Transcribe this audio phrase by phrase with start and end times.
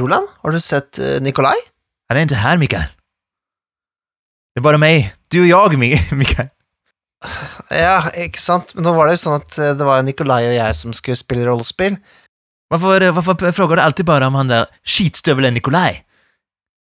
[0.00, 1.56] Roland, har du sett eh, Nikolai?
[2.10, 2.92] Han er ikke her, Mikael.
[4.54, 5.10] Det er bare meg.
[5.32, 6.52] Du og jeg, Mikael.
[7.72, 8.74] Ja, ikke sant?
[8.76, 11.18] Men nå var det jo sånn at eh, det var Nikolai og jeg som skulle
[11.18, 11.98] spille rollespill.
[12.72, 16.00] Hvorfor, hvorfor spør du alltid bare om han der skitstøvelen Nikolai?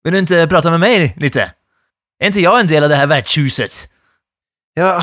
[0.04, 1.38] Vil du ikke prate med meg litt?
[1.38, 3.86] Er ikke jeg en del av det her vertshuset?
[4.78, 4.94] Ja,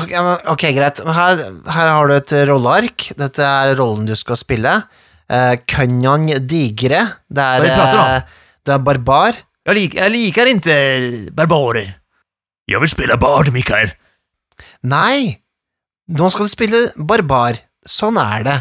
[0.50, 0.98] ok, greit.
[1.04, 3.10] Her, her har du et rolleark.
[3.18, 4.72] Dette er rollen du skal spille.
[5.30, 7.04] Uh, Kønjan Digre.
[7.30, 8.06] Det er, Hva du prater om?
[8.16, 9.36] eh, du er barbar.
[9.68, 10.76] Jeg, lik, jeg liker ikke
[11.36, 11.92] barbarer.
[12.70, 13.92] Jeg vil spille bard, Mikael.
[14.90, 15.36] Nei,
[16.10, 17.60] nå skal du spille barbar.
[17.86, 18.56] Sånn er det.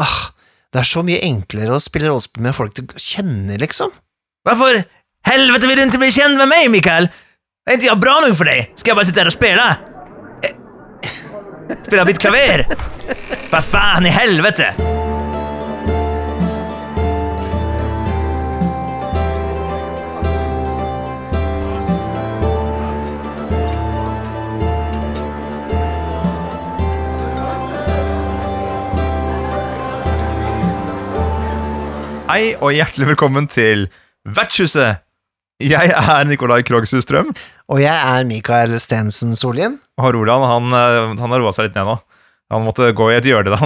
[0.00, 0.16] Åh,
[0.72, 3.92] det er så mye enklere å spille rollespill med folk du kjenner, liksom.
[4.48, 4.80] Hvorfor
[5.28, 7.10] helvete vil du ikke bli kjent med meg, Mikael?
[7.68, 8.72] Er ikke jeg bra nok for deg?
[8.80, 9.68] Skal jeg bare sitte her og spille?
[11.84, 12.64] Spille mitt klaver?
[13.52, 14.72] Hva faen i helvete?
[32.28, 33.86] Hei og hjertelig velkommen til
[34.24, 35.00] Vertshuset.
[35.62, 37.30] Jeg er Nikolai Krogshus Strøm,
[37.70, 39.78] Og jeg er Mikael Stensen Solien.
[39.98, 41.98] og Roland han, eh, han har roa seg litt ned nå.
[42.52, 43.56] Han måtte gå i et hjørne.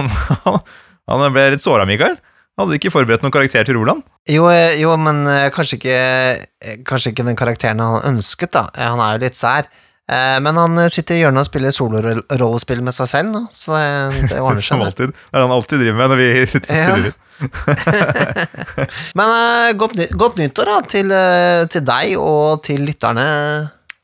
[1.09, 2.19] Han, han ble litt såra, Mikael.
[2.59, 4.03] Hadde du ikke forberedt noen karakter til Roland?
[4.29, 8.67] Jo, eh, jo men eh, kanskje ikke, kanskje ikke den karakteren han ønsket, da.
[8.77, 9.69] Han er jo litt sær.
[10.09, 13.77] Men han sitter i hjørnet og spiller solorollespill med seg selv, så
[14.25, 14.81] det ordner seg.
[14.97, 15.05] Det.
[15.13, 17.11] er det han alltid driver med når vi sitter og Ja.
[19.17, 23.27] Men uh, godt, ny godt nyttår da, til, uh, til deg og til lytterne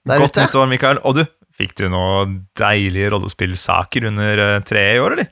[0.06, 0.46] der Godt ute.
[0.46, 1.02] nyttår, Mikael.
[1.04, 1.24] Og du,
[1.56, 5.30] fikk du noen deilige rollespillsaker under uh, treet i år, eller?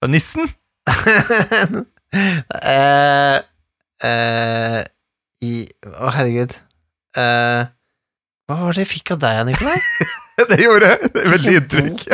[0.00, 0.48] Fra Nissen?
[2.16, 3.36] Eh,
[4.06, 4.78] eh,
[5.44, 5.50] i
[5.84, 6.54] Å, herregud.
[7.18, 7.66] Eh,
[8.46, 9.74] hva var det jeg fikk av deg, Nikolai?
[10.52, 12.06] Det gjorde veldig inntrykk.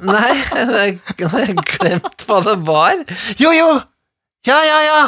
[0.00, 3.02] Nei, jeg har glemt hva det var.
[3.40, 3.68] Jo, jo!
[4.48, 5.00] Ja, ja, ja!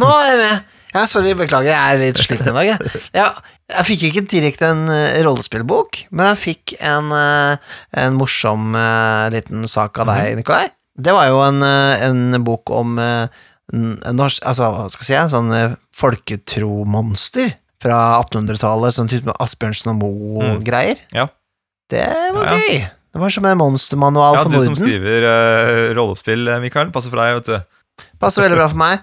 [0.00, 0.76] Nå er jeg med.
[0.90, 2.66] Ja, sorry, beklager, jeg er litt sliten i dag.
[2.66, 3.28] Jeg, ja,
[3.76, 9.28] jeg fikk ikke direkte en uh, rollespillbok, men jeg fikk en, uh, en morsom uh,
[9.30, 10.64] liten sak av deg, Nikolai.
[10.98, 15.76] Det var jo en, en bok om norsk Altså, hva skal jeg si, en sånn
[15.96, 21.00] folketromonster fra 1800-tallet, sånn type Asbjørnsen og Moe-greier.
[21.16, 21.28] Ja.
[21.90, 22.02] Det
[22.34, 22.58] var Ja, ja.
[22.66, 22.82] gøy.
[23.10, 24.62] Det var som en monstermanual Ja, for Norden.
[24.62, 26.92] Ja, du som skriver uh, rollespill, eh, Mikael.
[26.94, 28.04] Passer for deg, vet du.
[28.22, 29.00] Passer veldig bra for meg.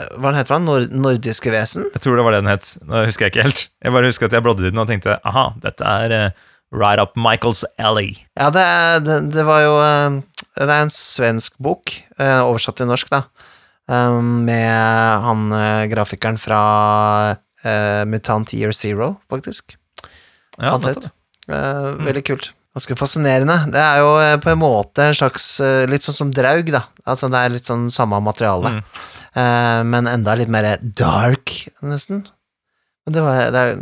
[0.00, 0.64] Eh, Hva den heter den?
[0.70, 1.84] Nord nordiske vesen?
[1.92, 2.70] Jeg tror det var det den het.
[2.88, 3.66] Nå husker jeg ikke helt.
[3.84, 7.02] Jeg bare husker at jeg bladde i den og tenkte aha, dette er uh, right
[7.02, 8.14] up Michaels alley.
[8.40, 10.20] Ja, det, er- det, det var jo uh,
[10.56, 13.20] Det er en svensk bok, uh, oversatt til norsk, da,
[13.92, 14.72] um, med
[15.26, 15.44] han
[15.92, 17.36] grafikeren fra
[18.08, 19.74] Mutant Year Zero, faktisk.
[20.56, 21.10] Ja, nettopp.
[21.50, 22.46] Veldig kult.
[22.76, 23.56] Ganske fascinerende.
[23.74, 26.84] Det er jo eh, på en måte en slags eh, Litt sånn som Draug, da.
[27.02, 28.84] Altså det er litt sånn samme materiale, Mm.
[29.30, 31.52] Uh, men enda litt mer dark,
[31.86, 32.24] nesten.
[33.10, 33.78] Det, var, det er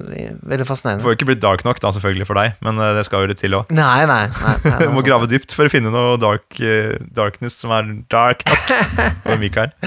[0.48, 1.04] veldig Det fascinerende.
[1.04, 3.30] får jo ikke blitt dark nok, da, selvfølgelig, for deg, men eh, det skal jo
[3.30, 3.72] litt til òg.
[3.74, 4.22] Nei, nei.
[4.32, 7.90] nei, nei Du må grave dypt for å finne noe dark, eh, darkness som er
[8.12, 8.72] dark nok
[9.26, 9.74] for Mikael.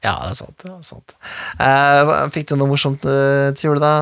[0.00, 0.56] Ja, det er sant.
[0.60, 1.14] Det er sant.
[1.60, 3.92] Uh, fikk du noe morsomt eh, til jul da,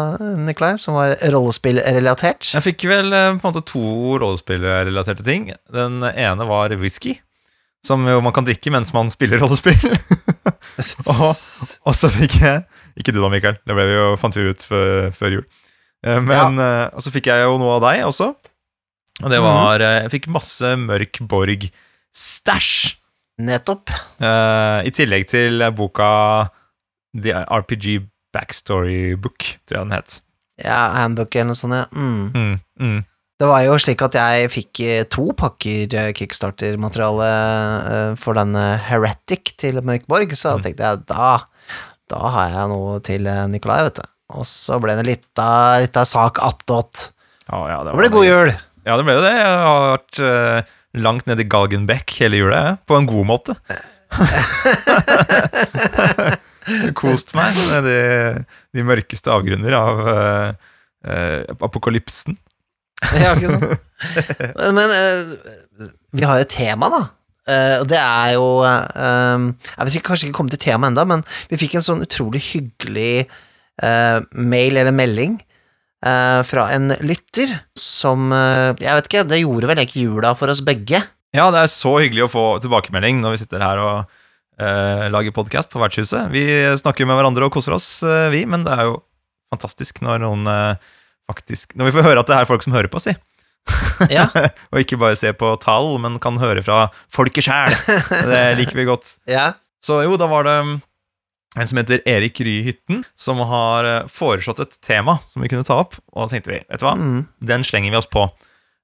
[0.40, 2.48] Nikolai, som var rollespillrelatert?
[2.56, 5.50] Jeg fikk vel på en måte to rollespillrelaterte ting.
[5.74, 7.18] Den ene var whisky,
[7.86, 9.78] som jo man kan drikke mens man spiller rollespill.
[11.12, 12.64] og, og så fikk jeg
[12.98, 13.56] Ikke du da, Mikael.
[13.66, 15.44] Det vi jo, fant vi ut før, før jul.
[16.06, 18.32] Eh, Men eh, Og så fikk jeg jo noe av deg også.
[19.22, 19.84] Og det var mm.
[20.04, 22.94] Jeg fikk masse Mørk Borg-stæsj.
[23.38, 23.90] Nettopp.
[24.18, 26.08] Uh, I tillegg til boka
[27.14, 28.00] The RPG
[28.34, 30.16] Backstory Book, tror jeg den het.
[30.58, 31.84] Ja, handbook eller noe sånt, ja.
[31.94, 32.32] Mm.
[32.34, 32.98] Mm, mm.
[33.38, 34.80] Det var jo slik at jeg fikk
[35.14, 37.28] to pakker Kickstarter-materiale
[38.18, 40.64] for den eh, Heretic til Mørkborg, så Mm.
[40.66, 41.28] tenkte jeg da,
[42.12, 44.04] da har jeg noe til eh, Nikolai, vet du.
[44.38, 46.94] Og så ble det litt av, litt av sak attåt.
[47.48, 48.50] Ja, ja, Det ble god jul.
[48.84, 49.36] Ja, det ble jo det.
[49.36, 50.58] Jeg har vært uh,
[51.00, 52.60] langt nede i Galgenbeck hele jula.
[52.88, 53.52] På en god måte.
[57.00, 57.98] Kost meg nedi
[58.76, 60.48] de mørkeste avgrunner av uh,
[61.08, 62.36] uh, apokalypsen.
[63.16, 63.64] Ja, ikke sant?
[64.76, 64.88] Men
[66.12, 67.02] vi har et tema, da.
[67.48, 71.04] Eh, og det er jo uh, Jeg vet ikke, kanskje ikke kommet til temaet enda,
[71.08, 73.28] men vi fikk en sånn utrolig hyggelig
[73.80, 79.82] uh, mail eller melding eh, fra en lytter som Jeg vet ikke, det gjorde vel
[79.82, 81.00] ikke jula for oss begge.
[81.36, 84.16] Ja, det er så hyggelig å få tilbakemelding når vi sitter her og
[84.58, 86.32] lager podkast på Vertshuset.
[86.32, 86.42] Vi
[86.80, 88.00] snakker med hverandre og koser oss,
[88.32, 88.96] vi, men det er jo
[89.52, 90.48] fantastisk når noen
[91.28, 93.14] faktisk Når vi får høre at det er folk som hører på, si.
[94.16, 94.26] Ja.
[94.72, 97.74] og ikke bare se på tall, men kan høre fra folket sjæl.
[98.32, 99.16] Det liker vi godt.
[99.30, 99.52] ja.
[99.78, 100.70] Så jo, da var det um,
[101.58, 105.76] en som heter Erik Ryhytten som har eh, foreslått et tema som vi kunne ta
[105.78, 105.94] opp.
[106.10, 107.20] Og da tenkte vi, vet du hva, Mm.
[107.46, 108.24] den slenger vi oss på.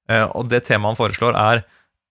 [0.07, 1.65] Eh, og det temaet han foreslår, er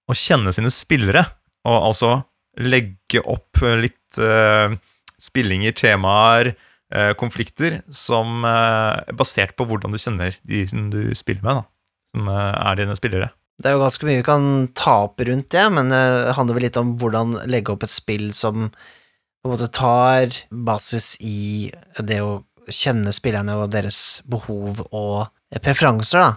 [0.04, 1.24] å kjenne sine spillere.
[1.64, 2.12] Og altså
[2.60, 4.76] legge opp eh, litt uh,
[5.18, 6.52] spillinger, temaer,
[6.94, 11.62] uh, konflikter som uh, er basert på hvordan du kjenner de som du spiller med,
[11.64, 11.64] da.
[12.14, 13.28] Som eh, er dine spillere.
[13.58, 16.00] Det er jo ganske mye vi kan ta opp rundt det, men det
[16.38, 21.12] handler vel litt om hvordan legge opp et spill som på en måte tar basis
[21.22, 21.68] i
[22.00, 22.40] det å
[22.72, 25.26] kjenne spillerne og deres behov og
[25.62, 26.32] preferanser, da.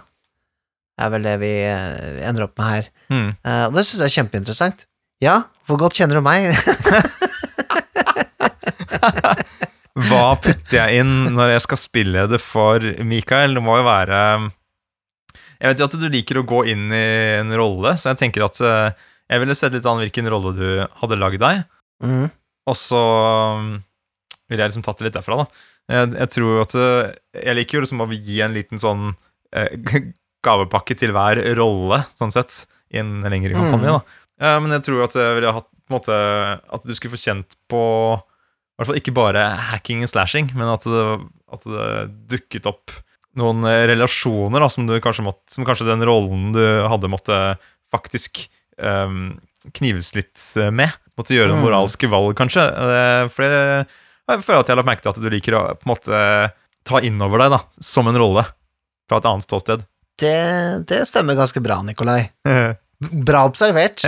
[0.98, 2.90] Det er vel det vi eh, ender opp med her.
[3.14, 4.84] Eh, Og det syns jeg er kjempeinteressant.
[5.24, 6.52] Ja, hvor godt kjenner du meg?
[10.08, 13.56] Hva putter jeg inn når jeg skal spille det for Mikael?
[13.58, 14.20] Det må jo være
[15.58, 17.04] Jeg vet jo at du liker å gå inn i
[17.40, 18.92] en rolle, så jeg tenker at eh,
[19.28, 20.68] jeg ville sett litt an hvilken rolle du
[21.02, 21.64] hadde lagd deg,
[21.98, 22.28] Mm.
[22.70, 22.98] og så
[23.58, 23.72] um,
[24.46, 25.46] ville jeg liksom tatt det litt derfra, da.
[25.90, 27.08] Jeg, jeg tror at eh,
[27.42, 29.08] Jeg liker jo liksom å gi en liten sånn
[29.50, 29.74] eh,
[30.46, 32.54] gavepakke til hver rolle, sånn sett,
[32.94, 34.20] i en lengre kampanje, da.
[34.38, 36.14] Ja, men jeg tror at jeg ville hatt på en måte
[36.78, 37.80] At du skulle få kjent på
[38.14, 41.04] i hvert fall ikke bare hacking og slashing, men at det,
[41.50, 41.86] at det
[42.36, 42.92] dukket opp
[43.38, 47.38] noen eh, relasjoner da, som, du kanskje måtte, som kanskje den rollen du hadde, måtte
[47.92, 48.44] faktisk
[48.82, 49.38] um,
[49.78, 50.92] knives litt eh, med.
[51.18, 51.66] Måtte gjøre noen Mm.
[51.66, 52.62] moralske valg, kanskje.
[52.68, 53.86] Eh, For jeg,
[54.28, 56.20] jeg føler at jeg har lagt merke til at du liker å på en måte
[56.88, 58.44] ta inn over deg da, som en rolle
[59.08, 59.82] fra et annet ståsted.
[60.18, 60.36] Det,
[60.90, 62.20] det stemmer ganske bra, Nikolai.
[62.98, 64.02] Bra observert.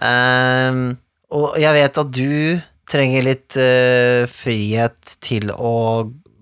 [0.00, 0.94] um,
[1.36, 5.72] og jeg vet at du trenger litt uh, frihet til å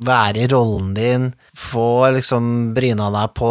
[0.06, 3.50] være i rollen din, få liksom bryna deg på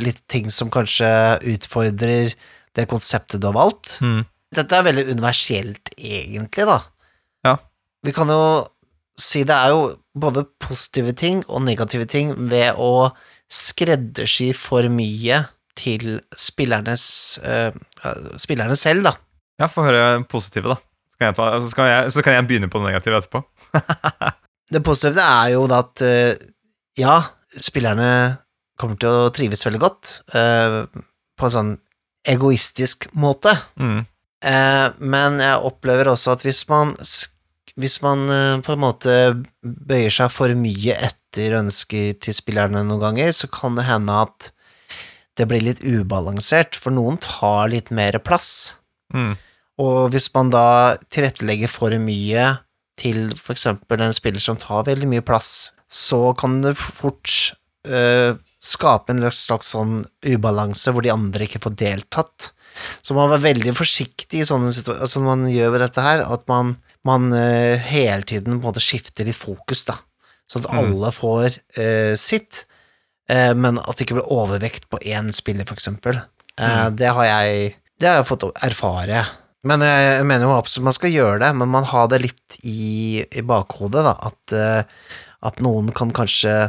[0.00, 1.10] litt ting som kanskje
[1.54, 2.34] utfordrer
[2.74, 3.98] det konseptet du har valgt.
[4.04, 4.22] Mm.
[4.54, 6.78] Dette er veldig universelt, egentlig, da.
[7.46, 7.56] Ja.
[8.06, 8.44] Vi kan jo
[9.20, 9.82] si det er jo
[10.18, 13.12] både positive ting og negative ting ved å
[13.50, 15.44] skreddersy for mye
[15.78, 17.04] til spillernes
[17.42, 17.74] eh,
[18.40, 19.14] spillerne selv, da.
[19.62, 20.78] Ja, få høre positive, da.
[21.10, 23.44] Så kan, jeg ta, så, kan jeg, så kan jeg begynne på det negative etterpå.
[24.72, 26.36] Det positive er jo at eh,
[27.00, 27.18] ja,
[27.52, 28.08] spillerne
[28.80, 30.80] kommer til å trives veldig godt eh,
[31.38, 31.74] på en sånn
[32.28, 33.52] egoistisk måte.
[33.76, 34.02] Mm.
[34.44, 36.94] Eh, men jeg opplever også at hvis man,
[37.76, 38.24] hvis man
[38.64, 39.18] på en måte
[39.60, 44.50] bøyer seg for mye etter ønsker til spillerne noen ganger, så kan det hende at
[45.34, 48.74] det blir litt ubalansert, for noen tar litt mer plass.
[49.14, 49.34] Mm.
[49.82, 52.52] Og hvis man da tilrettelegger for mye
[53.00, 57.30] til for eksempel en spiller som tar veldig mye plass, så kan det fort
[57.88, 62.50] uh, skape en slags sånn ubalanse hvor de andre ikke får deltatt.
[63.04, 66.24] Så man må være veldig forsiktig i sånne situasjoner som man gjør ved dette her,
[66.26, 66.74] at man,
[67.06, 69.98] man uh, hele tiden på en måte skifter litt fokus, da.
[70.50, 70.80] Sånn at Mm.
[70.82, 72.64] alle får uh, sitt,
[73.30, 76.22] uh, men at det ikke blir overvekt på én spiller, for eksempel.
[76.54, 79.24] Eh, det har jeg Det har jeg fått erfare.
[79.64, 83.24] Men jeg, mener jo absolutt man skal gjøre det, men man har det litt i,
[83.24, 85.14] i bakhodet, da, at, eh,
[85.48, 86.68] at noen kan kanskje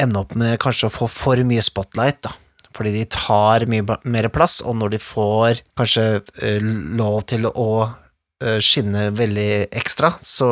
[0.00, 2.34] ende opp med kanskje å få for mye spotlight, da.
[2.72, 6.06] Fordi de tar mye mer plass, og når de får kanskje
[6.40, 6.62] eh,
[6.98, 9.50] lov til å eh, skinne veldig
[9.82, 10.50] ekstra, så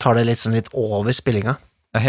[0.00, 1.56] tar det sånn litt over spillinga.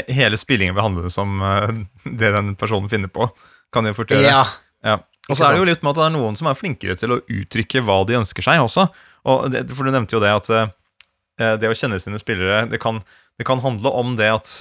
[0.08, 1.72] Hele spillingen vil handle som eh,
[2.06, 3.30] det den personen finner på.
[3.72, 4.28] Kan jeg fort gjøre.
[4.28, 4.44] Ja,
[4.82, 4.98] Ja.
[5.32, 7.16] Og så er det jo litt med at det er noen som er flinkere til
[7.16, 8.88] å uttrykke hva de ønsker seg også.
[9.32, 12.82] Og det, for du nevnte jo det at eh, det å kjenne sine spillere, det
[12.84, 13.02] kan,
[13.40, 14.52] det kan handle om det at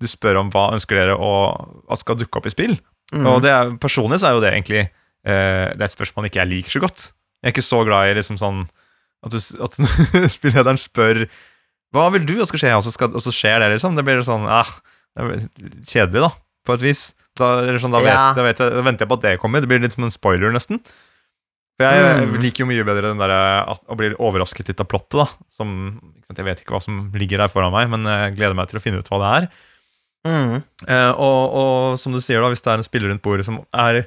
[0.00, 1.32] du spør om hva ønsker dere å,
[1.88, 2.76] at skal dukke opp i spill.
[3.14, 3.28] mm.
[3.30, 6.42] Og det er, personlig så er jo det egentlig eh, Det er et spørsmål ikke
[6.42, 7.10] jeg liker så godt.
[7.40, 8.64] Jeg er ikke så glad i liksom sånn
[9.24, 9.78] at, du, at
[10.36, 11.24] spillederen spør
[11.94, 13.96] Hva vil du at skal skje, og så, skal, og så skjer det, liksom.
[13.96, 14.74] Det blir sånn eh,
[15.16, 15.46] det blir
[15.88, 16.30] kjedelig, da,
[16.66, 17.06] på et vis.
[17.36, 18.32] Da, eller sånn, da, vet, Ja.
[18.36, 19.60] da, vet jeg, da venter jeg på at det kommer.
[19.60, 20.80] Det blir litt som en spoiler, nesten.
[21.76, 22.36] For jeg Mm.
[22.40, 23.32] liker jo mye bedre den der,
[23.68, 25.26] å bli overrasket litt av plottet, da.
[25.52, 28.68] Som, sant, jeg vet ikke hva som ligger der foran meg, men jeg gleder meg
[28.68, 29.48] til å finne ut hva det er.
[30.26, 30.62] Mm.
[30.88, 33.60] Eh, og, og som du sier, da, hvis det er en spiller rundt bordet som
[33.76, 34.06] er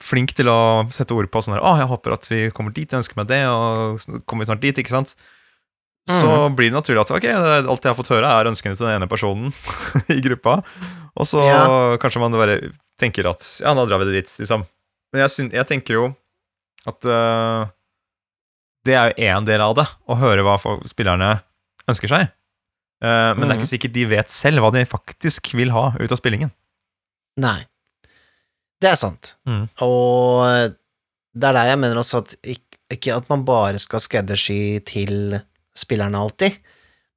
[0.00, 2.88] flink til å sette ord på sånn her Å, jeg håper at vi kommer dit,
[2.90, 5.14] jeg ønsker meg det, og kommer vi snart dit, ikke sant?
[6.08, 7.24] Så blir det naturlig at ok,
[7.68, 9.50] alt jeg har fått høre, er ønskene til den ene personen
[10.16, 10.62] i gruppa.
[11.18, 11.96] Og så Ja.
[12.00, 12.58] kanskje man bare
[12.98, 14.64] tenker at ja, da drar vi det dit, liksom.
[15.12, 16.06] Men jeg, jeg tenker jo
[16.88, 17.66] at uh,
[18.88, 20.56] det er jo én del av det, å høre hva
[20.88, 21.34] spillerne
[21.88, 22.30] ønsker seg.
[23.04, 23.60] Uh, men det er Mhm.
[23.62, 26.50] ikke sikkert de vet selv hva de faktisk vil ha ut av spillingen.
[27.38, 27.66] Nei.
[28.80, 29.34] Det er sant.
[29.46, 29.68] Mm.
[29.82, 30.72] Og
[31.34, 35.40] det er der jeg mener også at ikke, ikke at man bare skal skreddersy til
[35.78, 36.58] spillerne alltid,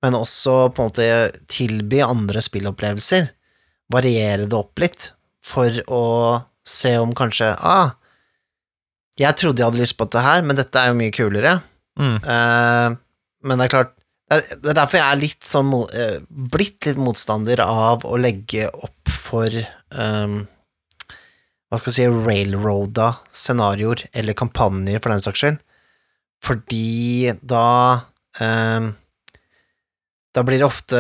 [0.02, 1.08] men også på en måte
[1.52, 3.30] tilby andre spillopplevelser.
[3.94, 5.12] Variere det opp litt,
[5.46, 6.06] for å
[6.68, 7.96] se om kanskje Ah,
[9.20, 11.58] jeg trodde jeg hadde lyst på dette her, men dette er jo mye kulere.
[12.00, 12.18] Mm.
[12.24, 12.96] Uh,
[13.46, 13.92] men det er klart
[14.32, 16.22] Det er, er derfor jeg er litt sånn eh,
[16.54, 19.52] blitt litt motstander av å legge opp for
[19.92, 20.38] um,
[21.68, 25.60] Hva skal jeg si railroada scenarioer, eller kampanjer, for den saks skyld.
[26.48, 27.66] Fordi da
[30.32, 31.00] Da blir det ofte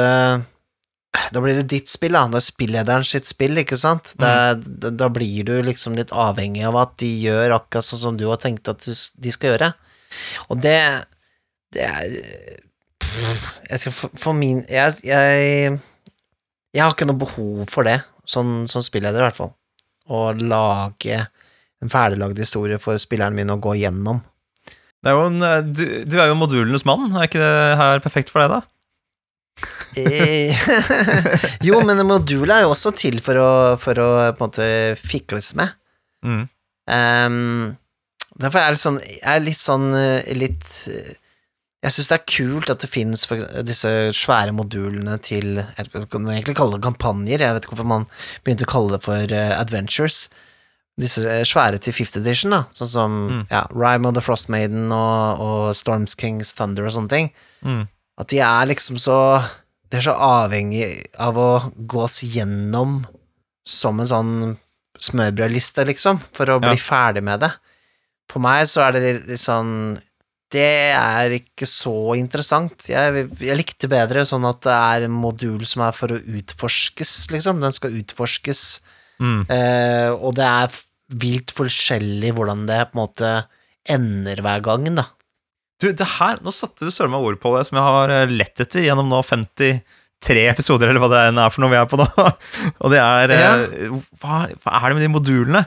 [1.31, 2.25] Da blir det ditt spill, da.
[2.31, 4.13] Det er spillederen sitt spill, ikke sant?
[4.19, 8.19] Er, da, da blir du liksom litt avhengig av at de gjør akkurat sånn som
[8.19, 9.71] du har tenkt at de skal gjøre.
[10.51, 10.79] Og det
[11.71, 12.19] Det er
[13.69, 15.79] jeg skal for, for min jeg, jeg
[16.71, 19.51] Jeg har ikke noe behov for det, sånn som spilleder i hvert fall.
[20.11, 21.17] Å lage
[21.81, 24.21] en ferdiglagd historie for spilleren min å gå gjennom.
[25.01, 28.01] Det er jo en, eh, du, du er jo modulenes mann, er ikke det her
[28.03, 28.61] perfekt for deg, da?
[29.97, 30.55] Eh,
[31.67, 34.67] jo, men modulet er jo også til for å, for å på en måte
[35.01, 35.73] fikles med.
[36.25, 36.43] Mm.
[36.91, 37.73] Um,
[38.41, 42.71] derfor er det sånn Jeg er litt sånn eh, litt Jeg syns det er kult
[42.73, 43.23] at det finnes
[43.65, 48.07] disse svære modulene til Jeg man egentlig kalle det kampanjer, jeg vet ikke hvorfor man
[48.45, 50.27] begynte å kalle det for adventures.
[50.99, 53.45] Disse eh, svære til fifth edition, da, sånn som Mm.
[53.49, 57.31] ja, Rime of the Frost Maiden og, og Storms Kings Thunder og sånne ting.
[57.63, 57.87] Mm.
[58.19, 59.17] At de er liksom så
[59.91, 63.05] De er så avhengig av å gås gjennom
[63.67, 64.57] som en sånn
[65.01, 66.83] smørbrødliste, liksom, for å bli Ja.
[66.83, 67.51] ferdig med det.
[68.29, 69.99] For meg så er det litt sånn
[70.51, 72.87] Det er ikke så interessant.
[72.89, 77.29] Jeg, jeg likte bedre sånn at det er en modul som er for å utforskes,
[77.31, 77.61] liksom.
[77.63, 78.81] Den skal utforskes,
[79.21, 79.41] Mm.
[79.53, 80.77] eh, og det er
[81.21, 83.31] vilt forskjellig hvordan det på en måte
[83.91, 85.05] ender hver gang, da.
[85.81, 88.33] Du, det her, Nå satte du søren meg ord på det som jeg har eh,
[88.33, 91.97] lett etter gjennom nå 53 episoder, eller hva det er for noe vi er på
[92.01, 92.07] nå.
[92.85, 93.87] Og det er eh,
[94.21, 95.63] hva, hva er det med de modulene?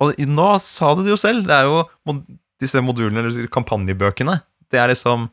[0.00, 2.14] Og nå sa du det jo selv, det er jo
[2.60, 4.38] disse modulene, eller kampanjebøkene.
[4.72, 5.28] Det er liksom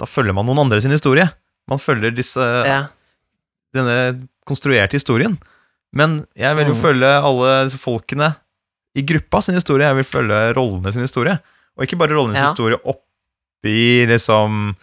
[0.00, 1.24] Da følger man noen andre sin historie.
[1.68, 2.82] Man følger disse, Ja.
[3.76, 5.36] denne konstruerte historien.
[5.94, 6.82] Men jeg vil jo Mhm.
[6.82, 8.34] følge alle disse folkene
[8.96, 9.86] i gruppa sin historie.
[9.86, 11.38] Jeg vil følge rollene sin historie.
[11.76, 12.48] Og ikke bare rollenes Ja.
[12.50, 14.74] historie oppi liksom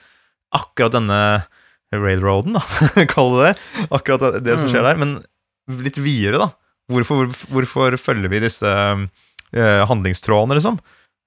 [0.54, 1.46] akkurat denne
[1.94, 3.88] railroaden, da, kall det det.
[3.92, 4.98] Akkurat det, som skjer der.
[4.98, 5.24] Men
[5.68, 6.50] litt videre, da.
[6.92, 10.80] Hvorfor, hvorfor følger vi disse eh, handlingstrådene, liksom?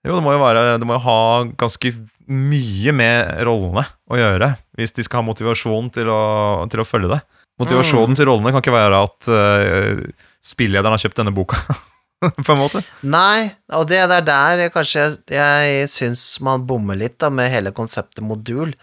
[0.06, 1.90] Jo, det må jo være Det må jo ha ganske
[2.28, 7.11] mye med rollene å gjøre hvis de skal ha motivasjon til å, til å følge
[7.14, 7.21] det.
[7.62, 8.16] Motivasjonen Mm.
[8.18, 10.00] til rollene kan ikke være at uh,
[10.44, 11.56] spillederen har kjøpt denne boka,
[12.44, 12.82] på en måte.
[13.02, 17.52] Nei, og det er der jeg kanskje jeg, jeg syns man bommer litt da, med
[17.52, 18.75] hele konseptet modul.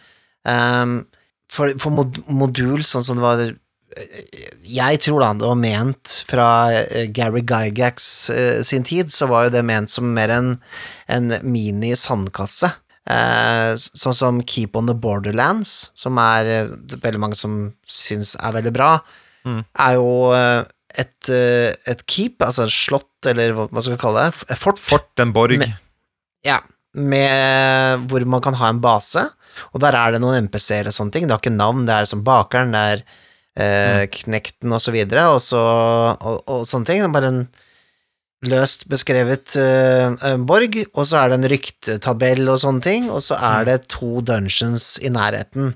[0.43, 1.03] Um,
[1.53, 3.43] for, for mod, modul, sånn som det var
[4.65, 9.45] Jeg tror da det var ment fra eh, Gary Gygax uh, sin tid, så var
[9.45, 10.55] jo det ment som mer en,
[11.13, 12.71] en mini-sandkasse.
[12.73, 16.69] Eh, sånn som Keep on the Borderlands, som er eh,
[17.03, 18.93] veldig mange som syns er veldig bra,
[19.43, 19.57] Mm.
[19.75, 20.63] er jo eh,
[20.95, 24.79] et, eh, et keep, altså et slott, eller hva skal vi kalle det, et fort,
[24.79, 25.57] Fort, en borg.
[25.59, 25.73] Med,
[26.47, 26.61] ja,
[26.95, 29.25] med, hvor man kan ha en base,
[29.73, 32.07] og der er det noen MPC-er og sånne ting, det har ikke navn, det er
[32.07, 33.03] som bakeren, det er
[33.59, 35.59] eh, knekten og så videre, og, så,
[36.15, 37.43] og, og sånne ting, det er bare en
[38.49, 43.37] løst beskrevet uh, borg, og så er det en ryktetabell og sånne ting, og så
[43.39, 45.73] er det to dungeons i nærheten,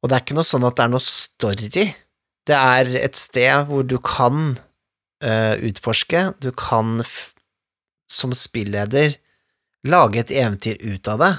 [0.00, 1.68] og det er ikke noe sånn at det er noe story,
[2.48, 7.02] det er et sted hvor du kan uh, utforske, du kan
[8.10, 9.14] som spilleder
[9.86, 11.32] lage et eventyr ut av det,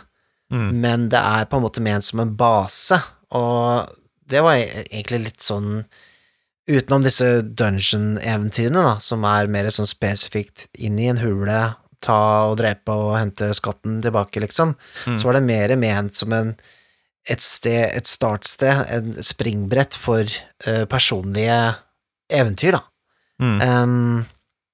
[0.51, 0.71] Mm.
[0.83, 2.97] men det er på en måte ment som en base,
[3.31, 3.87] og
[4.27, 5.85] det var e- egentlig litt sånn
[6.71, 11.59] Utenom disse dungeon-eventyrene, da, som er mer sånn spesifikt inn i en hule,
[12.01, 14.75] ta og drepe og hente skatten tilbake, liksom,
[15.05, 15.17] Mm.
[15.19, 16.55] så var det mer ment som en
[17.29, 20.25] et sted, et startsted, en springbrett for
[20.65, 21.75] uh, personlige
[22.33, 22.81] eventyr, da.
[23.41, 23.59] Mm.
[23.61, 24.25] Um,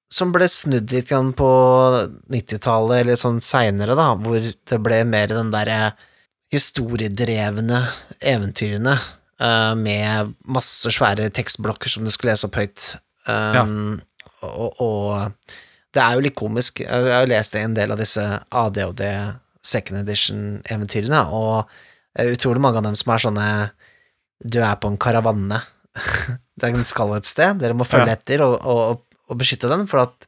[0.10, 1.50] som ble snudd litt grann på
[2.32, 5.92] 90-tallet, eller sånn seinere, da, hvor det ble mer den derre
[6.54, 7.82] historiedrevne
[8.24, 8.96] eventyrene
[9.40, 12.88] eh, med masse svære tekstblokker som du skulle lese opp høyt.
[13.28, 14.00] Um,
[14.46, 15.56] og, og
[15.94, 16.80] det er jo litt komisk.
[16.86, 18.24] Jeg har jo lest en del av disse
[19.68, 21.68] second edition-eventyrene, og
[22.24, 23.48] utrolig mange av dem som er sånne
[24.46, 25.60] Du er på en karavanne.
[26.62, 28.18] Den skal et sted, dere må følge Ja.
[28.18, 30.28] etter og, og, og beskytte den, for at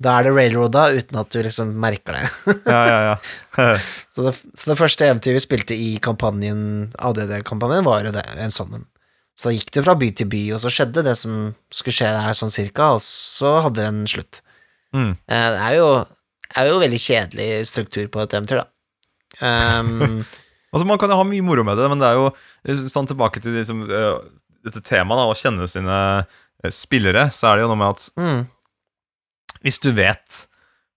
[0.00, 2.28] da er det railroada uten at du liksom merker det.
[2.72, 3.16] Ja, ja, ja.
[4.14, 6.62] Så det, så det første eventyret vi spilte i kampanjen,
[6.96, 8.86] ADD-kampanjen, var jo det, en sånn en.
[9.36, 12.08] Så da gikk du fra by til by, og så skjedde det som skulle skje
[12.12, 14.40] der sånn cirka, og så hadde det en slutt.
[14.96, 15.12] Mm.
[15.28, 15.86] Eh, Det er jo,
[16.60, 18.68] er jo veldig kjedelig struktur på et eventyr, da.
[19.40, 20.22] Um,
[20.70, 23.40] Altså, man kan jo ha mye moro med det, men det er jo sånn tilbake
[23.42, 24.20] til liksom, øh,
[24.62, 28.04] dette temaet, da, å kjenne sine øh, spillere, så er det jo noe med at
[28.20, 28.44] mm,
[29.64, 30.46] hvis du vet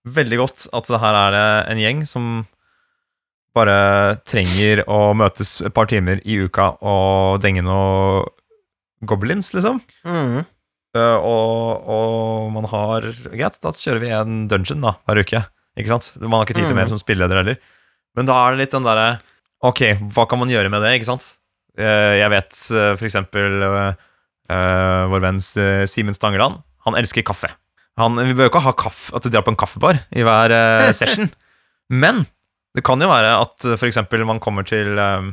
[0.03, 2.31] veldig godt at det her er det en gjeng som
[3.53, 8.23] bare trenger å møtes et par timer i uka og denge noe
[9.05, 10.43] goblins, liksom, mm,
[10.93, 13.01] Uh, og, og man har
[13.33, 15.39] Greit, da kjører vi en dungeon da, hver uke.
[15.73, 16.11] Ikke sant?
[16.21, 16.77] Man har ikke tid til Mm.
[16.83, 17.55] mer som spilleleder heller.
[18.13, 19.07] Men da er det litt den derre
[19.65, 19.81] Ok,
[20.13, 21.25] hva kan man gjøre med det, ikke sant?
[21.73, 23.57] Uh, Jeg vet uh, for eksempel
[24.45, 25.41] vår venn
[25.89, 26.61] Simen Stangeland.
[26.85, 27.49] Han elsker kaffe.
[28.01, 30.53] Han, vi bør jo ikke ha kaffe, at de drar på en kaffebar i hver
[30.55, 31.27] uh, session.
[31.93, 32.23] Men
[32.73, 35.27] det kan jo være at uh, for eksempel man kommer til um,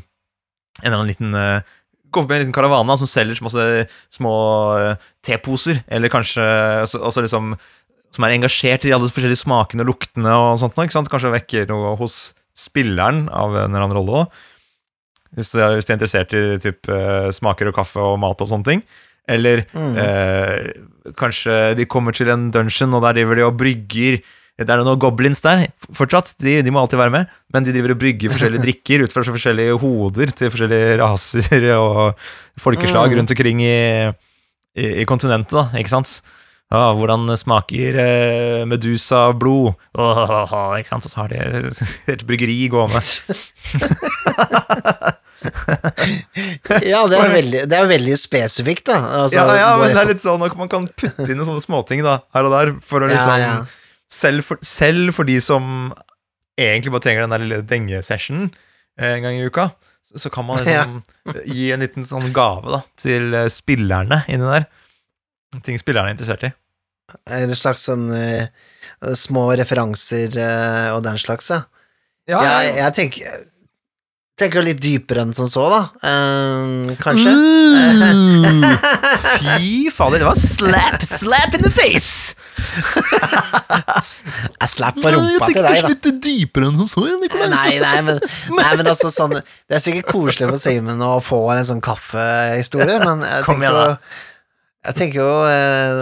[0.83, 1.77] en eller annen liten uh,
[2.11, 3.65] Går forbi en liten karavane som selger så masse
[4.11, 4.31] små
[4.75, 6.43] uh, teposer, eller kanskje
[6.83, 7.53] også, også liksom
[8.11, 11.11] som er engasjert i alle de forskjellige smakene og luktene og sånt noe, ikke sant?
[11.13, 12.17] Kanskje vekker noe hos
[12.59, 14.41] spilleren av en eller annen rolle òg.
[15.39, 18.43] Hvis, de er- hvis de er interessert i typ, eh, smaker og kaffe og mat
[18.43, 18.83] og sånne ting.
[19.31, 19.97] Eller mm.
[20.03, 24.19] eh, kanskje de kommer til en dungeon, og der driver de og brygger
[24.61, 25.63] Det er noen goblins der
[25.97, 29.15] fortsatt, de, de må alltid være med, men de driver og brygger forskjellige drikker ut
[29.15, 32.27] fra så forskjellige hoder til forskjellige raser og
[32.61, 33.17] folkeslag Mm.
[33.23, 33.79] rundt omkring i,
[34.77, 36.19] i, i kontinentet, da, ikke sant?
[36.71, 39.73] Ja, hvordan smaker eh, Medusa-blod?
[39.99, 41.09] Åh, ikke sant?
[41.09, 41.41] Og så har de
[42.13, 43.01] et bryggeri gående.
[46.85, 48.99] Ja, det er veldig, det er veldig spesifikt, da.
[49.23, 51.65] Altså, ja, ja, men det er litt sånn at man kan putte inn noen sånne
[51.65, 53.53] småting da, her og der, for å liksom ja.
[54.11, 55.93] Selv, for, selv for de som
[56.59, 58.49] egentlig bare trenger den der lille dengesessionen
[58.99, 59.69] eh, en gang i uka,
[60.11, 60.99] så, kan man liksom
[61.47, 64.67] gi en liten sånn gave da, til eh, spillerne inni der.
[65.67, 66.53] Ting spillerne er interessert i.
[67.35, 68.45] En slags sånn uh,
[69.19, 71.65] små referanser uh, og den slags, ja.
[72.31, 73.41] Ja, jeg, jeg tenker,
[74.41, 75.81] tenker litt dypere enn som så, da.
[76.03, 77.31] Uh, kanskje.
[77.31, 78.65] Mm.
[79.41, 82.35] Fy fader, det var slap, slap in the face!
[84.61, 85.89] Jeg slapp på rumpa til deg, da.
[85.93, 88.17] litt dypere enn som så, Nei, nei, men,
[88.53, 92.99] nei, men altså sånn Det er sikkert koselig for Simen å få en sånn kaffehistorie,
[93.03, 93.73] men jeg tenker jo.
[94.91, 95.99] Jeg tenker jo uh,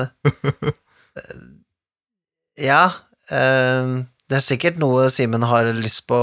[2.59, 2.85] Ja
[3.31, 3.87] eh,
[4.29, 6.19] Det er sikkert noe Simen har lyst på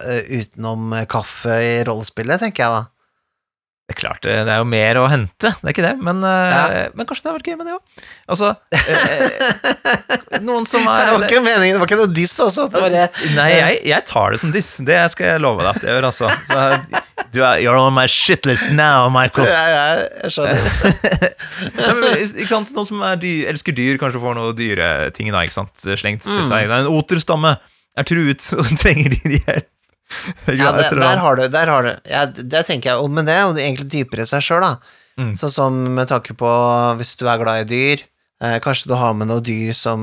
[0.00, 2.99] eh, utenom kaffe i rollespillet, tenker jeg da.
[3.90, 6.20] Det er klart, det det er jo mer å hente, det er ikke det, men,
[6.22, 6.82] eh, Ja.
[6.94, 8.04] men kanskje det har vært gøy med det òg.
[8.30, 12.68] Altså eh, Noen som Det er var ikke meningen, det var ikke noe diss, altså.
[12.70, 14.68] Bare Nei, jeg, jeg tar det som diss.
[14.86, 16.30] Det skal jeg love deg at jeg gjør, altså.
[16.46, 17.00] Så,
[17.34, 19.46] Du er, you're on my shitlist now, Michael.
[19.50, 19.82] ja, ja,
[20.22, 20.70] jeg skjønner.
[21.80, 22.70] Nei, men, ikke sant?
[22.74, 25.74] Noen som dyr, elsker dyr, kanskje får noe dyreting da, ikke sant?
[25.98, 26.70] slengt til seg.
[26.70, 27.56] Det er en oterstamme
[27.98, 29.68] er truet, og så trenger de hjelp.
[30.60, 31.92] Ja, det, der har du, der har du.
[32.10, 34.76] Ja, det tenker jeg, om, men det er jo egentlig dypere i seg sjøl, da.
[35.20, 35.34] Mm.
[35.36, 36.48] Sånn som med tanke på
[37.00, 38.02] hvis du er glad i dyr,
[38.40, 40.02] eh, kanskje du har med noen dyr som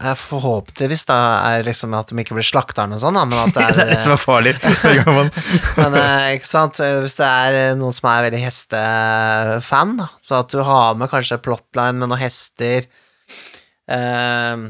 [0.00, 1.18] eh, forhåpentligvis da
[1.52, 3.84] er liksom at de ikke blir slakta eller noe sånt, da, men at det det
[3.84, 4.54] er er det som er farlig.
[5.06, 5.30] Man-
[5.78, 10.08] men, eh, ikke sant, Eh, hvis det er eh, noen som er veldig hestefan, da,
[10.20, 12.88] så at du har med kanskje plotline med noen hester,
[13.88, 14.66] eh,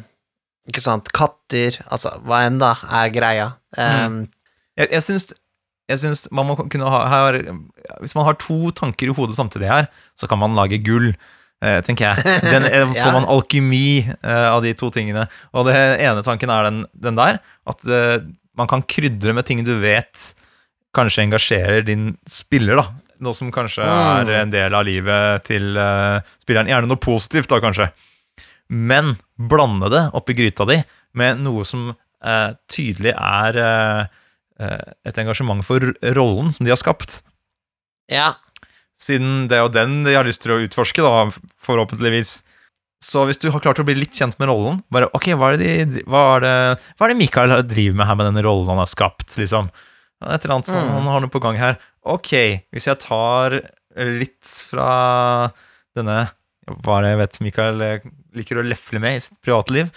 [0.66, 3.53] ikke sant, katter, altså hva enn da er greia.
[3.79, 4.25] Eh,
[4.76, 5.32] Jeg, jeg syns
[5.86, 7.36] jeg syns man må kunne ha her,
[8.02, 9.86] Hvis man har to tanker i hodet samtidig her,
[10.18, 11.12] så kan man lage gull,
[11.62, 12.40] eh, tenker jeg.
[12.42, 15.28] Den, eh, får man alkymi eh, av de to tingene.
[15.54, 17.38] Og det ene tanken er den, den der,
[17.70, 17.86] at
[18.58, 20.32] man kan krydre med ting du vet
[20.96, 22.88] kanskje engasjerer din spiller, da.
[23.22, 24.26] Noe som kanskje Mm.
[24.26, 25.70] er en del av livet til
[26.42, 26.66] spilleren.
[26.68, 27.92] Gjerne noe positivt, da, kanskje.
[28.68, 30.80] Men blande det oppi gryta di
[31.14, 34.06] med noe som eh, tydelig er eh,
[34.59, 35.81] et engasjement for
[36.16, 37.23] rollen som de har skapt.
[38.11, 38.35] ja,
[38.97, 41.27] Siden det er jo den de har lyst til å utforske, da,
[41.61, 42.38] forhåpentligvis.
[43.05, 45.59] Så hvis du har klart å bli litt kjent med rollen bare, Ok, hva er
[45.61, 46.55] det, de, hva er det,
[46.97, 49.69] hva er det Mikael driver med her med denne rollen han har skapt, liksom?
[50.25, 50.95] Et eller annet sånn, Mm.
[50.97, 51.77] han har noe på gang her.
[52.09, 52.33] Ok,
[52.73, 53.59] hvis jeg tar
[54.01, 55.53] litt fra
[55.95, 56.31] denne
[56.66, 59.90] Hva er det jeg vet Mikael eh, liker å lefle med i sitt privatliv?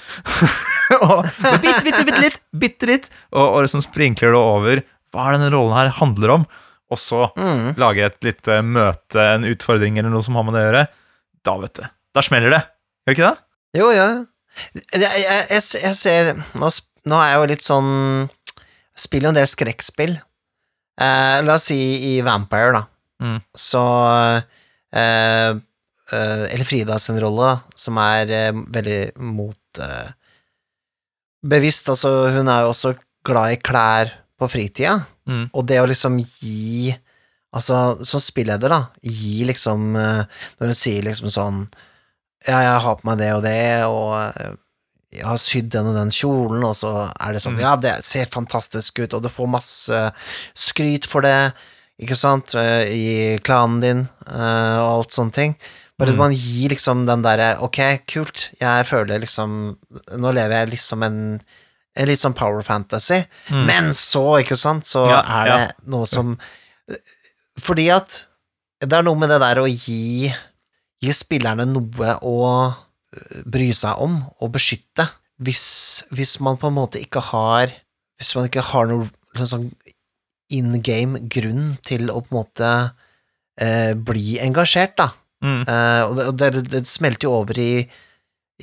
[1.06, 5.38] og bitte, bitte, bitte litt, bitte litt, og, og liksom sprinkler det over hva er
[5.40, 6.44] denne rollen her handler om,
[6.90, 7.72] og så Mm.
[7.82, 10.84] lage et lite møte, en utfordring eller noe som har med det å gjøre,
[11.46, 11.84] da, vet du,
[12.18, 12.62] da smeller det.
[13.08, 13.44] Gjør ikke det?
[13.82, 14.08] Jo, ja.
[14.94, 16.70] Jeg, jeg, jeg ser nå,
[17.10, 17.92] nå er jeg jo litt sånn
[19.00, 20.16] Spiller jo en del skrekkspill.
[21.00, 21.78] Eh, la oss si
[22.10, 22.82] i Vampire, da.
[23.24, 23.38] Mm.
[23.56, 23.80] Så
[24.92, 25.54] eh,
[26.14, 30.10] eh, Frida sin rolle, da, som er eh, veldig mot eh,
[31.50, 32.94] bevisst, altså hun er jo også
[33.26, 35.44] glad i klær på fritida, Mm.
[35.54, 36.96] og det å liksom gi
[37.54, 41.60] Altså, som spilleder, da, gi liksom Når hun sier liksom sånn
[42.48, 44.58] Ja, jeg har på meg det og det, og
[45.14, 47.62] jeg har sydd den og den kjolen, og så er det sånn Mm.
[47.62, 50.02] Ja, det ser fantastisk ut, og du får masse
[50.56, 51.54] skryt for det,
[52.02, 55.56] ikke sant, i klanen din, og alt sånne ting.
[56.00, 56.20] Bare at Mm.
[56.22, 59.76] man gir liksom den derre Ok, kult, jeg føler liksom
[60.16, 61.18] Nå lever jeg liksom en
[62.00, 63.66] en litt sånn power fantasy, Mm.
[63.66, 66.38] men så, ikke sant, så Ja, er det noe som
[67.60, 68.26] Fordi at
[68.80, 70.30] det er noe med det der å gi
[71.04, 72.36] Gi spillerne noe å
[72.76, 75.06] øh, bry seg om og beskytte.
[75.42, 77.72] Hvis, hvis man på en måte ikke har
[78.20, 79.70] Hvis man ikke har noen noe sånn
[80.52, 82.70] in game grunn til å på en måte
[83.62, 85.12] eh, bli engasjert, da.
[85.42, 85.62] Mm.
[85.72, 87.88] Eh, og det, og det, det smelter jo over i,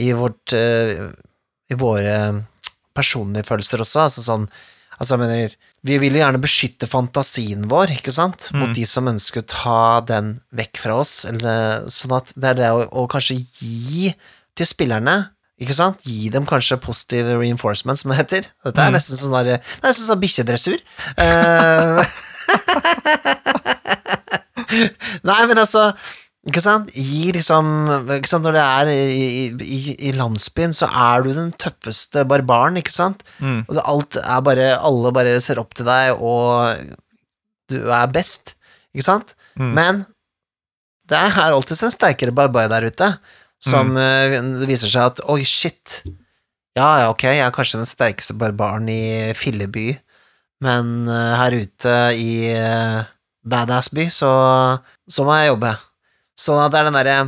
[0.05, 1.07] i vårt uh,
[1.73, 2.17] I våre
[2.97, 4.49] personlige følelser også, altså sånn
[4.97, 8.77] Altså, jeg mener, vi vil jo gjerne beskytte fantasien vår, ikke sant, mot Mm.
[8.79, 12.71] de som ønsker å ta den vekk fra oss, eller sånn at det er det
[12.73, 14.07] å, å kanskje gi
[14.57, 15.19] til spillerne,
[15.61, 18.49] ikke sant, gi dem kanskje positive reinforcement, som det heter.
[18.65, 18.97] Dette er Mm.
[18.97, 20.81] nesten sånn der, det er nesten sånn bikkjedressur.
[21.21, 22.01] Eh,
[25.29, 25.91] Nei, men altså
[26.47, 26.91] ikke sant?
[26.95, 27.69] Gi liksom
[28.17, 28.47] ikke sant?
[28.47, 29.31] Når det er i,
[29.63, 29.79] i,
[30.11, 33.25] i landsbyen, så er du den tøffeste barbaren, ikke sant?
[33.43, 33.65] Mm.
[33.67, 36.95] Og alt er bare Alle bare ser opp til deg, og
[37.73, 38.55] du er best,
[38.95, 39.35] ikke sant?
[39.59, 39.73] Mm.
[39.75, 40.05] Men
[41.11, 43.11] det er alltid en sterkere barbar der ute,
[43.63, 44.55] som mm.
[44.61, 46.01] det viser seg at oi, shit.
[46.77, 49.95] Ja, ja, ok, jeg er kanskje den sterkeste barbaren i Filleby,
[50.65, 53.07] men eh, her ute i uh,
[53.49, 54.33] Badass-by, så,
[55.09, 55.73] så må jeg jobbe.
[56.37, 57.19] Sånn at det er den derre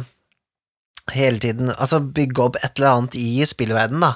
[1.16, 4.10] hele tiden Altså bygge opp et eller annet i spillverdenen, da,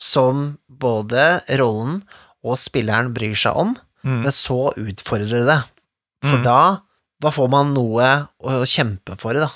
[0.00, 1.98] som både rollen
[2.40, 4.22] og spilleren bryr seg om, Mm.
[4.24, 5.58] men så utfordre det.
[6.24, 6.44] For Mm.
[6.44, 6.80] da,
[7.20, 9.50] da får man noe å kjempe for, da.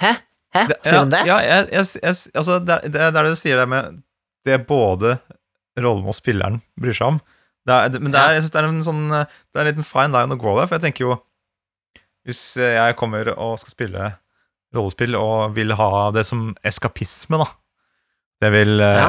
[0.00, 0.14] Hæ?
[0.54, 0.66] Hæ?
[0.68, 1.20] Det- Sier hun det?
[1.26, 4.02] Ja, jeg, jeg, jeg, altså, det, er- det du sier der med
[4.46, 5.20] det både
[5.78, 7.20] rollen og spilleren bryr seg om.
[7.66, 9.28] Det er, men det er, jeg synes det er en sånn Det
[9.60, 11.20] er en liten fine line å gå der, for jeg tenker jo
[12.26, 14.16] Hvis jeg kommer og skal spille
[14.76, 17.48] rollespill og vil ha det som eskapisme, da
[18.40, 19.08] Det vil eh, Ja.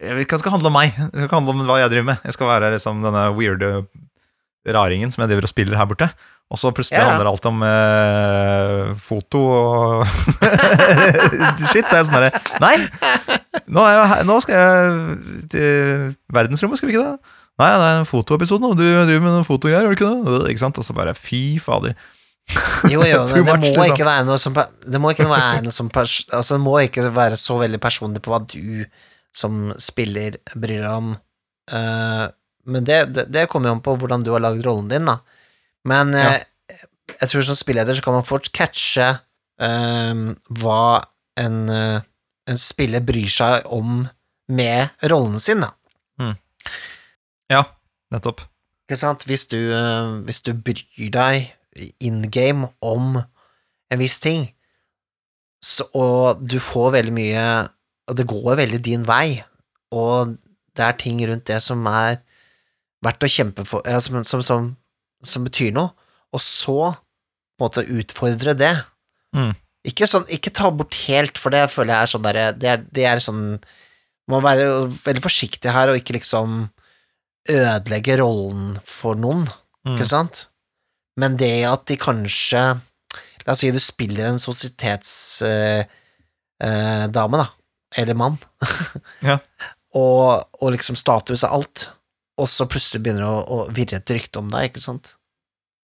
[0.00, 0.94] Jeg vil ikke at det skal handle om meg.
[0.96, 2.22] Det skal ikke handle om hva jeg driver med.
[2.24, 3.72] Jeg skal være liksom denne weirde
[4.72, 6.06] raringen som jeg driver og spiller her borte.
[6.52, 10.06] Og så plutselig Ja, handler alt om eh, foto og
[11.72, 11.86] shit.
[11.88, 12.74] Så er jeg sånn herre Nei!
[13.72, 17.38] Nå, jeg, nå skal jeg til verdensrommet, skal vi ikke det?
[17.60, 18.72] Nei, det er en fotoepisode nå.
[18.76, 20.10] Du driver med noen fotogreier, gjør du ikke
[20.40, 20.52] det?
[20.54, 20.78] Ikke sant?
[20.80, 21.96] Og så bare fy fader.
[22.90, 23.94] Jo, jo, Too men det må liksom.
[23.94, 27.38] ikke være noe som Det må ikke være noe som Altså, det må ikke være
[27.40, 28.84] så veldig personlig på hva du
[29.32, 31.12] som spiller bryr deg om.
[31.72, 32.26] Uh,
[32.68, 35.22] men det, det, det kommer jo an på hvordan du har lagd rollen din, da.
[35.88, 36.42] Men eh,
[37.16, 40.20] jeg tror som spilleder så kan man fort catche uh,
[40.60, 40.84] hva
[41.40, 42.04] en, uh,
[42.44, 44.04] en spiller bryr seg om
[44.52, 45.72] med rollen sin, da.
[47.50, 47.64] Ja,
[48.12, 48.44] nettopp.
[48.84, 49.24] Ikke sant?
[49.28, 49.58] Hvis du,
[50.28, 51.50] hvis du bryr deg
[52.00, 53.16] in game om
[53.92, 54.48] en viss ting,
[55.62, 57.42] så, og du får veldig mye
[58.10, 59.44] Og det går veldig din vei,
[59.94, 60.32] og
[60.74, 62.16] det er ting rundt det som er
[63.04, 64.66] verdt å kjempe for, ja, som, som, som,
[65.22, 65.92] som betyr noe,
[66.34, 68.72] og så på en måte utfordre det.
[69.36, 69.52] Mm.
[69.86, 73.06] Ikke sånn, ikke ta bort helt, for det føler jeg er sånn derre det, det
[73.08, 73.44] er sånn
[74.30, 74.66] Man må være
[75.06, 76.68] veldig forsiktig her, og ikke liksom
[77.50, 79.46] ødelegge rollen for noen,
[79.82, 79.96] Mm.
[79.96, 80.44] ikke sant?
[81.20, 82.62] Men det at de kanskje
[83.42, 85.82] La oss si du spiller en sosietetsdame,
[86.62, 87.46] eh, eh, da,
[87.98, 88.36] eller mann,
[89.28, 89.34] Ja.
[89.98, 91.88] og, og liksom status er alt,
[92.38, 95.16] og så plutselig begynner det å, å virre et rykte om deg, ikke sant?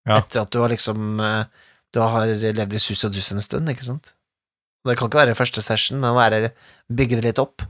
[0.07, 0.21] Ja.
[0.21, 3.69] Etter at du har liksom eh, Du har levd i sus og dus en stund,
[3.75, 4.15] ikke sant?
[4.87, 6.53] Det kan ikke være første session, men være,
[6.95, 7.67] bygge det litt opp.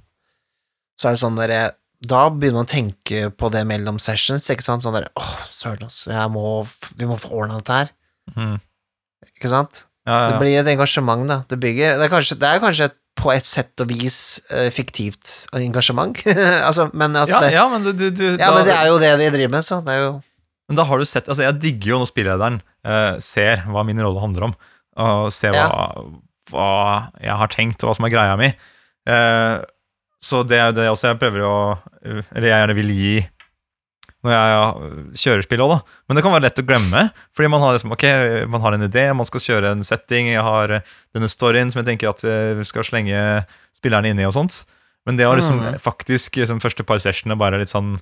[1.00, 1.62] Så er det sånn derre
[2.06, 4.84] Da begynner man å tenke på det mellom sessions, ikke sant?
[4.84, 7.94] Sånn derre Åh, søren, ass, Vi må få ordna dette her,
[8.36, 8.58] Mm.
[9.24, 9.86] ikke sant?
[10.06, 11.42] Ja, ja, Det blir et engasjement, da.
[11.48, 15.48] Det bygger Det er kanskje, det er kanskje på et sett og vis uh, fiktivt
[15.56, 16.14] engasjement.
[16.68, 18.98] altså, men altså Ja, det, ja, ja, men du, du, da, men det er jo
[19.02, 20.12] det vi driver med, så det er jo
[20.68, 24.00] men da har du sett Altså, jeg digger jo når spillederen uh, ser hva min
[24.04, 24.54] rolle handler om,
[25.00, 26.04] og ser hva,
[26.52, 26.68] hva
[27.24, 28.48] jeg har tenkt, og hva som er greia mi.
[29.08, 29.54] Eh,
[30.24, 31.56] så det er jo det også jeg prøver å
[32.02, 33.16] Eller jeg gjerne vil gi
[34.26, 35.96] når jeg kjører spill òg, da.
[36.08, 37.02] Men det kan være lett å glemme.
[37.38, 38.04] Fordi man har liksom, ok,
[38.50, 41.78] man har en idé, man skal kjøre en setting, jeg har eh, denne storyen som
[41.84, 43.20] jeg tenker at jeg skal slenge
[43.78, 44.64] spillerne inn i og sånt.
[45.06, 45.78] Men det å liksom Mm.
[45.78, 47.94] faktisk liksom, første par sessionene bare litt sånn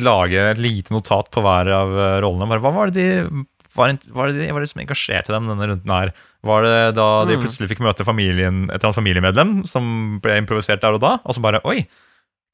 [0.00, 2.48] lage et lite notat på hver av eh, rollene.
[2.48, 3.44] Bare, hva var det de
[3.78, 6.10] var, var det de var det som engasjerte dem denne runden her?
[6.44, 7.42] Var det da de Mm.
[7.46, 11.16] plutselig fikk møte familien, et eller annet familiemedlem som ble improvisert der og da?
[11.24, 11.86] Og så bare Oi,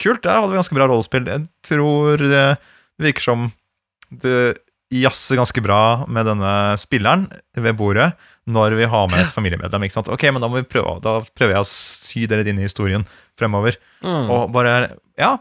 [0.03, 1.25] kult, der hadde vi ganske bra rollespill.
[1.27, 2.47] Jeg tror det
[3.01, 3.49] virker som
[4.15, 4.59] det
[4.95, 7.25] jazzer ganske bra med denne spilleren
[7.57, 8.13] ved bordet
[8.47, 9.83] når vi har med et familiemedlem.
[9.87, 10.11] ikke sant?
[10.13, 12.67] Ok, men da må vi prøve, da prøver jeg å sy det litt inn i
[12.69, 13.07] historien
[13.41, 13.79] fremover.
[14.05, 14.29] mm.
[14.31, 15.39] Og bare, ja,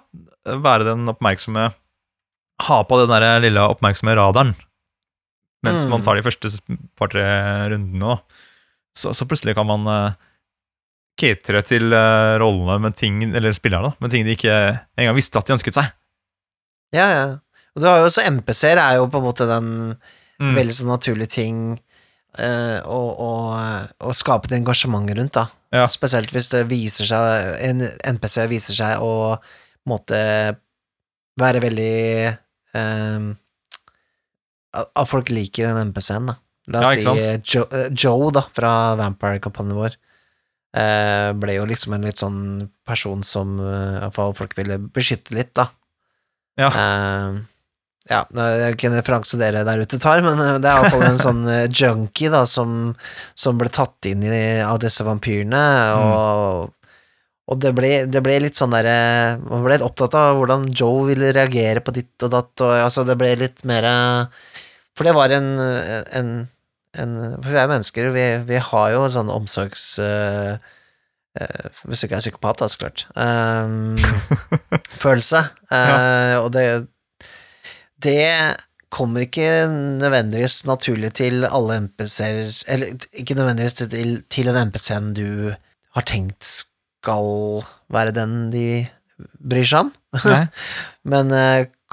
[0.48, 1.74] være den oppmerksomme
[2.64, 4.54] Ha på den der lille oppmerksomme radaren
[5.64, 5.90] mens Mm.
[5.96, 6.50] man tar de første
[7.00, 7.24] par-tre
[7.72, 8.18] rundene.
[8.96, 10.14] Så, så plutselig kan man uh,
[11.20, 14.54] catere til uh, rollene med ting, eller spillerne, da, med ting de ikke
[14.98, 15.90] engang visste at de ønsket seg.
[16.94, 17.24] Ja, ja.
[17.74, 19.72] Og du har jo også MPC-er er jo på en måte den
[20.42, 20.56] Mm.
[20.58, 21.58] veldig sånn naturlige ting
[22.42, 23.28] eh, å, å,
[24.02, 25.44] å skape et engasjement rundt, da.
[25.72, 25.84] Ja.
[25.88, 27.84] Spesielt hvis det viser seg En
[28.16, 30.18] NPC viser seg å på måte
[31.40, 31.94] være veldig
[32.74, 33.30] eh,
[34.74, 36.38] at folk liker den NPC-en, da.
[36.74, 37.48] La oss ja, si sant?
[37.54, 39.96] Joe, eh, Joe, da, fra Vampire-kampanjen vår.
[40.80, 42.44] eh, ble jo liksom en litt sånn
[42.88, 45.68] person som eh, iallfall folk ville beskytte litt, da.
[46.58, 46.70] Ja.
[46.70, 47.42] Eh,
[48.10, 51.06] ja, det er ikke en referanse dere der ute tar, men eh, det er iallfall
[51.08, 52.94] en sånn eh, junkie da, som,
[53.36, 55.62] som ble tatt inn i, av disse vampyrene,
[56.00, 56.74] og,
[57.52, 61.06] og det, ble, det ble litt sånn derre Man ble litt opptatt av hvordan Joe
[61.10, 63.88] ville reagere på ditt og datt, og altså, det ble litt mer
[64.94, 66.32] For det var en, en,
[66.94, 69.86] en For vi er mennesker, vi, vi har jo sånn omsorgs...
[70.02, 70.58] Uh,
[71.40, 73.06] uh, hvis du ikke er psykopat, da, så klart.
[73.18, 73.98] Um,
[75.04, 75.48] følelse.
[75.72, 76.42] Ja.
[76.44, 76.68] Og det
[78.04, 78.58] det
[78.94, 85.54] kommer ikke nødvendigvis naturlig til alle MPC-er Eller ikke nødvendigvis til, til en MPC-en du
[85.96, 88.84] har tenkt skal være den de
[89.40, 89.94] bryr seg om.
[91.12, 91.32] Men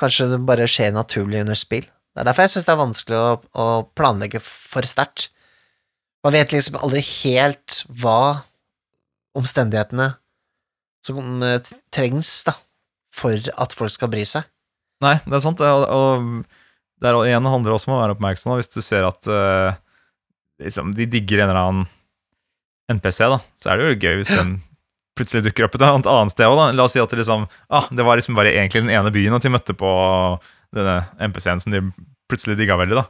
[0.01, 1.87] kanskje det bare skjer naturlig under spill.
[2.21, 5.31] Det er derfor jeg syns det er vanskelig å, å planlegge for sterkt.
[6.21, 8.43] Man vet liksom aldri helt hva
[9.41, 10.11] omstendighetene
[11.07, 12.53] som eh, trengs da,
[13.17, 14.45] for at folk skal bry seg.
[15.01, 15.65] Nei, det er sant.
[15.65, 18.53] Og, og det er igjen handler også om å være oppmerksom.
[18.61, 19.73] Hvis du ser at uh,
[20.61, 21.89] liksom, de digger en eller annen
[23.01, 24.59] NPC, da, så er det jo gøy hvis den
[25.17, 26.67] plutselig dukker opp et annet sted òg.
[26.77, 29.41] La oss si at det liksom ah, det var liksom bare egentlig den ene byen
[29.41, 29.89] at de møtte på
[30.77, 30.97] denne
[31.31, 31.81] MPC-en som de
[32.31, 33.01] plutselig digga veldig.
[33.01, 33.07] da.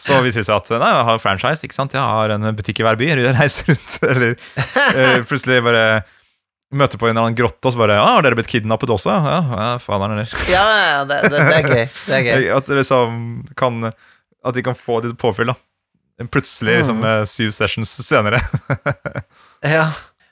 [0.00, 1.92] Så viser det seg at nei, jeg har franchise, ikke sant.
[1.94, 3.08] Jeg har en butikk i hver by.
[3.10, 5.84] Jeg reiser rundt, eller uh, plutselig bare
[6.70, 9.10] møter på en eller annen grotte, og så bare ah, 'Har dere blitt kidnappet også?'
[9.10, 10.62] Ja, ja faen eller Ja,
[10.94, 11.86] ja, det, det, det er gøy.
[12.06, 12.46] Det er gøy.
[12.56, 13.16] At, liksom
[13.58, 15.58] kan, at de kan få litt påfyll, da.
[16.30, 17.26] Plutselig, liksom, Mm.
[17.26, 18.40] syv sessions senere.
[19.64, 19.90] Ja.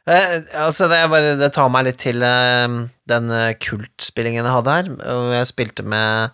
[0.09, 2.69] Eh, altså, det, bare, det tar meg litt til eh,
[3.13, 4.87] den eh, kultspillingen jeg hadde her.
[4.97, 6.31] hvor jeg spilte med,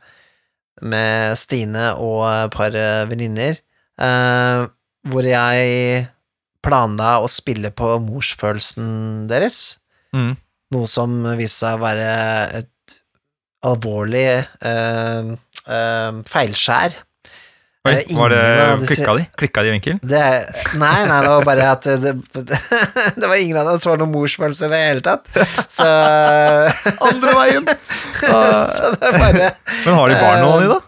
[0.84, 3.58] med Stine og et par eh, venninner,
[4.00, 4.66] eh,
[5.08, 6.04] hvor jeg
[6.64, 9.78] planla å spille på morsfølelsen deres.
[10.16, 10.34] Mm.
[10.74, 12.12] Noe som viste seg å være
[12.60, 12.98] et
[13.64, 16.96] alvorlig eh, eh, feilskjær.
[17.84, 19.24] Oi, Eh, var det, klikka de?
[19.36, 19.98] Klikka de i vinkel?
[20.00, 20.20] Det,
[20.80, 22.14] nei, nei, det var bare at det,
[23.20, 25.28] det var ingen av dem som var noen morsfølelse i det hele tatt.
[25.68, 25.84] Så,
[27.10, 27.68] Andre veien!
[28.24, 29.50] så det er bare
[29.84, 30.80] Men har de barn, av de, da?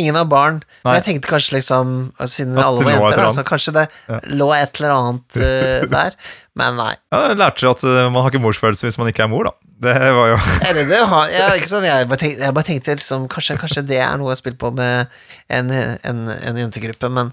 [0.00, 0.62] ingen har barn.
[0.86, 1.88] Men jeg tenkte kanskje liksom
[2.30, 4.20] Siden At alle var jenter, da, så kanskje det Ja.
[4.40, 6.16] lå et eller annet uh, der.
[6.56, 6.94] Men nei.
[7.12, 7.84] Ja, jeg lærte at
[8.14, 9.56] man har ikke morsfølelse hvis man ikke er mor, da.
[9.80, 10.38] Det var jo
[10.68, 13.84] Eller det har ja, ikke sånn, jeg, bare tenkte, jeg bare tenkte liksom Kanskje, kanskje
[13.88, 15.08] det er noe å spille på med
[15.48, 17.32] en, en, en jentegruppe, men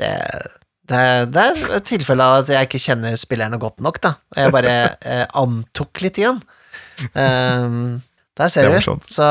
[0.00, 0.12] det
[0.90, 4.16] det er, det er et tilfelle av at jeg ikke kjenner spillerne godt nok, da.
[4.34, 4.72] Jeg bare
[5.12, 6.40] eh, antok litt igjen.
[7.14, 8.02] Um,
[8.38, 9.06] der ser Det er du.
[9.06, 9.28] Så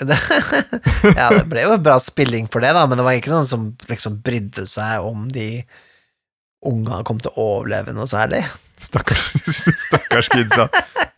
[0.00, 0.18] det,
[1.20, 3.68] Ja, det ble jo bra spilling for det, da, men det var ikke sånn som
[3.90, 5.48] liksom brydde seg om de
[6.64, 8.40] unga kom til å overleve noe særlig.
[8.80, 9.22] Stakkars,
[9.88, 10.66] stakkars kidsa.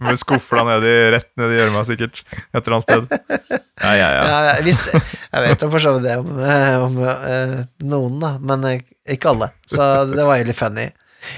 [0.05, 2.21] Med skufla nedi, rett ned i gjørma, sikkert.
[2.53, 3.17] Et eller annet sted.
[3.81, 4.23] Ja, ja, ja.
[4.29, 7.57] Ja, ja, hvis, jeg vet jo for så vidt det om, eh, om uh,
[7.89, 8.85] noen, da, men eh,
[9.17, 9.51] ikke alle.
[9.69, 10.87] Så det var jo litt funny.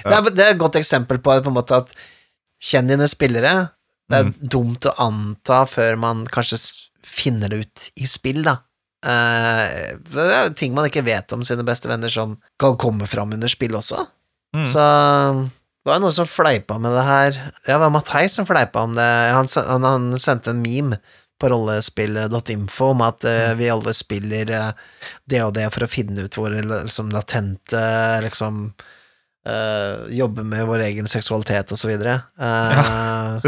[0.03, 1.95] Det, er, det er et godt eksempel på, på en måte at
[2.59, 3.55] kjenn dine spillere.
[4.09, 4.35] Det er Mm.
[4.41, 6.57] dumt å anta før man kanskje
[7.05, 8.55] finner det ut i spill, da.
[9.05, 13.37] Uh, det er ting man ikke vet om sine beste venner, som kan komme fram
[13.37, 14.01] under spill også.
[14.57, 14.65] Mm.
[14.67, 14.85] Så
[15.89, 17.39] det var noen som fleipa med det her.
[17.65, 19.07] Det var Matheis som fleipa om det.
[19.33, 20.99] Han, han, han sendte en meme
[21.41, 24.71] på rollespill.info om at uh, vi alle spiller eh,
[25.31, 27.83] det og det for å finne ut hvor liksom, latente
[28.25, 28.65] liksom
[29.47, 32.19] uh, Jobbe med vår egen seksualitet og så videre.
[32.37, 33.39] Ja.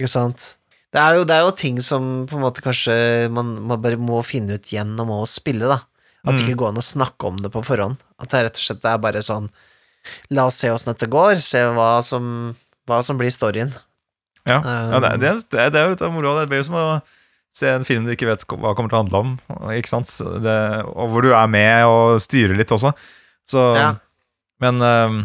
[0.00, 0.54] ikke sant?
[0.88, 4.00] Det er, jo, det er jo ting som på en måte kanskje man, man bare
[4.00, 5.82] må finne ut gjennom å spille, da.
[6.24, 6.48] At det Mm.
[6.48, 8.00] ikke går an å snakke om det på forhånd.
[8.18, 9.46] At det rett og slett er bare sånn
[10.34, 12.52] La oss se åssen dette går, se hva som,
[12.88, 13.74] hva som blir storyen.
[14.48, 16.40] Ja, Um, ja det, det, det, det er jo litt av moroa.
[16.40, 16.84] Det blir jo som å
[17.58, 19.32] se en film du ikke vet hva kommer til å handle om,
[19.74, 20.12] ikke sant?
[20.44, 22.94] Det, og hvor du er med og styrer litt også.
[23.48, 23.96] Så Ja.
[24.62, 25.18] Men um,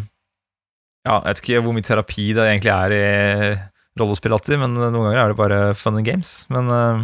[1.04, 3.56] Ja, jeg vet ikke hvor mye terapi det egentlig er i
[4.00, 6.44] rollespill alltid, men noen ganger er det bare fun and games.
[6.52, 7.02] Men, uh,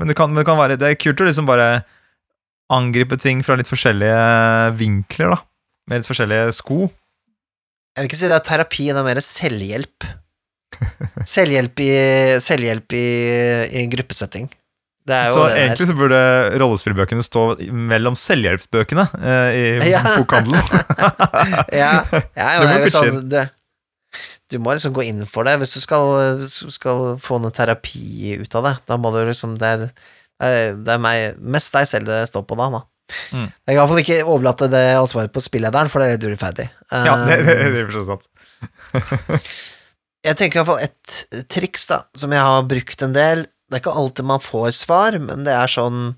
[0.00, 1.84] men det, kan, det kan være Det er kult å liksom bare
[2.72, 5.38] angripe ting fra litt forskjellige vinkler, da.
[5.86, 6.86] Med litt forskjellige sko.
[7.96, 10.06] Jeg vil ikke si det er terapi, det er mer selvhjelp.
[11.36, 11.90] Selvhjelp i,
[12.44, 13.04] selvhjelp i,
[13.70, 14.48] i en gruppesetting.
[15.06, 16.18] Det jo Så egentlig så burde
[16.58, 20.02] rollespillbøkene stå mellom selvhjelpsbøkene eh, i Ja.
[20.16, 20.58] bokhandelen.
[21.80, 23.38] Ja, ja, Det ja må jo sånn, du,
[24.50, 27.54] du må liksom gå inn for det hvis du skal, hvis du skal få noe
[27.54, 28.74] terapi ut av det.
[28.90, 29.86] Da må du liksom det er,
[30.82, 32.68] det er meg, mest deg selv det står på da.
[32.74, 32.82] da.
[33.32, 33.46] Mm.
[33.46, 36.68] Jeg kan iallfall ikke overlate det ansvaret på spillederen, for det er litt urettferdig.
[36.90, 38.28] Ja, det, det, Um, det er sant.
[40.26, 43.44] Jeg tenker iallfall et triks da, som jeg har brukt en del.
[43.66, 46.16] Det er ikke alltid man får svar, men det er sånn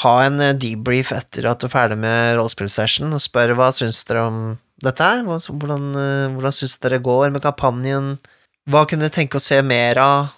[0.00, 4.22] Ha en debrief etter at du er ferdig med rollespillsession, og spør hva syns dere
[4.30, 4.38] om
[4.80, 5.26] dette her?
[5.26, 8.14] Hvordan, eh, hvordan syns dere går med kampanjen?
[8.70, 10.32] Hva kunne dere tenke å se mer av?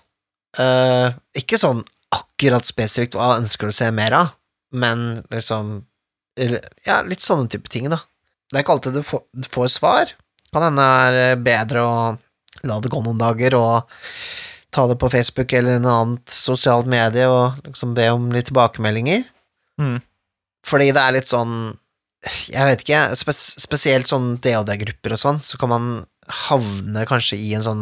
[0.58, 4.34] Uh, ikke sånn akkurat spesifikt hva ønsker du å se mer av,
[4.72, 5.82] men liksom
[6.86, 7.98] Ja, litt sånne type ting, da.
[8.50, 10.12] Det er ikke alltid du får, du får svar.
[10.52, 11.96] Kan hende det er bedre å
[12.68, 13.90] la det gå noen dager og
[14.72, 19.24] ta det på Facebook eller en annet sosialt medie og liksom be om litt tilbakemeldinger.
[19.80, 19.98] Mm.
[20.68, 21.54] Fordi det er litt sånn
[22.52, 25.86] Jeg vet ikke, spes spesielt sånn DOD-grupper og sånn, så kan man
[26.46, 27.80] havne kanskje i en sånn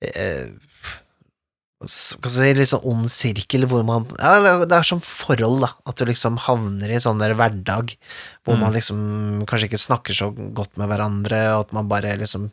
[0.00, 4.82] eh, s- Hva skal jeg si, litt sånn ond sirkel hvor man Ja, det er-
[4.82, 5.70] som forhold, da.
[5.86, 7.96] At du liksom havner i sånn der hverdag
[8.44, 8.60] hvor Mm.
[8.60, 12.50] man liksom kanskje ikke snakker så godt med hverandre, og at man bare liksom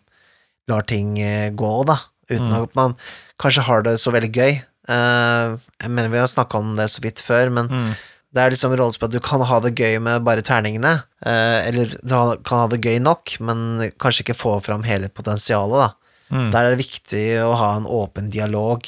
[0.68, 1.98] lar ting eh, gå, da.
[2.30, 2.64] Uten Mm.
[2.64, 2.96] at man
[3.40, 4.62] kanskje har det så veldig gøy.
[4.88, 7.96] Eh, jeg mener vi har snakka om det så vidt før, men Mm.
[8.34, 11.86] det er liksom rollespill at du kan ha det gøy med bare terningene, eh, eller
[11.86, 15.94] du kan ha det gøy nok, men kanskje ikke få fram hele potensialet, da.
[16.32, 16.52] Mm.
[16.52, 18.84] Der er det viktig å ha en åpen dialog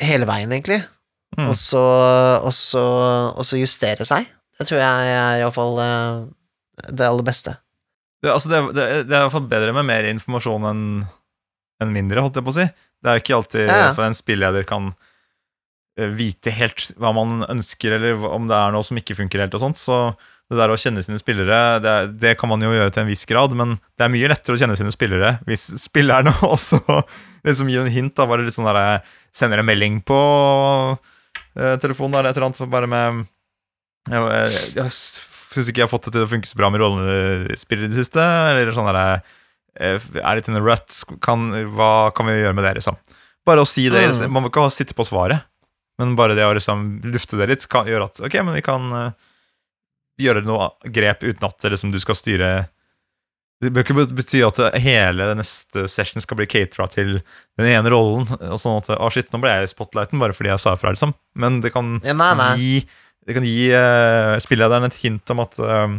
[0.00, 0.82] hele veien, egentlig,
[1.38, 1.46] Mm.
[1.46, 1.80] og, så,
[2.42, 2.80] og, så,
[3.38, 4.24] og så justere seg.
[4.58, 6.24] Det tror jeg er iallfall uh,
[6.90, 7.52] det aller beste.
[8.20, 10.82] Det, altså det, det, det er i hvert fall bedre med mer informasjon enn
[11.80, 12.66] en mindre, holdt jeg på å si.
[13.00, 13.92] Det er jo ikke alltid Ja, ja.
[13.96, 14.90] for en spilleder kan
[15.96, 19.54] eh, vite helt hva man ønsker, eller om det er noe som ikke funker helt
[19.56, 19.78] og sånt.
[19.80, 20.00] Så
[20.50, 23.22] det der å kjenne sine spillere, det, det kan man jo gjøre til en viss
[23.28, 26.80] grad, men det er mye lettere å kjenne sine spillere hvis spillerne også
[27.46, 28.16] liksom gir en hint.
[28.18, 30.20] da, Bare sånn der, sender en melding på
[31.54, 33.26] eh, telefonen eller et eller annet, bare med
[34.10, 34.94] jeg, jeg, jeg
[35.50, 37.98] syns ikke jeg har fått det til å funke så bra med rollespill i det
[37.98, 38.22] siste.
[38.22, 39.20] Eller sånn derre
[39.76, 41.00] eh, Er litt in a rut.
[41.24, 42.98] Kan, hva kan vi gjøre med det, liksom?
[43.46, 44.06] Bare å si det.
[44.10, 44.30] Mm.
[44.32, 45.46] Man må ikke sitte på svaret,
[46.00, 48.88] men bare det å liksom lufte det litt, kan gjøre at Ok, men vi kan
[48.96, 49.28] eh,
[50.22, 52.50] gjøre noe grep uten at liksom, du skal styre
[53.60, 57.18] Det bør ikke bety at hele neste session skal bli catera til
[57.60, 58.24] den ene rollen.
[58.48, 60.94] Og sånn at Å, shit, nå ble jeg i spotlighten bare fordi jeg sa ifra,
[60.96, 61.12] liksom.
[61.36, 62.52] Men det kan Ja, nei, nei.
[62.60, 62.72] gi
[63.28, 65.98] Det kan gi uh, spillederen et hint om at uh,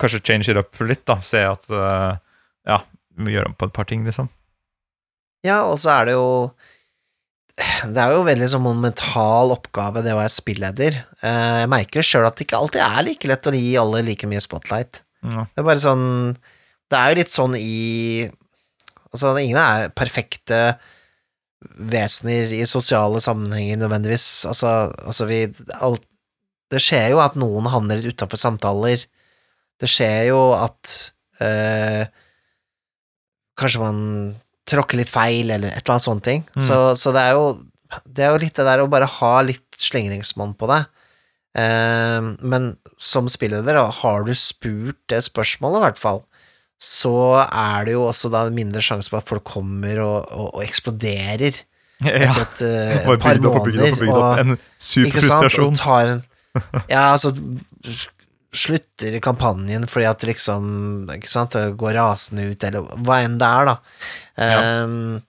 [0.00, 1.18] Kanskje change it up litt, da.
[1.24, 2.16] Se at uh,
[2.68, 2.80] Ja,
[3.16, 4.28] vi må gjøre om på et par ting, liksom.
[5.44, 6.26] Ja, og så er det jo
[7.56, 10.98] Det er jo veldig sånn monumental oppgave, det å være spilleder.
[11.24, 14.28] Eh, Jeg merker sjøl at det ikke alltid er like lett å gi alle like
[14.28, 15.00] mye spotlight.
[15.24, 15.46] Ja.
[15.48, 16.04] Det er bare sånn
[16.86, 18.26] Det er jo litt sånn i
[19.10, 20.76] Altså, ingen er perfekte
[21.80, 24.44] vesener i sosiale sammenhenger nødvendigvis.
[24.46, 25.40] Altså, altså vi
[25.80, 26.04] alt,
[26.70, 29.00] Det skjer jo at noen havner litt utafor samtaler.
[29.80, 30.92] Det skjer jo at
[31.40, 32.04] øh,
[33.56, 34.00] Kanskje man
[34.66, 36.44] tråkker litt feil, eller et eller annet sånt ting.
[36.56, 36.64] Mm.
[36.66, 37.46] Så, så det er jo
[38.02, 40.80] Det er jo litt det der å bare ha litt slingringsmonn på det.
[41.56, 46.20] Eh, men som spilleder, har du spurt det spørsmålet, i hvert fall,
[46.82, 47.14] så
[47.46, 51.62] er det jo også da mindre sjanse på at folk kommer og, og, og eksploderer
[52.04, 52.34] Ja.
[52.34, 53.94] etter et, uh, par måneder.
[53.94, 54.58] opp opp og en
[56.92, 57.32] Ja, altså
[58.58, 60.66] slutter kampanjen fordi at liksom
[61.14, 63.76] Ikke sant, det går rasende ut, eller hva enn det er, da.
[64.36, 64.60] Ja.
[64.84, 65.24] Um,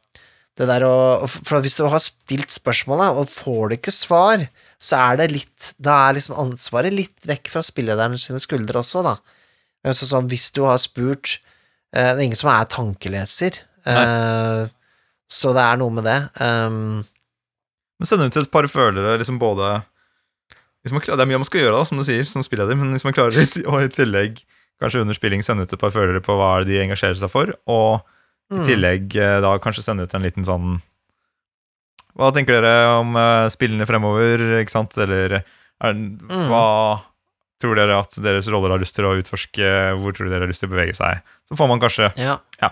[0.57, 4.47] det der å For hvis du har stilt spørsmålet, og får du ikke svar,
[4.82, 9.03] så er det litt Da er liksom ansvaret litt vekk fra spillederen sine skuldre også,
[9.05, 9.17] da.
[9.93, 11.38] Så sånn, hvis du har spurt
[11.95, 14.65] uh, Det er ingen som er tankeleser, uh,
[15.32, 16.17] så det er noe med det.
[16.41, 17.05] Um,
[17.99, 19.78] Men sende ut et par følere, liksom både
[20.88, 22.77] hvis man, klar- Det er mye man skal gjøre, da, som du sier, som spilleder,
[22.79, 24.39] men hvis man klarer å i tillegg,
[24.81, 28.05] kanskje under spilling, sende ut et par følere på hva de engasjerer seg for, og
[28.47, 28.63] i mm.
[28.63, 30.77] tillegg eh, da kanskje sende ut en liten sånn
[32.15, 35.99] Hva tenker dere om eh, spillene fremover, ikke sant, eller er,
[36.47, 36.63] hva
[37.61, 40.63] tror dere at deres roller har lyst til å utforske, hvor tror dere har lyst
[40.63, 41.25] til å bevege seg?
[41.49, 42.39] Så får man kanskje Ja.
[42.61, 42.71] Ja,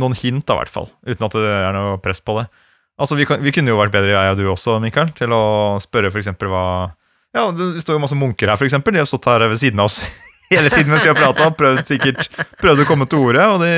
[0.00, 0.86] noen hint, da, i hvert fall.
[1.04, 2.46] Uten at det er noe press på det.
[3.00, 5.42] Altså, Vi, kan, vi kunne jo vært bedre, jeg og du også, Mikael, til å
[5.82, 6.30] spørre f.eks.
[6.38, 6.66] hva
[7.34, 8.76] Ja, det står jo masse munker her, f.eks.
[8.78, 10.00] De har stått her ved siden av oss
[10.52, 11.48] hele tiden mens vi har prata.
[11.58, 12.28] Prøvd sikkert
[12.60, 13.46] prøvd å komme til orde.
[13.54, 13.72] Og de,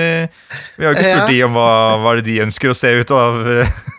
[0.76, 1.30] vi har jo ikke spurt Ja.
[1.32, 1.70] de om hva,
[2.02, 3.38] hva det de ønsker å se ut av,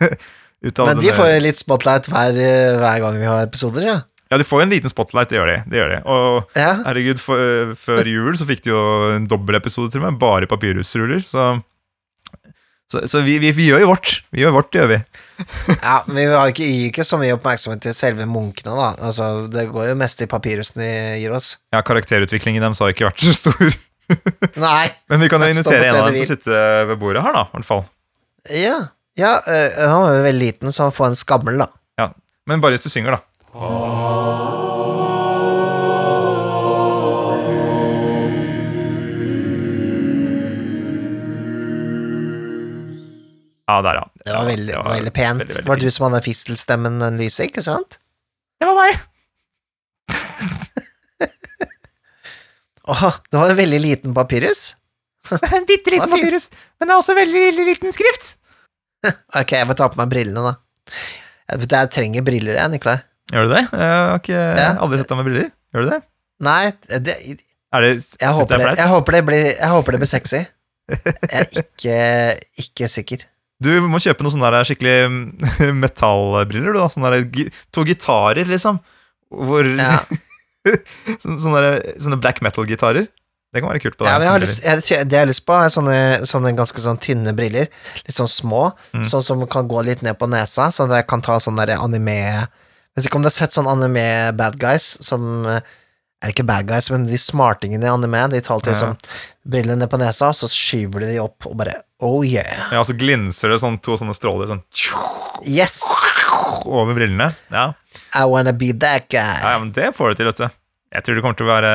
[0.67, 2.37] ut av Men de får jo litt spotlight hver,
[2.83, 3.97] hver gang vi har episoder, ja.
[4.27, 5.57] Ja, de får jo en liten spotlight, det gjør de.
[5.71, 5.97] det gjør de.
[6.11, 6.71] Og ja.
[6.83, 8.81] herregud, for, før jul så fikk de jo
[9.15, 11.21] en dobbel episode til meg, bare papirhusruller.
[11.29, 11.45] Så,
[12.91, 14.11] så, så vi, vi, vi gjør jo vårt.
[14.31, 14.99] Vi gjør vårt, det gjør vi.
[15.75, 18.93] ja men vi gir ikke, ikke så mye oppmerksomhet til selve munkene, da.
[19.09, 21.57] Altså, det går jo mest i papirhusen de gir oss.
[21.75, 23.77] Ja, karakterutviklingen deres har ikke vært så stor.
[24.67, 24.87] Nei.
[25.11, 26.61] Men vi kan jo invitere en av dem til å sitte
[26.93, 27.43] ved bordet her, da.
[27.49, 27.83] I hvert fall.
[28.55, 28.77] Ja.
[29.17, 31.71] Ja, øh, han var jo veldig liten, så han får en skammel, da.
[31.99, 32.11] Ja.
[32.47, 33.23] Men bare hvis du synger, da.
[43.67, 44.05] Ja, der, ja.
[44.25, 45.39] Det var veldig, det var veldig pent.
[45.41, 47.97] veldig, veldig det var du som hadde fistelstemmen, den lyse, ikke sant?
[48.61, 48.93] Det var meg.
[52.87, 54.75] Åh, det var en veldig liten papyrus.
[55.57, 56.45] En bitte liten papyrus.
[56.79, 58.35] Men det er også veldig lille, liten skrift.
[59.37, 60.53] Ok, jeg må ta på meg brillene, da.
[61.47, 62.97] Jeg, vet du, jeg trenger briller, jeg, Nikolai.
[63.31, 63.61] Gjør du det?
[63.67, 64.69] Jeg har ikke Ja.
[64.83, 65.49] aldri sett deg med briller.
[65.75, 65.99] Gjør du det?
[66.47, 66.61] Nei,
[67.03, 67.15] det,
[67.75, 70.41] Er det jeg, håper det jeg, håper det blir, jeg håper det blir sexy.
[70.87, 71.97] Jeg er ikke,
[72.63, 73.25] ikke sikker.
[73.63, 76.89] Du må kjøpe noen sånne der skikkelig mm, metallbriller, du da.
[76.93, 78.79] Sånne der, to gitarer, liksom.
[79.33, 79.99] Hvor Ja.
[81.23, 83.07] sånne, der- sånne black metal-gitarer.
[83.55, 84.11] Det kan være kult på deg.
[84.11, 84.59] Ja, jeg har lyst,
[84.91, 85.97] jeg, det jeg har lyst på, er sånne,
[86.27, 87.69] sånne ganske sånn tynne briller.
[88.03, 89.05] Litt sånn små, Mm.
[89.07, 91.77] sånn som kan gå litt ned på nesa, sånn at jeg kan ta sånn der
[91.79, 92.47] anime
[92.97, 95.61] Vet ikke om du har sett sånn anime bad guys som er
[96.25, 98.95] det ikke bad guys, men de smartingene i anime, de tar alltid Ja.
[99.47, 102.67] Brillene ned på nesa, så skyver de de opp og bare Oh yeah.
[102.69, 104.61] Ja, og så glinser det sånn to sånne stråler sånn
[105.47, 105.79] Yes!
[106.67, 107.29] over brillene.
[107.53, 107.71] Ja.
[108.13, 109.17] I wanna be that guy.
[109.41, 110.57] ja, ja, men det får du til, vet du.
[110.93, 111.71] Jeg tror det kommer til å være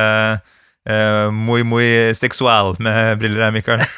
[0.88, 3.82] uh, muy, muy seksual med briller her, Mikael.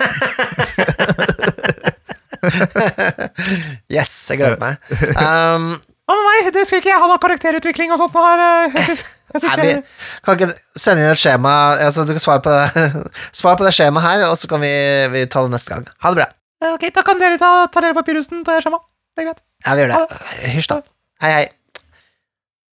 [3.88, 4.80] Yes, jeg gleder meg.
[5.24, 5.70] Um,
[6.04, 8.12] å oh, nei, Det skal ikke jeg ha noe karakterutvikling og sånt.
[8.12, 9.04] nå her.
[9.34, 11.52] eh, Jeg, jeg Nei, vi kan ikke sende inn et skjema
[11.86, 13.04] altså, Du kan svare på det
[13.40, 14.72] Svar på det skjemaet her, og så kan vi,
[15.14, 15.86] vi ta det neste gang.
[16.04, 16.28] Ha det bra.
[16.62, 18.78] Eh, Ok, da kan dere ta, ta dere papyrusen, ta jeg skjema.
[19.14, 19.42] Det er greit.
[19.66, 20.22] Ja, vi gjør det.
[20.54, 20.80] Hysj, da.
[21.22, 21.44] Hei, hei.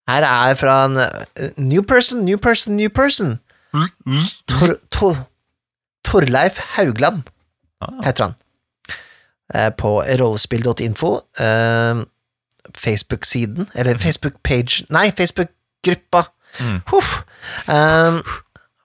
[0.09, 3.35] Her er fra en uh, new person, new person, new person.
[4.49, 5.19] Tor, Tor,
[6.07, 7.21] Torleif Haugland
[7.81, 7.93] Ah.
[8.05, 8.33] heter han.
[9.53, 11.11] Eh, På rollespill.info.
[11.39, 12.01] eh,
[12.77, 16.21] Facebook-siden, eller Facebook-page Nei, Facebook-gruppa.
[16.59, 16.79] Mm.
[16.91, 17.21] Huff.
[17.67, 18.21] Um,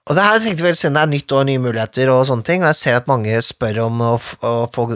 [0.07, 2.63] og det her tenkte vi siden det er nytt år, nye muligheter og sånne ting,
[2.63, 4.87] og jeg ser at mange spør om å, å få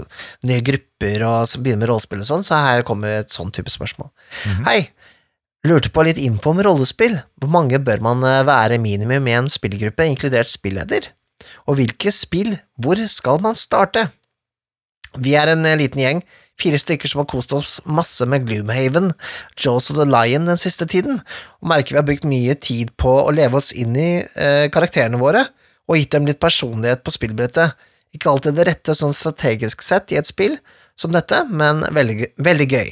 [0.47, 4.07] nye grupper og begynne med rollespill og sånn, så her kommer et sånn type spørsmål.
[4.47, 4.63] Mhm.
[4.69, 4.77] Hei,
[5.67, 7.19] lurte på litt info om rollespill.
[7.41, 11.11] Hvor mange bør man eh, være minimum i en spillgruppe, inkludert spilleder?
[11.67, 14.07] Og hvilke spill, hvor skal man starte?
[15.19, 16.23] Vi er en eh, liten gjeng,
[16.61, 19.11] fire stykker som har kost oss masse med Gloomhaven,
[19.59, 21.19] Jaws of the Lion den siste tiden,
[21.61, 25.19] og merker vi har brukt mye tid på å leve oss inn i eh, karakterene
[25.21, 25.47] våre,
[25.89, 27.75] og gitt dem litt personlighet på spillbrettet.
[28.15, 30.57] Ikke alltid det rette sånn strategisk sett i et spill
[30.99, 32.89] som dette, men veldig, veldig gøy.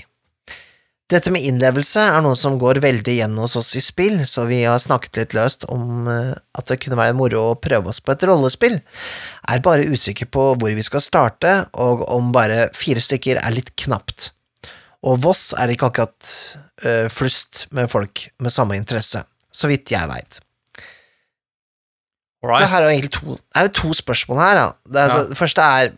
[1.10, 4.60] Dette med innlevelse er noe som går veldig igjen hos oss i spill, så vi
[4.62, 8.14] har snakket litt løst om eh, at det kunne være moro å prøve oss på
[8.14, 8.76] et rollespill.
[9.50, 13.72] Er bare usikker på hvor vi skal starte, og om bare fire stykker er litt
[13.82, 14.30] knapt.
[15.08, 16.30] Og Voss er ikke akkurat
[16.86, 20.42] eh, flust med folk med samme interesse, så vidt jeg veit.
[22.46, 24.60] Så her er egentlig to, er det to spørsmål her.
[24.62, 24.68] Da.
[24.86, 25.24] Det, er, Ja.
[25.32, 25.90] det første er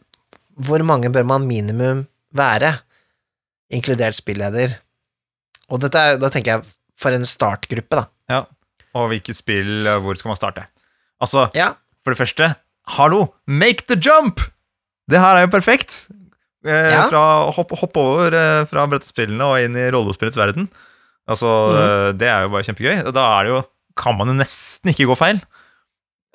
[0.62, 2.06] hvor mange bør man minimum
[2.38, 2.72] være,
[3.74, 4.78] inkludert spilleder?
[5.72, 6.66] Og dette er, da tenker jeg
[7.00, 8.06] for en startgruppe, da.
[8.32, 8.42] Ja.
[8.98, 10.66] Og hvilke spill, eh, hvor skal man starte?
[11.22, 11.74] Altså, Ja.
[12.04, 12.56] for det første,
[12.98, 14.42] hallo, make the jump!
[15.10, 16.10] Det her er jo perfekt.
[16.66, 17.08] Eh, Ja.
[17.10, 20.70] Fra hopp, hopp over eh, fra brettspillene og inn i rollespillets verden.
[21.28, 21.78] Altså, mm.
[21.78, 23.12] eh, det er jo bare kjempegøy.
[23.14, 23.62] Da er det jo,
[23.98, 25.42] kan man jo nesten ikke gå feil.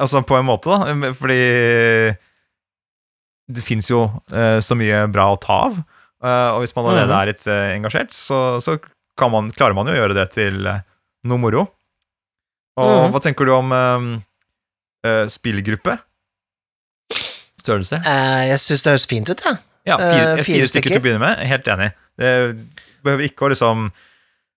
[0.00, 1.12] Altså, på en måte, da.
[1.16, 2.16] Fordi
[3.46, 5.78] det fins jo eh, så mye bra å ta av.
[6.24, 7.18] Eh, og hvis man allerede mm.
[7.20, 8.78] er litt eh, engasjert, så, så
[9.32, 10.82] man, klarer man jo å gjøre det til eh,
[11.30, 11.66] noe moro.
[12.76, 13.14] Og mm.
[13.14, 15.96] hva tenker du om eh, spillgruppe?
[17.66, 18.02] Størrelse?
[18.04, 19.62] Uh, jeg syns det høres fint ut, jeg.
[19.86, 21.40] Ja, fire, uh, fire, fire stykker til å begynne med.
[21.48, 21.88] Helt enig.
[22.20, 22.32] Det
[23.06, 23.88] behøver ikke å liksom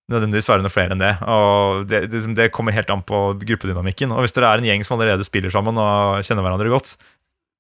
[0.09, 1.13] nødvendigvis være noe flere enn det.
[1.29, 4.13] Og det, det, liksom, det kommer helt an på gruppedynamikken.
[4.15, 6.95] Og hvis dere er en gjeng som allerede spiller sammen og kjenner hverandre godt,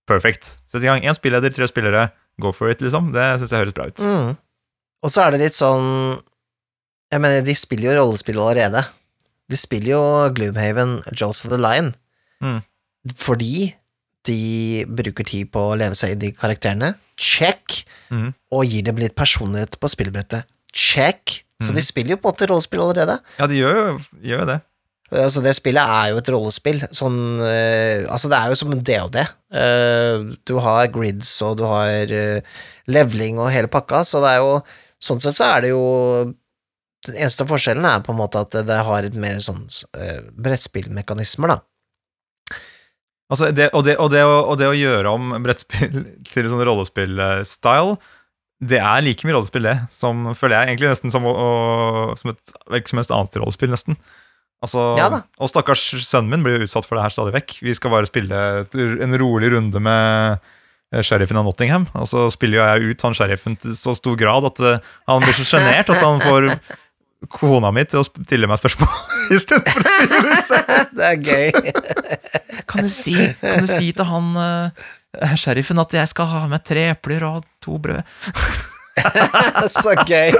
[0.09, 0.55] perfekt.
[0.69, 2.07] Sett i gang én spilleder, tre spillere,
[2.41, 3.11] go for it, liksom.
[3.15, 4.01] Det syns jeg høres bra ut.
[4.01, 4.33] Mm.
[5.05, 6.17] Og så er det litt sånn
[7.09, 8.83] Jeg mener, de spiller jo rollespill allerede.
[9.49, 10.03] De spiller jo
[10.37, 11.93] Gloomhaven, Jaws of the Lion,
[12.39, 12.61] Mm.
[13.15, 13.73] fordi
[14.27, 16.93] de bruker tid på å leve seg inn i karakterene.
[17.19, 17.83] Check!
[18.11, 18.33] Mm.
[18.51, 20.47] Og gir dem litt personlighet på spillbrettet.
[20.71, 21.43] Check!
[21.59, 21.75] Så mm.
[21.75, 23.19] de spiller jo på en måte rollespill allerede.
[23.39, 23.85] Ja, de gjør jo
[24.21, 24.59] gjør jo det.
[25.09, 26.83] Altså, det spillet er jo et rollespill.
[26.93, 29.17] Sånn uh, Altså, det er jo som en DOD.
[29.49, 32.59] Uh, du har grids, og du har uh,
[32.93, 34.61] leveling og hele pakka, så det er jo
[34.99, 35.83] Sånn sett så er det jo
[37.07, 39.63] Den eneste forskjellen er på en måte at det, har et mer sånn
[39.95, 41.59] uh, brettspillmekanismer, da.
[43.29, 45.99] Altså det, og, det, og, det å, og det å gjøre om brettspill
[46.33, 47.99] til sånn rollespill-style,
[48.69, 52.55] det er like mye rollespill, det, som føler jeg egentlig nesten som, å, som et
[52.67, 53.99] hvilket som helst annet rollespill, nesten.
[54.59, 57.53] Altså, Ja og stakkars sønnen min blir jo utsatt for det her stadig vekk.
[57.63, 58.41] Vi skal bare spille
[58.75, 60.49] en rolig runde med
[61.05, 64.47] sheriffen av Nottingham, og så spiller jo jeg ut han sheriffen til så stor grad
[64.49, 66.49] at eh, han blir så sjenert at han får
[67.27, 70.59] kona mi til å stille meg spørsmål istedenfor å stille disse.
[70.95, 71.47] det er gøy.
[72.69, 74.87] Kan du si, kan du si til han uh,
[75.39, 78.03] sheriffen at jeg skal ha med tre epler og to brød?
[79.79, 80.31] så gøy.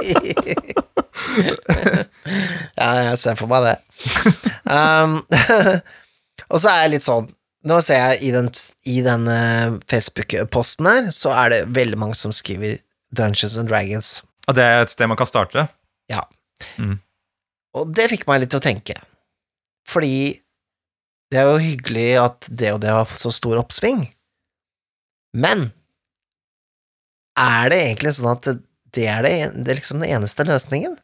[2.76, 3.76] ja, jeg ser for meg det.
[4.64, 5.20] Um,
[6.52, 7.28] og så er jeg litt sånn
[7.68, 8.46] Nå ser jeg i den,
[8.88, 12.78] i den eh, Facebook-posten her, så er det veldig mange som skriver
[13.12, 14.22] Dungeons and Dragons.
[14.48, 15.66] Og det er et sted man kan starte.
[17.78, 18.96] Og det fikk meg litt til å tenke.
[19.88, 20.40] Fordi
[21.30, 24.02] det er jo hyggelig at det og det har fått så stor oppsving.
[25.38, 25.68] Men
[27.38, 28.48] er det egentlig sånn at
[28.90, 30.96] det er, det, det er liksom den eneste løsningen?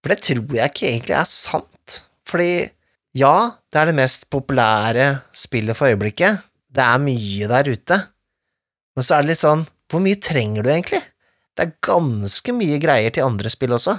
[0.00, 1.98] For det tror jeg ikke egentlig er sant.
[2.28, 2.52] Fordi
[3.18, 3.34] ja,
[3.68, 6.40] det er det mest populære spillet for øyeblikket.
[6.70, 7.98] Det er mye der ute.
[8.96, 11.02] Men så er det litt sånn, hvor mye trenger du egentlig?
[11.58, 13.98] Det er ganske mye greier til andre spill også.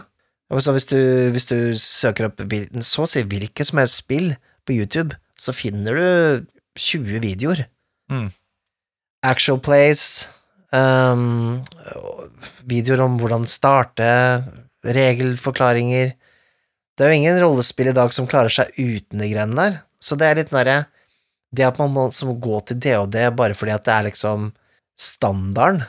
[0.51, 0.99] Og så hvis, du,
[1.31, 2.41] hvis du søker opp
[2.83, 4.33] så å si hvilket som helst spill
[4.67, 6.47] på YouTube, så finner du
[6.79, 7.65] 20 videoer.
[8.11, 8.27] Mm.
[9.25, 10.03] Actual plays,
[10.75, 11.61] um,
[12.67, 14.09] videoer om hvordan starte,
[14.81, 16.15] regelforklaringer
[16.97, 20.17] Det er jo ingen rollespill i dag som klarer seg uten de greiene der, så
[20.17, 20.77] det er litt nære
[21.53, 22.07] Det at man må
[22.41, 24.49] gå til DOD bare fordi at det er liksom
[24.97, 25.85] standarden,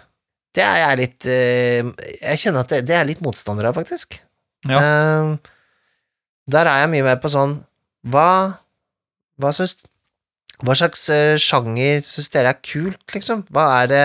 [0.53, 1.89] det er jeg litt eh,
[2.21, 4.21] Jeg kjenner at det, det er litt motstander av, faktisk.
[4.69, 4.79] Ja.
[4.79, 5.53] Uh,
[6.51, 7.57] der er jeg mye mer på sånn
[8.11, 8.59] Hva
[9.41, 9.81] Hva syns
[10.63, 13.45] Hva slags eh, sjanger syns dere er kult, liksom?
[13.51, 14.05] Hva er det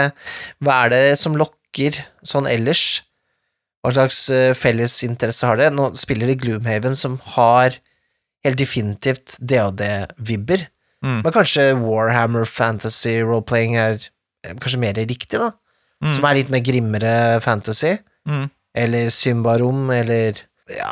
[0.63, 3.03] Hva er det som lokker sånn ellers?
[3.85, 5.75] Hva slags eh, fellesinteresse har dere?
[5.75, 7.77] Nå spiller de Gloomhaven, som har
[8.45, 10.65] helt definitivt DOD-vibber.
[11.05, 11.21] Mm.
[11.21, 15.53] Men kanskje Warhammer Fantasy Roleplaying er eh, kanskje mer riktig, da?
[16.03, 16.13] Mm.
[16.17, 17.13] Som er litt mer grimmere
[17.45, 17.95] fantasy?
[18.27, 18.49] Mm.
[18.77, 20.89] Eller Symbarom, eller ja,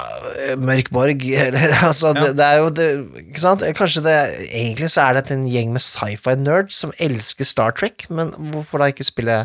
[0.57, 2.21] Mørkborg, eller altså Ja.
[2.21, 2.85] det, det er jo det,
[3.25, 3.63] Ikke sant?
[3.75, 4.13] Kanskje det
[4.47, 8.79] Egentlig så er det en gjeng med sci-fi nerds som elsker Star Trek, men hvorfor
[8.81, 9.41] da ikke spille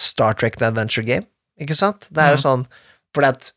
[0.00, 1.26] Star Trek The Adventure Game?
[1.60, 2.06] Ikke sant?
[2.10, 2.46] Det er jo Mhm.
[2.46, 2.66] sånn
[3.16, 3.52] fordi at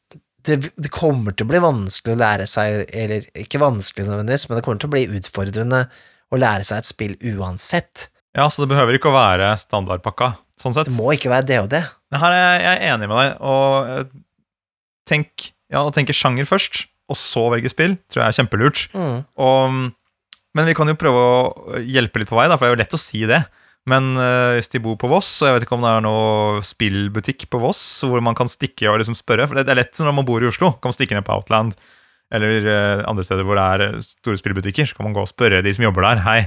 [0.48, 4.58] det, det kommer til å bli vanskelig å lære seg, eller ikke vanskelig nødvendigvis, men
[4.58, 5.82] det kommer til å bli utfordrende
[6.34, 8.08] å lære seg et spill uansett.
[8.36, 10.32] Ja, så det behøver ikke å være standardpakka,
[10.62, 10.90] sånn sett.
[10.92, 14.04] Det må ikke være det Her er jeg, jeg er enig med deg, og eh,
[15.10, 18.86] tenk, ja, å tenke sjanger først, og så velge spill, tror jeg er kjempelurt.
[18.96, 19.18] Mm.
[19.44, 19.80] Og,
[20.58, 22.84] men vi kan jo prøve å hjelpe litt på vei, da, for det er jo
[22.84, 23.42] lett å si det.
[23.90, 26.62] Men eh, hvis de bor på Voss, og jeg vet ikke om det er noe
[26.66, 30.02] spillbutikk på Voss, hvor man kan stikke og liksom spørre, for det det er lett
[30.04, 31.74] når man bor i Oslo, kan man stikke ned på Outland,
[32.32, 35.64] eller eh, andre steder hvor det er store spillbutikker, så kan man gå og spørre
[35.66, 36.40] de som jobber der, hei,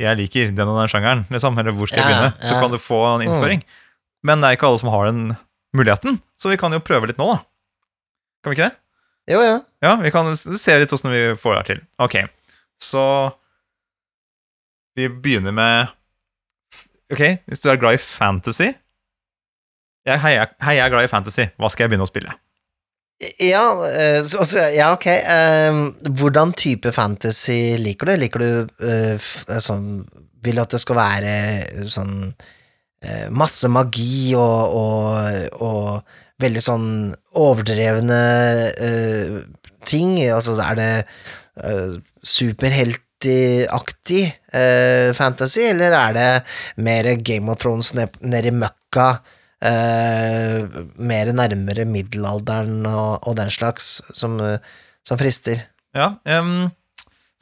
[0.00, 2.78] jeg liker den og den sjangeren, liksom, eller hvor skal jeg begynne, så kan du
[2.80, 3.64] få en innføring.
[4.24, 5.24] Men det er ikke alle som har den
[5.76, 7.40] muligheten, så vi kan jo prøve litt nå, da.
[8.42, 8.78] Kan vi ikke det?
[9.32, 9.58] Jo, ja.
[9.84, 11.82] Ja, vi kan se litt åssen vi får det til.
[12.02, 12.16] Ok,
[12.82, 13.04] så
[14.98, 15.92] vi begynner med
[17.12, 18.70] Ok, hvis du er glad i fantasy
[20.06, 21.44] jeg, hei, jeg er glad i fantasy.
[21.60, 22.32] Hva skal jeg begynne å spille?
[23.38, 25.06] Ja, eh, så, så, ja ok.
[25.06, 25.76] eh,
[26.18, 28.16] hvordan type fantasy liker du?
[28.18, 28.48] Liker du
[28.82, 30.02] eh, eh, sånn
[30.42, 31.34] Vil du at det skal være
[31.90, 32.32] sånn
[33.34, 35.18] masse magi og, og,
[35.66, 38.18] og veldig sånn overdrevne
[39.90, 40.12] ting?
[40.30, 41.02] Altså, er det
[41.66, 44.22] uh, superheltaktig
[45.18, 46.30] fantasy, eller er det
[46.86, 49.08] mer Game of Thrones nedi møkka?
[49.62, 54.58] Eh, mer nærmere middelalderen og, og den slags, som, eh,
[55.06, 55.62] som frister.
[55.96, 56.70] Ja, um,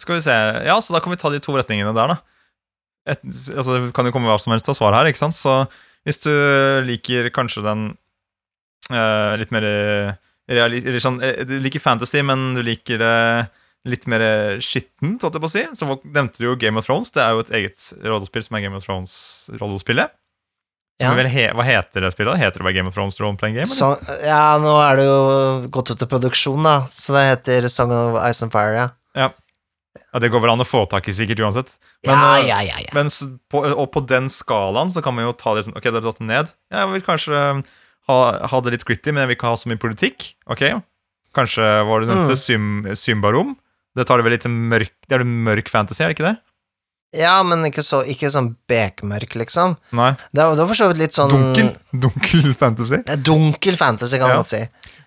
[0.00, 0.34] skal vi se
[0.66, 2.18] Ja, så da kan vi ta de to retningene der, da.
[3.10, 5.38] Et, altså, det kan jo komme hva som helst av svar her, ikke sant?
[5.38, 5.62] Så
[6.08, 6.32] hvis du
[6.86, 7.86] liker kanskje den
[8.92, 9.66] eh, litt mer
[10.50, 13.16] reali sånn, eh, Du liker fantasy, men du liker det
[13.88, 14.22] litt mer
[14.60, 15.62] skittent, holdt jeg på å si.
[15.78, 17.12] Så nevnte du jo Game of Thrones.
[17.14, 20.12] Det er jo et eget rollespill som er Game of Thrones-rollespillet.
[21.00, 21.10] Ja.
[21.32, 22.38] He hva heter det spillet?
[22.40, 23.70] Heter det bare Game of Thrones Role Playing Game?
[23.72, 23.94] Så,
[24.24, 25.20] ja, nå er det jo
[25.72, 28.88] gått ut til produksjon, da, så det heter Song of Ice and Fire, ja.
[30.12, 31.72] Ja, Det går vel an å få tak i, sikkert uansett.
[32.06, 32.92] Men, ja, eh, ja, ja, ja.
[32.96, 33.10] Men
[33.50, 36.12] på, og på den skalaen så kan man jo ta det som Ok, dere har
[36.12, 36.52] tatt ned.
[36.74, 37.40] Jeg vil kanskje
[38.10, 38.18] ha,
[38.52, 40.32] ha det litt gritty, men jeg vil ikke ha så mye politikk.
[40.50, 40.64] Ok?
[41.36, 42.36] Kanskje var det nevnte?
[42.36, 42.42] Mm.
[42.42, 43.56] Sym, Symbarom?
[43.98, 46.36] Det tar det vel litt mørk Det er det mørk fantasy, er det ikke det?
[47.16, 49.72] Ja, men ikke, så, ikke sånn bekmørk, liksom.
[49.98, 50.12] Nei.
[50.30, 51.72] Det er, det for så vidt litt sånn Dunkel.
[52.04, 53.00] Dunkel fantasy.
[53.08, 54.36] Ja, Dunkel fantasy, kan Ja.
[54.38, 54.60] man si.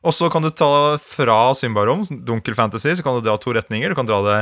[0.03, 3.87] Og så kan du ta fra Symbarom, dunkel fantasy, så kan du dra to retninger.
[3.87, 4.41] Du kan dra det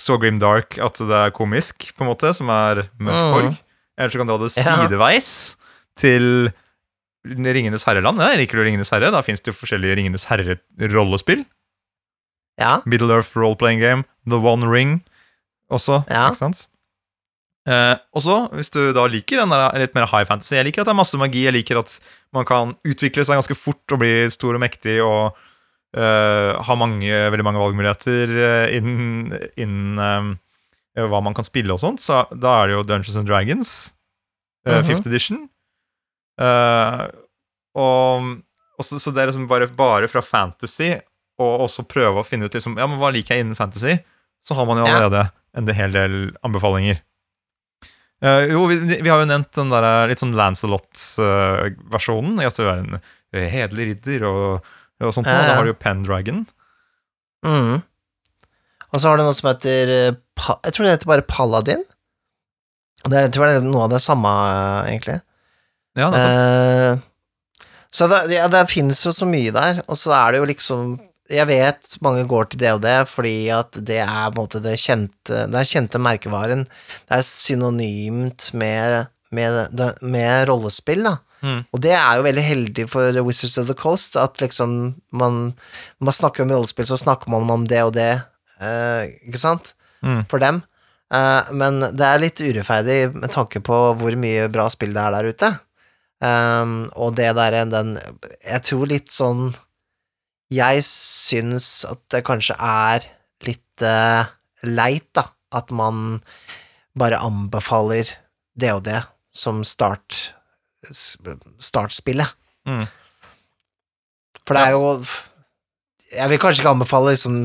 [0.00, 3.54] så grim dark at det er komisk, på en måte, som er mørkborg.
[3.54, 3.58] Mm.
[3.96, 4.76] Eller så kan du dra det Ja.
[4.84, 5.56] sideveis
[5.96, 6.52] til
[7.24, 8.20] Ringenes herreland.
[8.20, 9.10] Ja, liker du Ringenes herre?
[9.10, 11.46] Da fins det jo forskjellige Ringenes herre-rollespill.
[12.60, 12.82] Ja.
[12.84, 15.00] Middle Earth Role-Playing Game, The One Ring
[15.70, 16.02] også.
[16.10, 16.28] Ja.
[16.30, 16.66] Ikke sant?
[17.68, 20.88] Eh, også, hvis du da liker den der litt mer high fantasy Jeg liker at
[20.88, 21.92] det er masse magi, jeg liker at
[22.32, 25.36] man kan utvikle seg ganske fort og bli stor og mektig og
[25.96, 30.38] eh, ha mange, veldig mange valgmuligheter eh, innen, innen
[30.96, 32.02] eh, hva man kan spille og sånt.
[32.02, 33.72] Så da er det jo Dungeons and Dragons,
[34.66, 34.86] eh, -hmm.
[34.88, 35.48] fifth edition.
[36.40, 37.06] Eh,
[37.76, 38.30] og,
[38.78, 40.94] og så, så det er liksom bare, bare fra fantasy
[41.40, 43.98] og også prøve å finne ut liksom, ja, men hva liker jeg innen fantasy,
[44.44, 45.28] så har man jo Ja.
[45.56, 46.98] En hel del anbefalinger.
[48.20, 52.40] Uh, jo, vi, vi har jo nevnt den der eh, litt sånn Lancelot-versjonen.
[52.44, 54.44] at du er en eh, hederlig ridder og,
[55.00, 55.26] og sånt.
[55.26, 56.40] Og da har du jo Pendragon.
[57.46, 57.80] Mm.
[58.90, 60.14] Og så har du noe som heter eh,
[60.66, 61.82] Jeg tror det heter bare Paladin.
[63.06, 65.18] Det er, jeg tror det er noe av det samme, eh, egentlig.
[65.96, 66.36] Ja, nettopp.
[66.36, 66.92] Eh,
[67.90, 70.82] så det, ja, det finnes jo så mye der, og så er det jo liksom
[71.30, 75.44] Jeg vet mange går til det og det fordi at det er måte det kjente
[75.50, 76.66] Det er kjente merkevaren.
[77.06, 81.16] Det er synonymt med, med, med rollespill, da.
[81.40, 81.60] Mm.
[81.72, 84.74] Og det er jo veldig heldig for Wizards of the Coast, at liksom
[85.08, 85.38] man
[85.98, 88.12] Når man snakker om rollespill, så snakker man om det og det,
[88.60, 89.74] uh, ikke sant?
[90.02, 90.24] Mm.
[90.28, 90.62] For dem.
[91.10, 95.16] Uh, men det er litt urettferdig med tanke på hvor mye bra spill det er
[95.16, 95.50] der ute.
[96.20, 97.94] Um, og det der den
[98.44, 99.54] Jeg tror litt sånn
[100.50, 103.06] Jeg syns at det kanskje er
[103.46, 104.26] litt uh,
[104.66, 106.20] leit, da, at man
[106.98, 108.10] bare anbefaler
[108.58, 110.34] det og det som start
[111.60, 112.32] startspillet.
[112.66, 112.86] Mm.
[114.44, 115.04] For det er jo
[116.10, 117.36] Jeg vil kanskje ikke anbefale liksom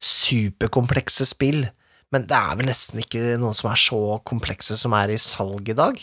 [0.00, 1.66] superkomplekse spill,
[2.14, 5.68] men det er vel nesten ikke noen som er så komplekse som er i salg
[5.68, 6.00] i dag.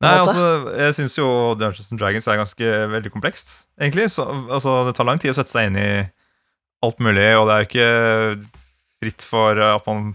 [0.00, 0.44] Nei, altså,
[0.80, 1.26] jeg syns jo
[1.60, 4.06] Dungeons and Dragons er ganske veldig komplekst, egentlig.
[4.14, 5.90] Så, altså, det tar lang tid å sette seg inn i
[6.86, 7.90] alt mulig, og det er jo ikke
[9.00, 10.14] fritt for at man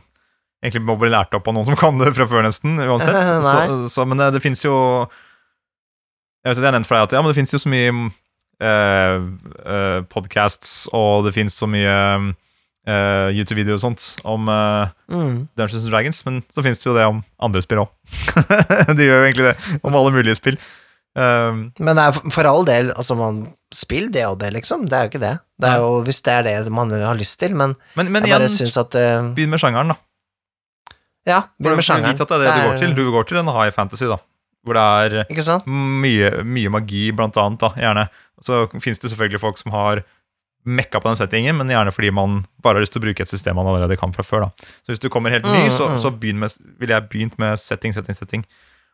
[0.65, 2.79] egentlig må bli lært opp av noen som kan det fra før, nesten.
[2.81, 3.13] Uansett.
[3.45, 4.73] Så, så, men det, det fins jo
[5.05, 7.69] Jeg vet at jeg har nevnt for deg at ja, men det fins jo så
[7.69, 7.93] mye
[8.61, 9.15] eh,
[9.65, 12.27] eh, podcasts, og det fins så mye eh,
[12.85, 15.47] YouTube-videoer og sånt om uh, Mm.
[15.57, 17.91] Dungeons and Dragons, men så finnes det jo det om andre spill òg.
[18.97, 20.57] de gjør jo egentlig det om alle mulige spill.
[21.15, 24.83] Um, Men det er for- all del, altså, man Spill det og det, liksom.
[24.89, 25.33] Det er jo ikke det.
[25.59, 28.37] Det er jo hvis det er det man har lyst til, men, men, men jeg
[28.37, 29.97] bare syns at uh, begynn med sjangeren, da.
[31.27, 32.15] Ja, begynn med sjangeren.
[32.19, 32.95] det er det du går til.
[32.95, 34.17] Du går til en high fantasy, da.
[34.65, 38.07] Hvor det er mye, mye magi, blant annet, da, gjerne.
[38.45, 40.03] Så finnes det selvfølgelig folk som har
[40.65, 43.29] mekka på den settingen, men gjerne fordi man bare har lyst til å bruke et
[43.29, 44.47] system man allerede kan fra før.
[44.47, 44.49] da.
[44.85, 45.99] Så hvis du kommer helt ny, Mm, så, mm.
[46.01, 48.45] så ville jeg begynt med setting, setting, setting.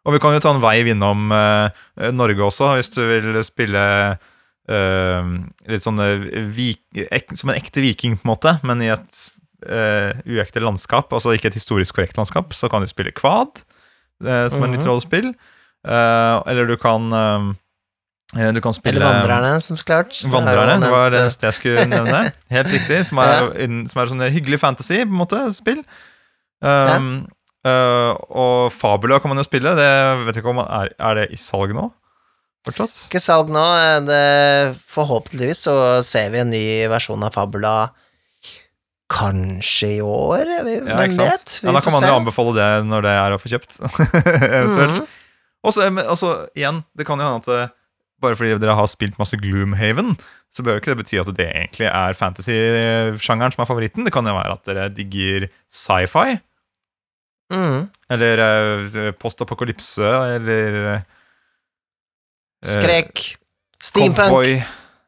[0.05, 1.69] Og vi kan jo ta en vei innom uh,
[2.11, 4.17] Norge også, hvis du vil spille
[4.69, 5.24] uh,
[5.67, 5.99] litt sånn
[7.38, 9.19] som en ekte viking, på en måte, men i et
[9.69, 13.61] uh, uekte landskap, altså ikke et historisk korrekt landskap, så kan du spille kvad,
[14.22, 14.88] som er et nytt Mhm.
[14.89, 15.32] rollespill.
[15.84, 17.07] Eller du kan
[18.32, 20.13] Du kan spille Eller Vandrerne, som så klart.
[20.15, 22.21] Så Vandrerne, det var det neste jeg skulle nevne.
[22.55, 23.01] Helt riktig.
[23.09, 23.69] Som er, ja.
[23.91, 25.82] som er sånn hyggelig fantasy, på en måte, spill.
[26.63, 27.09] Um,
[27.67, 29.73] uh, og Fabula kan man jo spille.
[29.75, 29.89] Det
[30.29, 31.89] vet ikke om man er, er det i salg nå?
[32.67, 32.93] Fortsatt?
[32.93, 33.65] eh, Ikke salg nå.
[33.82, 34.21] eh, Det,
[34.93, 35.75] forhåpentligvis så
[36.05, 37.75] ser vi en ny versjon av Fabula
[39.11, 40.45] kanskje i år.
[40.63, 41.57] Vi, Ja, Hvem vet?
[41.59, 43.82] Vi Ja, da kan man jo anbefale det når det er å få kjøpt.
[44.61, 45.01] Eventuelt.
[45.01, 45.17] Mhm.
[45.61, 47.75] Og så, altså, igjen, det kan jo hende at
[48.22, 50.15] bare fordi dere har spilt masse Gloomhaven,
[50.53, 54.05] så bør jo ikke det bety at det egentlig er fantasy-sjangeren som er favoritten.
[54.07, 56.39] Det kan jo være at dere digger sci-fi,
[57.51, 57.89] Mm.
[58.09, 60.07] eller post-apokalypse,
[60.38, 61.01] eller eh,
[62.63, 63.24] Skrek.
[63.82, 64.30] Steampunk.
[64.30, 64.61] Cowboy.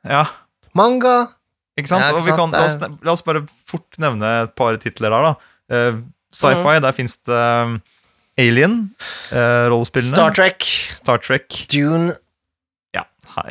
[0.04, 0.26] Ja,
[0.76, 1.28] Manga.
[1.78, 2.02] ikke sant?
[2.04, 5.30] Ja, ikke sant, kan, la, oss, la oss bare fort nevne et par titler der,
[5.30, 5.34] da.
[5.72, 6.02] Uh,
[6.34, 7.40] Sci-fi, der fins det
[8.42, 8.80] Alien,
[9.32, 10.16] eh, rollespillene.
[10.16, 10.66] Star Trek.
[10.66, 11.48] Star Trek.
[11.70, 12.16] Dune.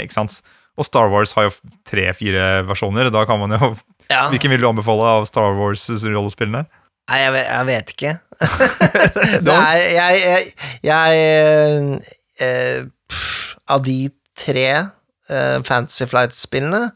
[0.02, 0.40] Ikke sant?
[0.80, 1.52] Og Star Wars har jo
[1.88, 3.10] tre-fire versjoner.
[3.12, 3.72] Da kan man jo
[4.10, 4.26] Ja.
[4.32, 6.64] Hvilken vil du anbefale av Star Wars-rollespillene?
[7.10, 8.12] Nei, jeg vet, jeg vet ikke.
[9.46, 10.50] Nei, jeg jeg,
[10.86, 11.22] jeg
[12.40, 13.96] eh, pff, Av de
[14.38, 16.90] tre eh, Fantasy Flight-spillene,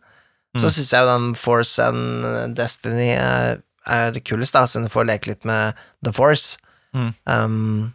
[0.57, 0.73] så Mm.
[0.73, 5.29] syns jeg jo den Force and Destiny er, er kuleste da, siden du får leke
[5.35, 6.57] litt med The Force.
[6.97, 7.11] Mm.
[7.29, 7.93] Um,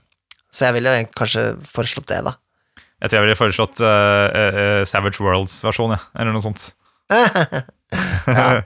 [0.54, 2.36] så jeg ville jo kanskje foreslått det, da.
[3.02, 6.02] Jeg tror jeg ville foreslått uh, uh, Savage Worlds-versjon, ja.
[6.22, 6.68] eller noe sånt.
[7.12, 8.62] ja.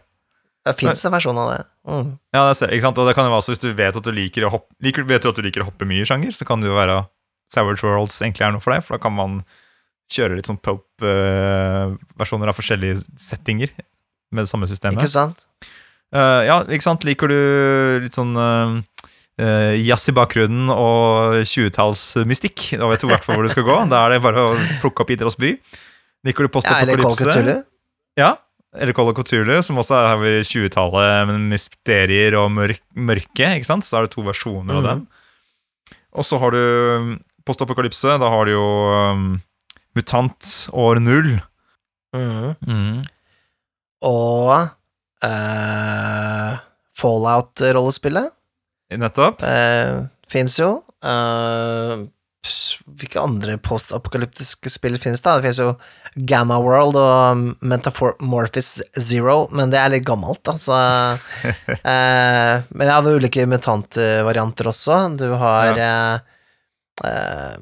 [0.65, 1.59] Det fins en versjon av det.
[1.88, 2.07] Mm.
[2.33, 2.99] Ja, det er, ikke sant?
[2.99, 5.05] Og det kan jo være også Hvis du vet at du liker å hoppe liker,
[5.05, 7.03] Vet du at du liker å hoppe mye i sjanger, så kan det jo være
[7.53, 9.39] Savage Worlds egentlig er noe for deg, for da kan man
[10.11, 13.73] kjøre litt sånn Pope-versjoner av forskjellige settinger
[14.33, 14.97] med det samme systemet.
[15.01, 15.45] Ikke sant?
[16.13, 17.05] Uh, ja, ikke sant?
[17.05, 17.38] Liker du
[18.01, 18.81] litt sånn uh,
[19.38, 22.77] jazz i bakgrunnen og 20-tallsmystikk?
[22.79, 23.75] Da vet du i hvert fall hvor du skal gå.
[23.91, 25.53] Da er det bare å plukke opp Idras by.
[26.25, 27.03] Liker du Ja, eller?
[27.19, 27.55] Cthulhu.
[28.17, 28.29] Ja,
[28.75, 33.83] eller Cthulhu, som også er her ved 20-tallet, med mysterier og mørk, mørke, ikke sant?
[33.88, 34.88] Så er det to versjoner av Mhm.
[34.89, 35.07] den.
[36.15, 36.57] Og så har du
[36.95, 38.65] um, postapokalypse, da har du jo
[39.11, 39.41] um,
[39.95, 41.41] Mutant år null.
[42.15, 43.03] Mm.
[44.03, 44.69] Og
[45.23, 46.57] uh,
[46.99, 48.31] Fallout-rollespillet
[48.93, 49.41] Nettopp.
[49.41, 50.83] uh, fins jo.
[51.05, 52.05] Uh,
[52.99, 55.31] hvilke andre postapokalyptiske spill finnes det?
[55.33, 55.71] Det finnes jo
[56.29, 60.75] Gamma World og Metamorphosis Zero, men det er litt gammelt, altså.
[61.86, 64.95] Eh, men jeg hadde ulike mutantvarianter også.
[65.19, 65.95] Du har ja.
[67.05, 67.55] eh,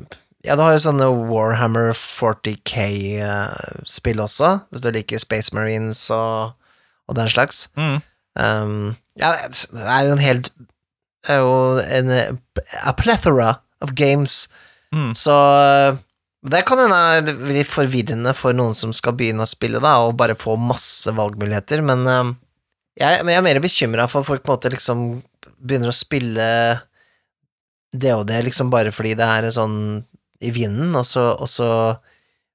[0.44, 6.52] Ja, du har jo sånne Warhammer 40K-spill også, hvis du liker Space Marines og,
[7.08, 7.58] og den slags.
[7.80, 7.98] Mm.
[8.40, 10.48] Um, ja, det er jo en helt
[11.32, 12.12] er jo en
[12.84, 14.48] a plethora of games,
[14.94, 15.16] Mm.
[15.18, 15.34] så
[16.46, 20.36] det kan hende litt forvirrende for noen som skal begynne å spille, da, og bare
[20.38, 22.34] få masse valgmuligheter, men um,
[23.00, 25.02] jeg, jeg er mer bekymra for at folk på en måte liksom
[25.58, 26.46] begynner å spille
[27.94, 29.80] det og det liksom bare fordi det er sånn
[30.46, 31.70] i vinden, og så, og så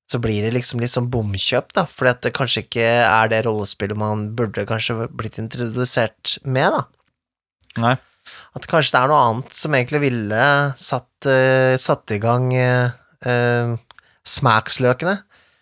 [0.08, 3.42] så blir det liksom litt sånn bomkjøp, da, fordi at det kanskje ikke er det
[3.44, 6.86] rollespillet man burde kanskje blitt introdusert med, da.
[7.82, 7.96] Nei.
[8.58, 10.46] At kanskje det er noe annet som egentlig ville
[10.80, 12.90] satt, uh, satt i gang uh,
[13.26, 13.74] uh,
[14.28, 15.16] smaksløkene.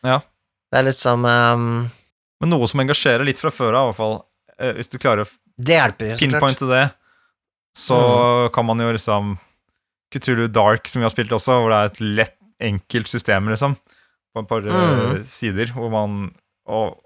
[0.06, 0.20] Ja.
[0.70, 1.66] Det er litt som um,
[2.42, 4.16] Men noe som engasjerer litt fra før av, i hvert fall.
[4.58, 6.84] Eh, hvis du klarer å Det hjelper, pinpointe det,
[7.76, 7.98] så
[8.54, 9.36] kan man jo liksom
[10.12, 12.36] Cthulhu Dark, som vi har spilt også, hvor det er et lett,
[12.66, 13.74] enkelt system, liksom,
[14.32, 15.26] på et par Mm.
[15.28, 16.30] sider, hvor man
[16.66, 16.96] og,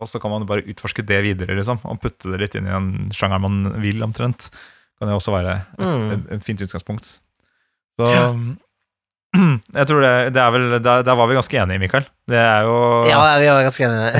[0.00, 2.72] og så kan man bare utforske det videre, liksom, og putte det litt inn i
[2.74, 4.50] en sjanger man vil, omtrent.
[4.98, 6.10] Kan det også være et, Mm.
[6.12, 7.08] et, et fint utgangspunkt.
[8.00, 8.06] Så
[9.76, 12.04] jeg tror det, det er vel der, der var vi ganske enige, Mikael.
[12.28, 14.12] Det er jo Ja, vi var ganske enige.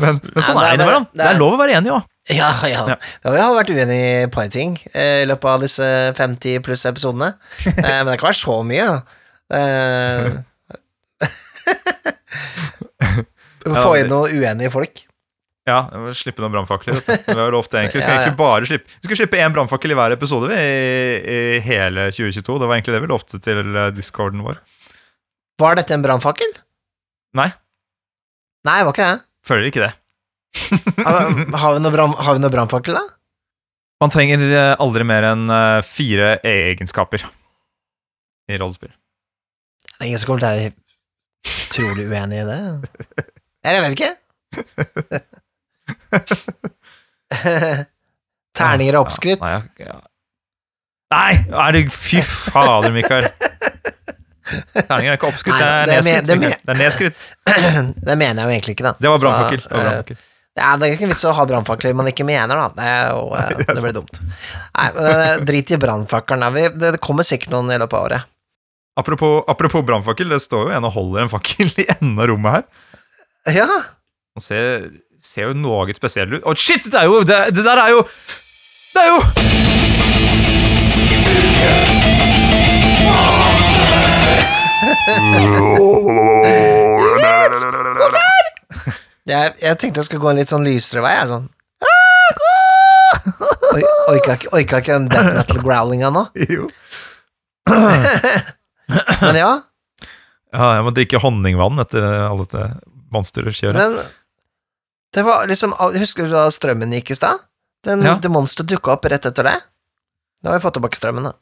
[0.00, 2.02] men, men sånn Nei, er det er- det Det er- lov å være enig òg.
[2.30, 2.68] ja, ja.
[2.88, 2.96] Ja.
[3.24, 3.30] ja.
[3.30, 6.86] Vi har vært uenige i et par ting eh, i løpet av disse 50 pluss
[6.88, 7.34] episodene,
[7.66, 9.00] eh, men det har ikke vært så mye, da.
[9.58, 10.32] Eh,
[13.62, 15.04] Ja, få inn noen uenige folk.
[15.68, 16.96] Ja, jeg må slippe noen brannfakler.
[17.06, 18.00] Vi har lovt det egentlig.
[18.00, 21.34] Vi skal egentlig bare slippe Vi skal slippe én brannfakkel i hver episode vi, i,
[21.56, 22.56] i hele 2022.
[22.58, 24.58] Det var egentlig det vi lovte til eh, discorden vår.
[25.62, 26.50] Var dette en brannfakkel?
[27.38, 27.46] Nei.
[28.66, 29.22] Nei, det var ikke det.
[29.46, 29.92] Føler ikke det.
[31.62, 33.04] Har vi noe brann- har vi noe brannfakkel, da?
[34.02, 37.22] Man trenger eh, aldri mer enn eh, fire egenskaper
[38.50, 38.90] i rollespill.
[39.94, 40.74] Det er ingen som kommer til å være
[41.70, 42.58] utrolig uenig i det.
[43.64, 45.22] Eller jeg vet ikke.
[48.58, 49.40] Terninger er oppskrytt.
[49.40, 49.94] Ja, nei, ja.
[51.14, 51.32] nei,
[51.66, 53.24] er det Fy fader, Mikael.
[54.74, 56.28] Terninger er ikke oppskrytt, det er er nedskrytt.
[56.28, 56.50] det men.
[56.58, 57.18] Det er nedskrytt.
[58.08, 58.94] Det mener jeg jo egentlig ikke, da.
[58.98, 59.60] Det var brannfakkel.
[59.64, 60.16] Det var eh,
[60.52, 62.66] det er ikke vits å ha brannfakler man ikke mener, da.
[62.76, 64.16] Det, er jo, eh, det er blir dumt.
[64.20, 66.44] Nei, men, eh, drit i brannfakkelen.
[66.76, 68.22] Det det kommer sikkert noen i løpet av året.
[69.00, 72.52] Apropos, apropos brannfakkel, det står jo en og holder en fakkel i enden av rommet
[72.58, 72.64] her.
[73.56, 73.68] Ja,
[74.36, 74.90] Man ser,
[75.22, 76.42] ser jo noe spesiell ut.
[76.44, 76.84] Å, shit!
[76.90, 78.02] Det er jo det, det der er jo
[78.92, 80.32] Det er jo
[89.26, 91.48] jeg, jeg tenkte jeg skulle gå en litt sånn lysere vei, jeg, sånn.
[93.72, 96.66] Oi, Orka ikke, orka ikke den death metal-growlinga nå, Jo.
[99.22, 99.52] men ja.
[100.52, 102.64] Ja, jeg må drikke honningvann etter alle dette
[103.14, 104.10] monsterkjøret.
[105.12, 107.42] Det var liksom Husker du da strømmen gikk i stad?
[107.84, 108.14] Den, Ja.
[108.32, 109.56] Monsteret dukka opp rett etter det.
[110.42, 111.32] Nå har vi fått tilbake strømmen, da.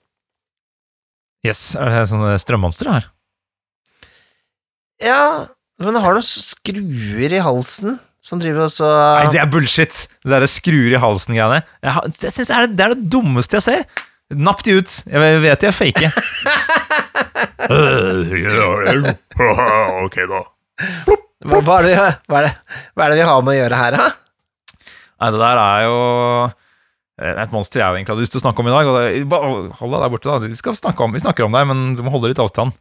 [1.46, 3.06] Yes, er det sånne strømmonster her?
[5.00, 5.46] Ja,
[5.80, 10.02] men det har noen skruer i halsen som driver og så Nei, det er bullshit!
[10.20, 11.62] Det der skruer i halsen-greiene.
[11.80, 13.86] Jeg, har- jeg synes det er, det er det dummeste jeg ser.
[14.36, 14.98] Napp de ut.
[15.08, 16.10] Jeg vet de er fake.
[20.04, 20.42] ok, da.
[21.40, 21.94] Hva, hva, er det,
[22.28, 24.08] hva, er det, hva er det vi har med å gjøre her, da?
[25.20, 25.96] Nei, det der er jo
[27.20, 28.90] eh, et monster jeg egentlig hadde lyst til å snakke om i dag.
[28.96, 30.50] Det, bare hold deg der borte, da.
[30.52, 32.76] Vi, snakke om, vi snakker om deg, men du må holde litt avstand.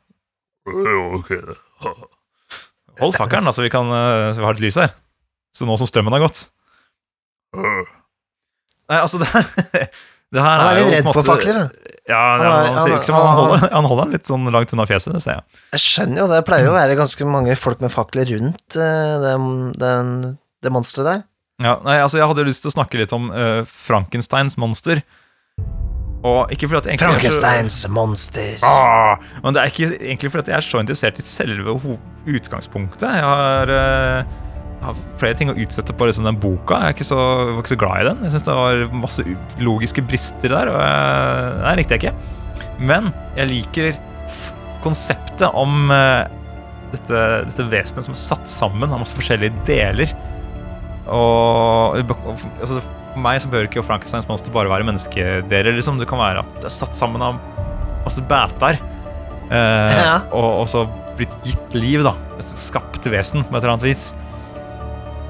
[2.99, 4.95] Hold fakkelen, da, så vi, kan, eh, så vi har et lys her.
[5.55, 6.43] Så nå som strømmen har gått.
[8.89, 9.47] Nei, altså, det her,
[10.35, 11.63] det her er jo litt redd for fakler.
[11.63, 11.88] da.
[12.09, 14.25] Ja, Han han, han, ser han- ikke som han, han- holder, han holder den litt
[14.31, 15.43] sånn langt unna fjeset, det ser jeg.
[15.77, 16.39] Jeg skjønner jo det.
[16.41, 19.27] Det pleier jo å være ganske mange folk med fakler rundt eh,
[19.77, 20.23] den,
[20.65, 21.23] det monsteret der.
[21.59, 25.01] Ja, nei, altså Jeg hadde lyst til å snakke litt om uh, Frankensteins monster.
[26.23, 28.57] Og ikke fordi at egentlig Frankensteins så- monster.
[28.65, 31.75] Ah, men det er ikke egentlig fordi at jeg er så interessert i selve
[32.27, 33.05] utgangspunktet.
[33.07, 34.25] Jeg har, jeg
[34.89, 36.79] har flere ting å utsette på liksom, den boka.
[36.81, 37.19] Jeg er ikke så,
[37.53, 38.25] var ikke så glad i den.
[38.25, 39.25] Jeg syns det var masse
[39.63, 40.71] logiske brister der.
[40.73, 42.67] Og jeg, nei, likte jeg ikke.
[42.91, 43.97] Men jeg liker
[44.83, 46.23] konseptet om uh,
[46.93, 50.13] dette, dette vesenet som er satt sammen av masse forskjellige deler.
[51.09, 51.99] Og
[52.61, 55.73] altså, For meg så bør ikke Frankensteins monster bare være menneskedeler.
[55.75, 55.99] Liksom.
[55.99, 57.39] Det kan være at det er satt sammen av
[58.05, 58.79] masse bæter.
[59.49, 60.17] Uh, Ja.
[60.29, 60.85] og, og så
[61.19, 62.13] blitt gitt liv, da.
[62.39, 64.11] Et skapt vesen på et eller annet vis.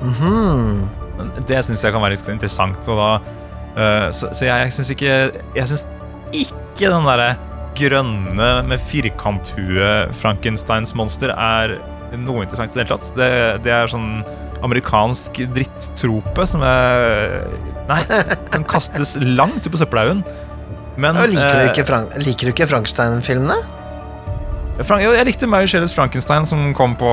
[0.02, 0.16] Mhm.
[0.20, 1.46] -hmm.
[1.48, 2.86] Det syns jeg kan være litt interessant.
[2.86, 3.20] Da,
[3.76, 5.86] uh, så, så jeg syns ikke Jeg syns
[6.32, 7.36] ikke den derre
[7.76, 11.80] grønne med firkanthue Frankensteins monster er
[12.18, 13.16] noe interessant i det hele tatt.
[13.18, 14.24] Det, det er sånn
[14.66, 17.48] amerikansk drittrope som er
[17.90, 18.04] Nei,
[18.54, 20.24] som kastes langt ut på søppelhaugen.
[21.00, 23.56] Men Ja, Liker du eh, ikke, Frank liker du ikke Frankenstein-filmene?
[24.88, 27.10] Frank, jeg likte Mary Shelley's Frankenstein som kom på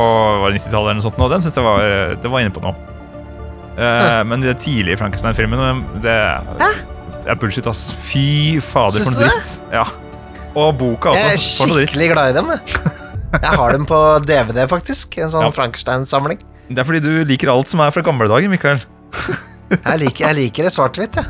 [0.52, 0.90] 90-tallet.
[0.92, 1.80] eller noe sånt, og Den synes jeg var,
[2.22, 2.74] det var inne på noe.
[3.76, 6.14] Eh, Men de tidlige Frankenstein-filmene, det,
[6.62, 7.88] det er bullshit, ass.
[8.06, 9.56] Fy fader, for noe dritt.
[9.74, 9.84] Ja.
[10.56, 11.24] Og boka også.
[11.26, 12.52] Jeg er skikkelig glad i dem.
[12.54, 15.18] Jeg, jeg har dem på DVD, faktisk.
[15.20, 15.52] En sånn Ja.
[15.52, 16.38] Frankenstein-samling.
[16.70, 18.80] Det er fordi du liker alt som er fra gamle dager, Mikael.
[19.74, 21.26] Jeg liker, jeg liker det svart-hvitt, jeg.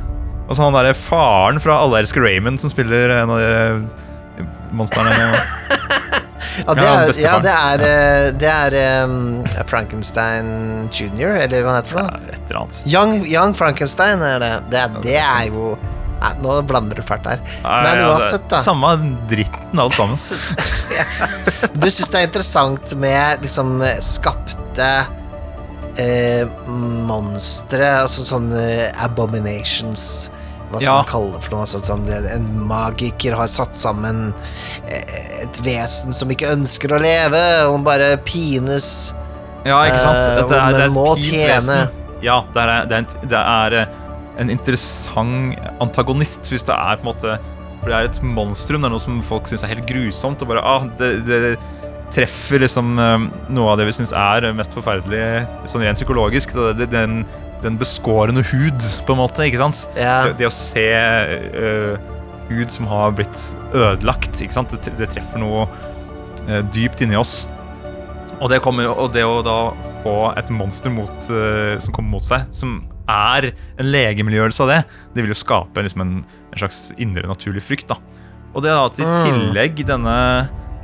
[0.46, 4.04] Og så han derre faren fra Alle elsker Raymond som spiller en av de eh,
[4.76, 5.32] monstrene.
[6.64, 11.82] Ja, det er, ja, det er, eh, det er um, Frankenstein jr., eller hva han
[11.82, 12.22] heter for noe.
[12.32, 12.78] et eller annet.
[12.88, 14.54] Young, Young Frankenstein er det.
[14.72, 15.74] Det, det er jo
[16.16, 17.42] Nei, nå blander du fælt her.
[17.60, 18.62] Men uansett, da.
[18.64, 18.94] Samme
[19.28, 20.16] dritten, alt sammen.
[21.76, 24.88] Du syns det er interessant med liksom skapte
[26.00, 26.48] eh,
[27.04, 28.64] monstre, altså sånne
[29.04, 30.30] abominations
[30.70, 30.94] Hva skal Ja.
[30.98, 31.60] man kalle det for noe?
[31.66, 34.32] Altså, sånn, en magiker har satt sammen
[34.88, 39.14] eh, et vesen som ikke ønsker å leve, og bare pines
[39.66, 40.18] Ja, ikke sant?
[40.18, 41.88] Eh, Dette er, det er et vesen.
[42.22, 43.94] Ja, det er, det er, en, det er eh,
[44.42, 47.38] en interessant antagonist, hvis det er på en måte
[47.82, 50.48] For det er et monstrum, det er noe som folk syns er helt grusomt, og
[50.50, 51.56] bare ah, det, det
[52.14, 56.52] treffer liksom noe av det vi syns er mest forferdelig sånn rent psykologisk.
[56.90, 57.24] Den,
[57.62, 59.86] den beskårende hud, på en måte, ikke sant?
[59.96, 60.26] Ja.
[60.28, 60.86] Det, det å se
[61.56, 62.14] uh,
[62.50, 63.42] hud som har blitt
[63.74, 64.74] ødelagt, ikke sant?
[64.74, 65.66] Det, det treffer noe
[66.48, 67.46] uh, dypt inni oss.
[68.36, 69.56] Og det, kommer, og det å da
[70.04, 74.80] få et monster mot, uh, som kommer mot seg, som er en legemiljøelse av det,
[75.14, 76.14] det vil jo skape liksom en,
[76.52, 77.88] en slags indre naturlig frykt.
[77.94, 77.96] da.
[78.56, 79.16] Og det at i Mm.
[79.26, 80.16] tillegg denne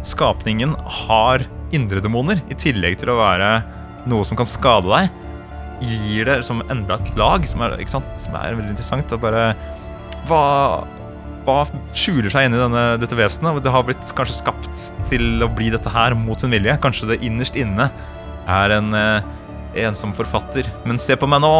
[0.07, 0.75] skapningen
[1.07, 3.51] har indre demoner, i tillegg til å være
[4.11, 5.11] noe som kan skade deg,
[5.83, 7.76] gir det som enda et lag, som er?
[7.91, 9.12] Som er veldig interessant.
[9.16, 9.45] Og bare
[10.28, 10.43] hva,
[11.47, 11.59] hva
[11.97, 13.62] skjuler seg inni denne, dette vesenet?
[13.64, 16.78] Det har blitt kanskje skapt til å bli dette her mot sin vilje.
[16.83, 17.89] Kanskje det innerst inne
[18.51, 19.30] er en eh,
[19.87, 20.66] ensom forfatter.
[20.85, 21.53] Men se på meg nå!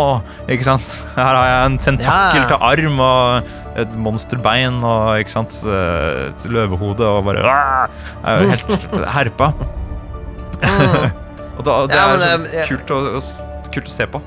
[0.53, 0.89] ikke sant?
[1.16, 2.49] Her har jeg en tentakel Ja.
[2.51, 3.53] til arm og
[3.83, 5.55] et monsterbein og ikke sant?
[5.64, 7.87] eh, et løvehode og bare ah,
[8.20, 9.53] Jeg er jo helt herpa.
[11.57, 13.23] og da, det Ja, er men det- jeg- kult, å, å
[13.75, 14.23] kult å se på.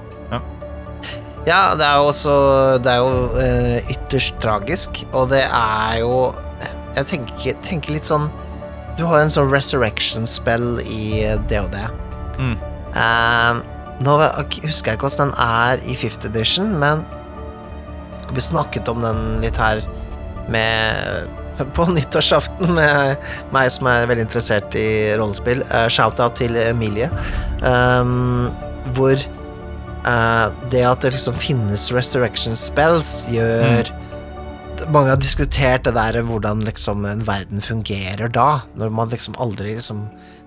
[1.46, 2.36] Ja, det er jo også
[2.82, 6.34] Det er jo eh, ytterst tragisk, og det er jo
[6.96, 8.28] Jeg tenker, tenker litt sånn
[8.98, 11.22] Du har en sånn resurrection-spill i
[11.52, 11.76] DOD.
[12.40, 12.54] Mm.
[12.96, 13.58] Eh,
[14.06, 14.14] nå
[14.64, 17.04] husker jeg ikke hvordan den er i 5th edition, men
[18.32, 19.84] vi snakket om den litt her
[20.52, 21.28] med
[21.76, 24.88] på nyttårsaften med meg som er veldig interessert i
[25.20, 25.64] rollespill.
[25.68, 27.12] Uh, Shout-out til Emilie.
[27.64, 28.48] Um,
[28.96, 29.20] hvor
[30.06, 33.92] eh, det at det liksom finnes resurrection spells, gjør
[34.92, 39.78] Mange har diskutert det der hvordan liksom en verden fungerer da, når man liksom aldri
[39.78, 40.02] liksom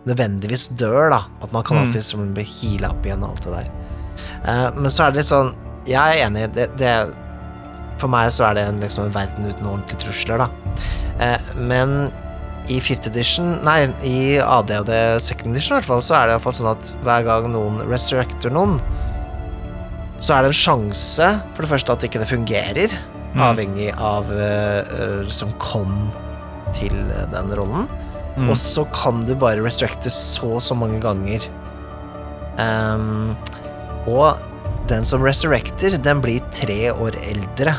[0.06, 1.22] nødvendigvis dør, da.
[1.42, 1.80] At man kan Mm.
[1.86, 3.70] alltid liksom bli heala opp igjen og alt det der.
[4.44, 5.54] Uh, men så er det litt sånn
[5.88, 6.52] Jeg er enig.
[6.54, 6.92] Det, det
[7.98, 10.48] For meg så er det en, liksom en verden uten ordentlige trusler, da.
[11.18, 12.12] Uh, men
[12.68, 16.52] i 5th edition Nei, i ADHD second edition i hvert fall, så er det iallfall
[16.61, 18.76] sånn at hver gang noen resurrecter noen,
[20.18, 22.98] så er det en sjanse, for det første, at ikke det fungerer,
[23.28, 23.42] Mm.
[23.44, 26.08] avhengig av uh, som kom
[26.72, 27.84] til eh, den rollen.
[28.38, 28.48] Mm.
[28.48, 31.44] Og så kan du bare restricte så og så mange ganger.
[32.56, 33.36] Um,
[34.08, 34.40] og
[34.88, 37.76] den som resurrecter, den blir tre år eldre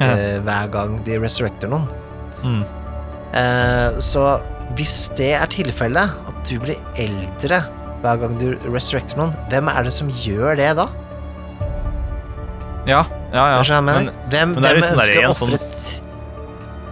[0.00, 0.08] Ja.
[0.08, 1.84] uh, hver gang de resurrecter noen.
[2.42, 2.64] Mm.
[3.36, 4.40] Uh, så
[4.74, 7.60] hvis det er tilfellet, at du blir eldre
[8.02, 10.88] hver gang du resurrecter noen, hvem er det som gjør det da?
[12.86, 13.62] Ja, ja, ja.
[13.62, 14.10] Du mener?
[14.12, 16.00] Men hvem men det er hvem ønsker å en sånn- ofre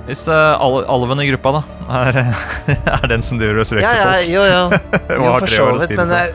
[0.03, 1.61] hvis uh, al alven i gruppa, da,
[2.03, 2.17] er,
[2.97, 4.63] er den som driver og Ja, ja, folk jo, jo.
[5.15, 6.33] og Jo, for så vidt, men det er,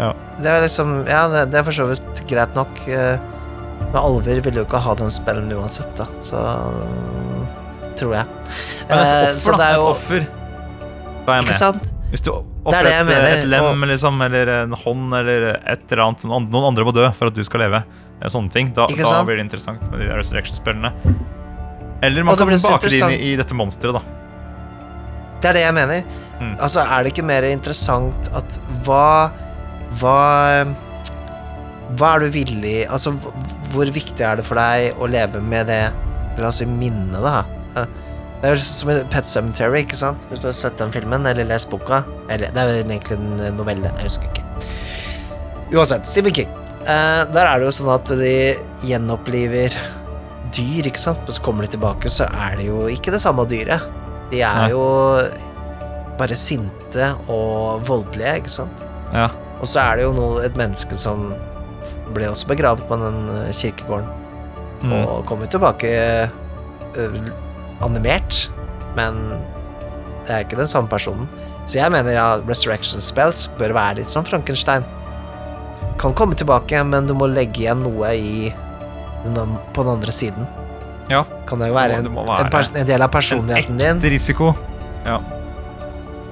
[0.00, 0.08] Ja.
[0.42, 2.80] det er liksom Ja, det, det er for så vidt greit nok.
[2.88, 3.14] Uh,
[3.92, 6.40] Men alver vil jo ikke ha den spillen uansett, da, så
[6.74, 7.44] um,
[7.94, 8.26] Tror jeg.
[8.88, 9.68] Men et Eh, offer, så det da.
[9.68, 10.24] er Et offer.
[11.24, 11.60] Da er jeg Ikke med.
[11.60, 11.90] sant?
[12.10, 16.26] Hvis du ofrer er et, et lem liksom, eller en hånd eller et eller annet
[16.26, 17.84] noen andre må dø for at du skal leve.
[18.24, 18.70] Sånne ting.
[18.76, 20.92] Da, da blir det interessant med de resurrection-spillene.
[22.04, 24.02] Eller man kan bake det inn i, i dette monsteret, da.
[25.42, 26.06] Det er det jeg mener.
[26.40, 26.54] Mm.
[26.56, 28.56] Altså, er det ikke mer interessant at
[28.86, 29.30] hva
[30.00, 30.14] Hva
[31.94, 33.12] Hva er du villig Altså,
[33.74, 35.82] hvor viktig er det for deg å leve med det
[36.40, 37.44] La oss si minnet, da?
[38.44, 40.24] Det er jo som i Pet Cemetery, ikke sant?
[40.28, 42.02] Hvis du har sett den filmen, eller lest boka.
[42.26, 44.42] Eller det er jo egentlig en novelle, jeg husker ikke.
[45.72, 46.50] Uansett, Stephen King.
[46.84, 48.32] Eh, der er det jo sånn at de
[48.84, 49.72] gjenoppliver
[50.54, 51.22] dyr, ikke sant?
[51.24, 53.82] Men så kommer de tilbake, så er det jo ikke det samme dyret.
[54.30, 54.68] De er Nei.
[54.74, 54.84] jo
[56.18, 58.84] bare sinte og voldelige, ikke sant?
[59.14, 59.30] Ja.
[59.60, 61.32] Og så er det jo noe, et menneske som
[62.14, 64.20] ble også begravet på den eh, kirkegården,
[64.84, 64.92] Mm.
[65.08, 65.88] og kommer tilbake
[66.98, 67.28] uh,
[67.80, 68.50] animert,
[68.98, 69.16] men
[70.26, 71.24] det er ikke den samme personen.
[71.64, 74.84] Så jeg mener ja, resurrection spells bør være litt som Frankenstein.
[76.00, 78.52] Kan komme tilbake, men du må legge igjen noe i
[79.24, 80.46] den, på den andre siden.
[81.08, 81.22] Ja.
[81.48, 83.86] Kan det jo være Det en, må være en, pers- en del av personligheten din?
[83.92, 84.54] En Ekte risiko.
[85.04, 85.18] Ja.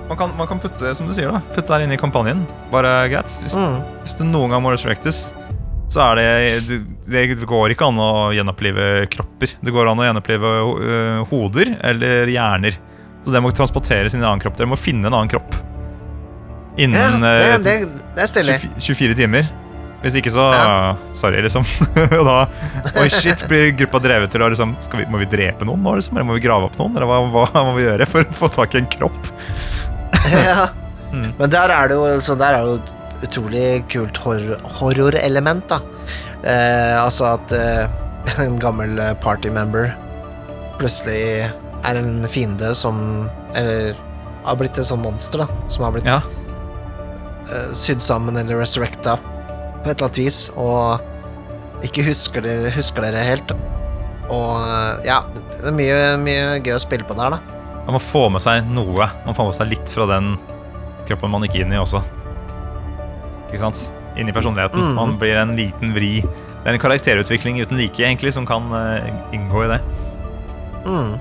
[0.09, 2.01] Man kan, man kan putte det som du sier da Putte det her inn i
[2.01, 2.43] kampanjen.
[2.73, 3.31] Bare greit.
[3.45, 3.79] Hvis, Mm.
[4.03, 5.33] hvis du noen gang må resurrectes,
[5.93, 9.55] så er det Det går ikke an å gjenopplive kropper.
[9.63, 12.77] Det går an å gjenopplive øh, hoder eller hjerner.
[13.25, 14.57] Så det må transporteres inn i en annen kropp.
[14.59, 15.55] Dere må finne en annen kropp
[16.79, 17.75] Ja, det, øh, det,
[18.17, 18.57] det stilig.
[18.81, 19.51] 24 timer.
[20.03, 20.97] Hvis ikke, så Ja.
[21.15, 21.63] Sorry, liksom.
[22.19, 22.37] Og da
[22.99, 26.17] Oi, shit, blir gruppa drevet til å liksom vi, Må vi drepe noen nå, liksom?
[26.17, 26.97] Eller må vi grave opp noen?
[26.97, 29.31] Eller hva, hva må vi gjøre for å få tak i en kropp?
[30.33, 30.69] ja.
[31.13, 31.27] Mm.
[31.37, 35.77] Men der er det jo så der er det jo utrolig kult horror- horrorelement, da.
[36.41, 39.91] Eh, altså at eh, en gammel eh, partymember
[40.81, 41.19] plutselig
[41.85, 43.93] er en fiende som Eller
[44.47, 45.69] har blitt et sånt monster, da.
[45.69, 46.23] Som har blitt Ja.
[47.51, 49.17] Eh, sydd sammen eller resurrecta
[49.83, 51.01] på et eller annet vis, og
[51.83, 53.55] ikke husker, det, husker dere helt.
[54.31, 55.21] Og eh, ja,
[55.59, 57.41] det er mye, mye gøy å spille på der, da.
[57.89, 59.09] Man få med seg noe.
[59.27, 60.37] Man får med seg litt fra den
[61.09, 61.99] kroppen man gikk inn i også.
[63.49, 63.81] Ikke sant?
[64.17, 64.79] Inni personligheten.
[64.79, 64.95] Mhm.
[64.95, 66.21] Man blir en liten vri.
[66.23, 69.03] Det er en karakterutvikling uten like, egentlig, som kan uh,
[69.35, 69.81] inngå i det.
[70.87, 71.17] Mm.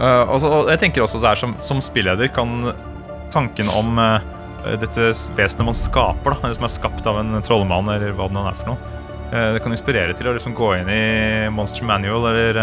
[0.00, 2.72] Uh, og så- og jeg tenker også der som, som spilleder kan
[3.32, 4.20] tanken om eh,
[4.80, 8.36] dette vesenet man skaper, da, Det som er skapt av en trollmann, eller hva det
[8.36, 8.92] nå er for noe,
[9.32, 11.02] eh, det kan inspirere til å liksom gå inn i
[11.54, 12.62] Monster Manual, eller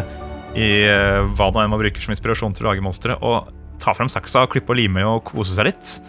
[0.56, 3.94] i eh, hva det er man bruker som inspirasjon til å lage monstre, og ta
[3.96, 6.00] frem saksa, klippe og lime og kose seg litt.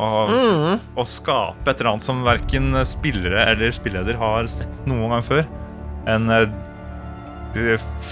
[0.00, 0.78] Og, Mm.
[0.96, 5.42] og skape et eller annet som verken spillere eller spilleder har sett noen gang før.
[6.08, 6.46] En uh,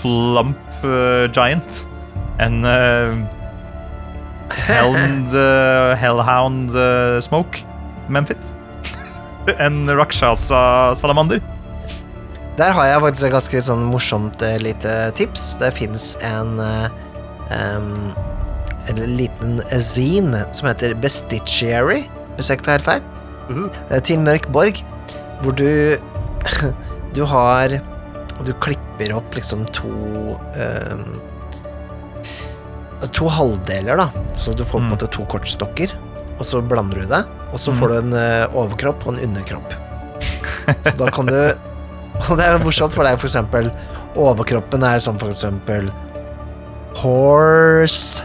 [0.02, 1.86] flump uh, giant.
[2.44, 3.24] En uh,
[4.68, 7.64] helmed, eh, hellhound eh, smoke.
[8.08, 8.40] Memphit.
[9.58, 11.40] en rakshasa salamander.
[12.58, 15.52] Der har jeg faktisk et ganske sånn morsomt eh, lite tips.
[15.60, 17.92] Det fins en em,
[18.88, 23.02] En liten zine som heter Bestitiary, hvis jeg ikke tar helt feil.
[23.50, 23.66] mm.
[24.08, 24.80] Til Mørk Borg,
[25.42, 25.68] hvor du
[27.16, 27.72] Du har
[28.46, 31.04] Du klipper opp liksom to em,
[33.14, 34.08] To halvdeler, da.
[34.34, 34.92] Så du får på en Mm.
[34.96, 35.92] måte to kortstokker,
[36.38, 37.24] og så blander du det.
[37.52, 39.72] Og så får du en eh, overkropp og en underkropp.
[40.84, 41.34] Så da kan du
[42.30, 43.70] Og det er morsomt, for er for eksempel
[44.16, 45.86] Overkroppen er sånn for eksempel
[46.98, 48.24] Horse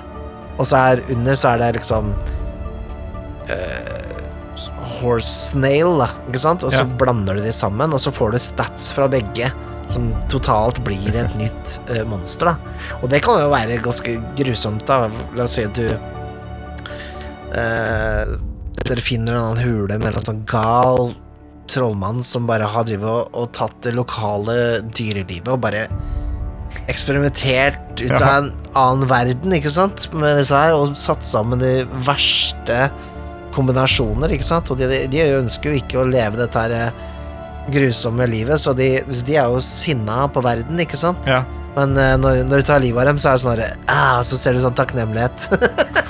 [0.57, 2.09] Og så er under så er det liksom
[3.49, 3.89] uh,
[4.99, 6.63] Horse snail, da, ikke sant?
[6.63, 6.97] Og så Ja.
[6.99, 9.49] blander du de sammen, og så får du stats fra begge.
[9.89, 12.55] Som totalt blir et nytt uh, monster, da.
[13.01, 15.09] Og det kan jo være ganske grusomt, da.
[15.37, 15.87] La oss si at du
[17.57, 18.23] uh,
[18.83, 21.13] Dere finner en annen hule med en sånn gal
[21.71, 25.85] trollmann som bare har drivet og, og tatt det lokale dyrelivet og bare
[26.91, 28.37] eksperimentert ut av Ja.
[28.41, 32.89] en annen verden, ikke sant, med disse her, og satt sammen de verste
[33.55, 36.91] kombinasjoner, ikke sant, og de, de ønsker jo ikke å leve dette her eh,
[37.71, 41.43] grusomme livet, så de, de er jo sinna på verden, ikke sant, Ja.
[41.77, 44.19] men uh, når, når du tar livet av dem, så er det sånn herre ah,
[44.25, 45.47] så ser du sånn takknemlighet.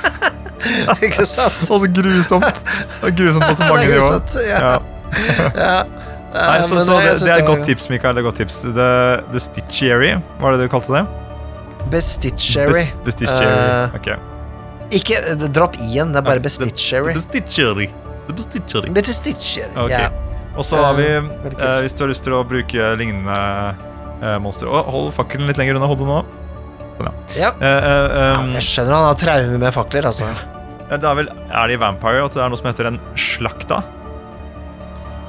[1.06, 1.60] ikke sant?
[1.70, 2.64] Og så grusomt.
[3.18, 4.22] Grusomt på så mange er nivåer.
[4.50, 4.74] ja.
[5.54, 5.84] Ja.
[6.34, 8.16] Nei, Eh, så, så det, det er et godt tips, Mikael.
[8.18, 8.56] Det er godt tips.
[8.66, 8.88] The,
[9.30, 11.04] the Stitchery, var det du kalte det?
[11.94, 12.72] Bestitchery.
[12.88, 13.52] Best- Bestitchery.
[13.54, 14.10] Eh, ok.
[14.98, 15.20] Ikke
[15.54, 17.14] dropp i-en, det er bare Bestitchery.
[17.14, 17.88] The Bestitchery.
[18.26, 18.90] The Bestitchery.
[18.98, 20.08] Bestitchery, Okay.
[20.08, 20.10] ja.
[20.54, 23.38] Og så har vi, Eh, hvis du har lyst til å bruke lignende
[24.22, 26.20] eh, monster oh, hold fakkelen litt lenger unna hodet nå.
[27.38, 27.52] ja.
[27.58, 30.30] Eh, eh, Ja, um, Jeg skjønner han har traumer med fakler, altså.
[30.92, 33.82] det er vel Er det i Vampire at det er noe som heter en slakta?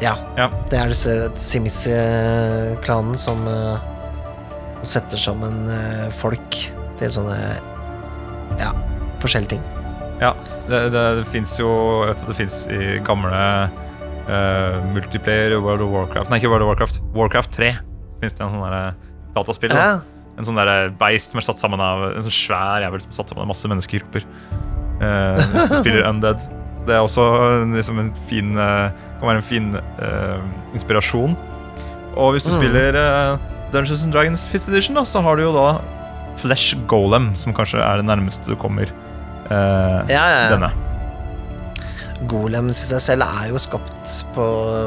[0.03, 0.17] Ja.
[0.37, 0.51] Ja.
[0.69, 3.79] Det er disse Simisi-klanen som uh,
[4.85, 6.59] setter sammen uh, folk
[6.99, 7.39] til sånne
[8.61, 8.75] Ja,
[9.23, 9.65] forskjellige ting.
[10.69, 11.71] Det, det, det fins jo
[12.09, 13.41] vet at det fins i gamle
[14.29, 17.01] eh, multiplayer World of Warcraft Nei, ikke World of Warcraft.
[17.15, 17.73] Warcraft 3
[18.23, 18.95] fins det en sånn derre
[19.35, 19.75] dataspill.
[19.75, 20.01] Ja.
[20.39, 23.19] En sånn der beist som er satt sammen av En sånn svær jævel som er
[23.21, 24.25] satt sammen av masse menneskegrupper.
[25.03, 26.43] Uh, hvis du spiller Undead.
[26.87, 27.23] Det er også
[27.73, 30.41] liksom en fin eh, Kan være en fin uh,
[30.77, 31.33] inspirasjon.
[32.15, 32.59] Og hvis du Mm.
[32.61, 33.39] spiller eh,
[33.73, 35.81] Dungeons and Dragons 5th Edition, da, så har du jo da
[36.39, 40.51] Flesh Golem, som kanskje er det nærmeste du kommer eh, ja, ja.
[40.53, 40.69] denne.
[42.31, 44.45] Golems i seg selv er jo skapt på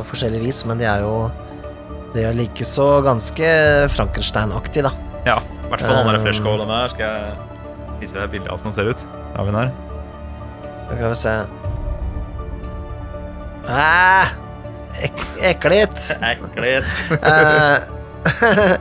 [0.07, 1.29] forskjellig vis, men de er jo
[2.15, 3.49] De er likeså ganske
[3.93, 4.91] Frankenstein-aktig, da.
[5.27, 6.87] Ja, i hvert fall han der fresh Flesh Golem her.
[6.93, 9.05] Skal jeg vise deg bilde av hvordan han ser ut?
[9.35, 9.69] Har vi den her?
[10.87, 11.35] Skal vi se
[13.67, 14.29] Æh,
[15.03, 15.99] ek Ekkelt!
[16.31, 16.85] Ekkelt.
[18.27, 18.71] Eh,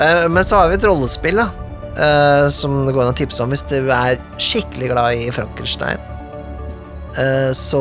[0.04, 1.48] eh, Men så har vi et rollespill, da.
[1.96, 6.00] eh, som det går an å tipse om hvis du er skikkelig glad i Frankenstein.
[7.18, 7.80] Eh, så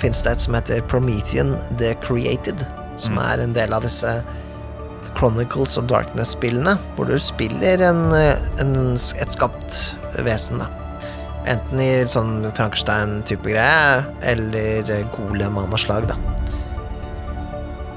[0.00, 3.32] fins det et som heter Promethean The Created, som Mm.
[3.32, 4.22] er en del av disse
[5.16, 10.66] Chronicles of Darkness-spillene, hvor du spiller en, eh, en, et skapt vesen, da.
[11.46, 14.82] Enten i sånn Frankenstein-type greie, eller
[15.16, 16.16] golem av noe slag, da.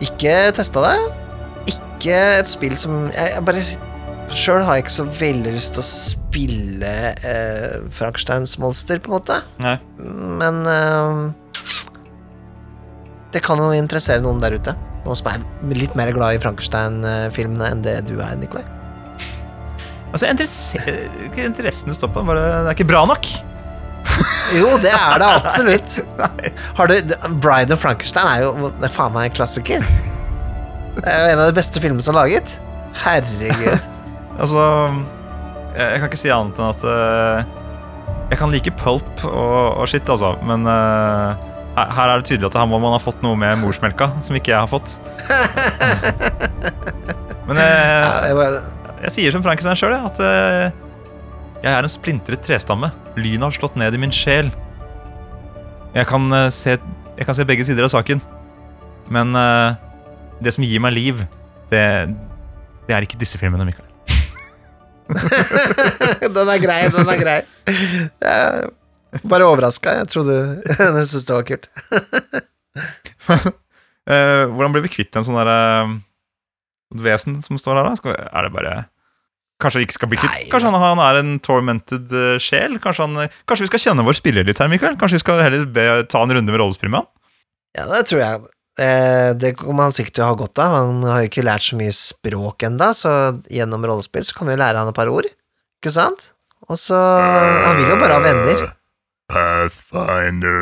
[0.02, 1.14] Ikke testa det.
[1.74, 3.64] Ikke et spill som Jeg, jeg bare
[4.36, 6.92] Sjøl har jeg ikke så veldig lyst til å spille
[7.26, 9.40] eh, Frankensteins monster, på en måte.
[9.64, 9.76] Nei.
[10.40, 11.22] Men eh,
[13.34, 14.76] det kan jo interessere noen der ute.
[15.06, 15.44] Noen som er
[15.76, 18.66] litt mer glad i Frankenstein-filmene enn det du er, Nikolai.
[20.10, 20.82] Altså, interesse-
[21.38, 23.28] interessen står på, det er ikke bra nok.
[24.58, 26.00] Jo, det er det absolutt.
[26.80, 26.96] Har du,
[27.44, 29.86] Bride of Frankenstein er jo det er faen meg en klassiker.
[30.98, 32.56] Det er jo en av de beste filmene som er laget.
[33.04, 33.86] Herregud.
[34.40, 34.64] Altså,
[35.76, 37.44] jeg, kan ikke si annet enn at uh,
[38.32, 41.36] Jeg kan like pulp og, og shit, altså, men uh,
[41.76, 44.54] her, er det tydelig at her må man ha fått noe med morsmelka som ikke
[44.54, 45.00] jeg har fått.
[47.50, 47.78] Men jeg,
[48.30, 48.58] jeg,
[49.08, 50.68] jeg sier som Frankenstein sjøl, at eh,
[51.64, 52.92] jeg er en splintret trestamme.
[53.18, 54.52] Lynet har slått ned i min sjel.
[55.96, 56.78] Jeg kan, eh, se,
[57.18, 58.22] jeg kan se begge sider av saken.
[59.10, 59.82] Men eh,
[60.46, 61.26] det som gir meg liv,
[61.74, 61.84] det,
[62.86, 63.89] det er ikke disse filmene, Mikael.
[66.36, 67.40] den er grei, den er grei.
[67.70, 68.70] Jeg
[69.30, 69.96] bare overraska.
[70.02, 70.36] Jeg trodde
[70.68, 71.70] Jeg syntes det var kult.
[74.10, 75.56] Eh, hvordan blir vi kvitt en sånn derre
[76.90, 78.14] et vesen som står her, da?
[78.26, 78.72] Er det bare
[79.62, 82.80] Kanskje vi ikke skal bli kvitt Kanskje han, han er en tormented eh, sjel?
[82.82, 84.98] Kanskje, han, eh, kanskje vi skal kjenne vår spiller litt her, Mikael?
[84.98, 87.12] Kanskje vi skal heller be, ta en runde med rollespill med han?
[87.78, 88.50] Ja, det tror jeg.
[88.80, 90.76] Eh, det kommer han sikkert til å ha godt av.
[90.78, 93.12] Han har jo ikke lært så mye språk ennå, så
[93.52, 95.28] gjennom rollespill så kan vi lære han et par ord.
[95.80, 96.30] Ikke sant?
[96.70, 98.60] Og så Han vil jo bare ha venner.
[99.30, 100.58] Pathfinder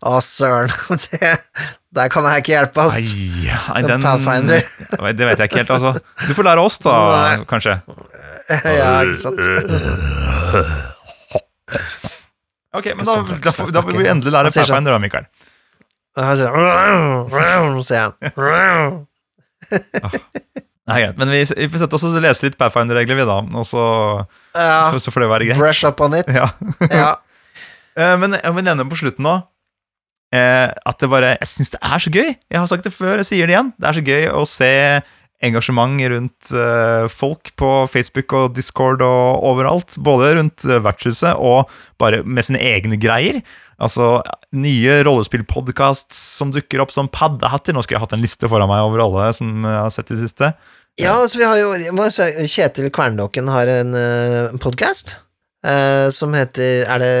[0.00, 0.72] Å, søren.
[1.04, 1.30] Det,
[1.92, 3.10] der kan jeg ikke hjelpe, ass.
[3.18, 4.64] Nei, den Pathfinder.
[5.18, 5.92] Det vet jeg ikke helt, altså.
[6.24, 7.34] Du får lære oss, da, Nei.
[7.50, 7.76] kanskje.
[8.80, 9.42] ja, ikke sant.
[12.70, 14.64] Ok, men da, da, da vil vi endelig lære sånn.
[14.64, 15.28] Pathfinder, da, Mikael.
[16.20, 19.06] Da sier han sier han.
[20.90, 21.16] Nei, greit.
[21.20, 23.36] Men vi, vi får sette oss og lese litt Pathfinder-regler, vi, da.
[23.60, 23.82] Og så,
[24.58, 25.60] Ja, så, så får det være greit.
[25.60, 26.30] brush up on it.
[26.34, 26.50] Ja.
[26.90, 27.10] Ja.
[27.98, 29.32] Eh, Men jeg vil nevne på slutten nå
[30.32, 32.28] eh, at det bare Jeg syns det er så gøy.
[32.54, 33.72] Jeg har sagt det før, jeg sier det igjen.
[33.82, 34.68] Det er så gøy å se
[35.44, 39.96] engasjement rundt eh, folk på Facebook og Discord og overalt.
[40.04, 43.40] Både rundt eh, vertshuset og bare med sine egne greier.
[43.80, 44.18] Altså
[44.52, 47.74] nye rollespillpodkasts som dukker opp som paddehatter.
[47.74, 50.18] Nå skulle jeg hatt en liste foran meg over alle som jeg har sett i
[50.18, 50.52] det siste.
[51.00, 51.72] Ja, altså vi har jo
[52.50, 55.20] Kjetil Kverndokken har en uh, podkast
[55.60, 57.16] som heter Er det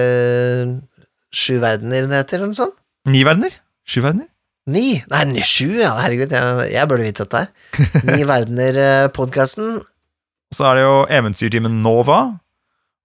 [1.28, 2.76] Sju verdener det heter, eller noe sånt?
[3.12, 3.52] Ni verdener?
[3.84, 4.30] Sju verdener?
[4.68, 5.00] Ni?
[5.10, 5.94] Nei, sju, ja.
[6.02, 8.04] Herregud, jeg, jeg burde vite dette her.
[8.06, 9.80] Ni verdener-podkasten.
[9.80, 12.20] Og så er det jo Eventyrtimen Nova.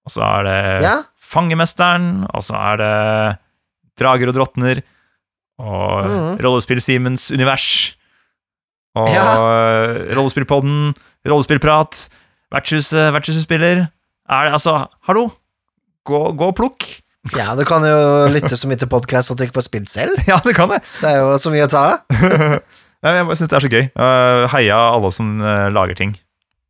[0.05, 0.95] Og så er det Ja.
[1.25, 2.91] Fangemesteren, og så er det
[3.97, 4.81] Drager og drottner,
[5.57, 6.37] og Mhm.
[6.43, 7.95] Rollespill-Simens univers,
[8.95, 9.23] og Ja.
[10.17, 10.93] Rollespillpodden,
[11.25, 12.09] Rollespillprat,
[12.51, 13.87] Vertshuset, Vertshuset spiller.
[14.29, 15.29] Er det, altså, hallo?
[16.05, 16.85] Gå, gå og plukk.
[17.33, 17.97] Ja, du kan jo
[18.29, 20.19] lytte så mye til podkast at du ikke får spilt selv.
[20.29, 20.83] Ja, det kan jeg.
[21.01, 22.59] Det er jo så mye å ta av.
[23.05, 23.83] Jeg syns det er så gøy.
[23.93, 26.15] Uh, heia alle som eh, lager ting,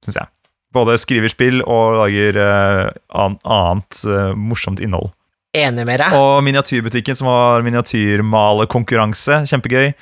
[0.04, 0.28] syns jeg.
[0.76, 5.14] Både skriver spill og lager eh, annet eh, morsomt innhold.
[5.56, 6.16] Enig med deg.
[6.18, 9.46] Og miniatyrbutikken som har miniatyrmalekonkurranse.
[9.48, 9.94] Kjempegøy.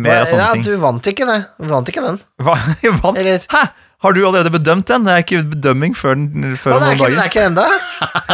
[0.00, 0.64] Med sånne ja, ting.
[0.64, 1.38] du vant ikke det.
[1.60, 2.20] Du vant ikke den.
[2.40, 2.56] Hva?
[2.84, 3.20] Jeg vant.
[3.20, 3.66] Eller Hæ?
[4.02, 5.04] Har du allerede bedømt den?
[5.06, 7.66] Det er ikke bedømming før, den- før Å, noen ikke, det er ikke ennå.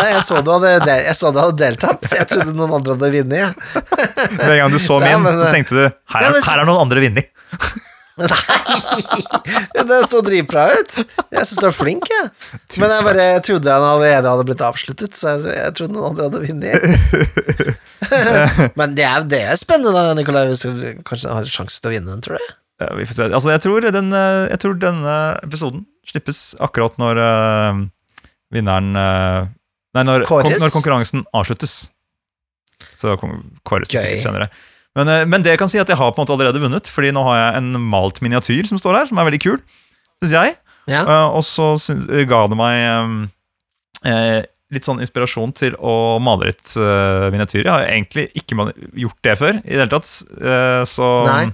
[0.09, 0.71] Jeg så du hadde,
[1.43, 2.09] hadde deltatt.
[2.17, 3.69] Jeg trodde noen andre hadde vunnet.
[4.39, 7.05] Med en gang du så min, så tenkte du her er, her er noen andre
[7.05, 7.29] vunnet.
[8.19, 10.97] Nei, det så dritbra ut.
[11.31, 12.31] Jeg syns du er flink, jeg.
[12.83, 16.09] Men jeg bare jeg trodde han allerede hadde blitt avsluttet, så jeg, jeg trodde noen
[16.11, 16.79] andre hadde vunnet.
[18.81, 20.49] Men det er, det er spennende, da, Nikolai.
[20.51, 22.49] Hvis du kanskje har sjanse til å vinne den, tror du?
[22.79, 23.27] Vi får se.
[23.35, 27.81] Altså, jeg tror, den, eh, jeg tror denne episoden slippes akkurat når uh,
[28.55, 29.49] vinneren uh,
[29.97, 31.89] Nei, når, kon når konkurransen avsluttes.
[32.95, 34.49] Så kåres sikkert senere.
[34.97, 36.87] Men, uh, men det jeg kan si at jeg har på en måte allerede vunnet,
[36.93, 39.59] Fordi nå har jeg en malt miniatyr som står her, som er veldig kul,
[40.23, 40.57] syns jeg.
[40.89, 41.03] Ja.
[41.35, 43.17] Og så syns- ga det meg um,
[44.73, 47.67] litt sånn inspirasjon til å male litt miniatyrer.
[47.67, 48.71] Jeg har egentlig ikke
[49.03, 50.09] gjort det før i det hele tatt.
[50.89, 51.49] så Nei.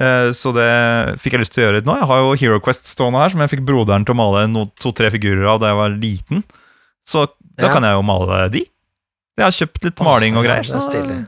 [0.00, 0.68] Eh, så det
[1.22, 1.96] fikk jeg lyst til å gjøre litt nå.
[2.00, 4.66] Jeg har jo Hero Quest stående her, som jeg fikk broderen til å male no,
[4.80, 6.44] to-tre figurer av da jeg var liten.
[7.06, 7.26] Så
[7.58, 7.72] da Ja.
[7.72, 8.64] kan jeg jo male de.
[9.34, 10.80] Jeg har kjøpt litt maling og greier, er så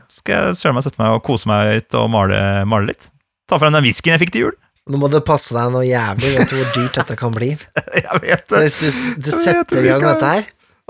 [0.07, 3.09] skal jeg meg sette meg og kose meg litt og male, male litt.
[3.51, 4.55] Ta frem den whiskyen jeg fikk til jul.
[4.87, 6.29] Nå må du passe deg noe jævlig.
[6.37, 7.49] Vet du hvor dyrt dette kan bli?
[8.07, 8.61] Jeg vet det.
[8.63, 8.87] Hvis du,
[9.19, 10.45] du setter i gang med dette her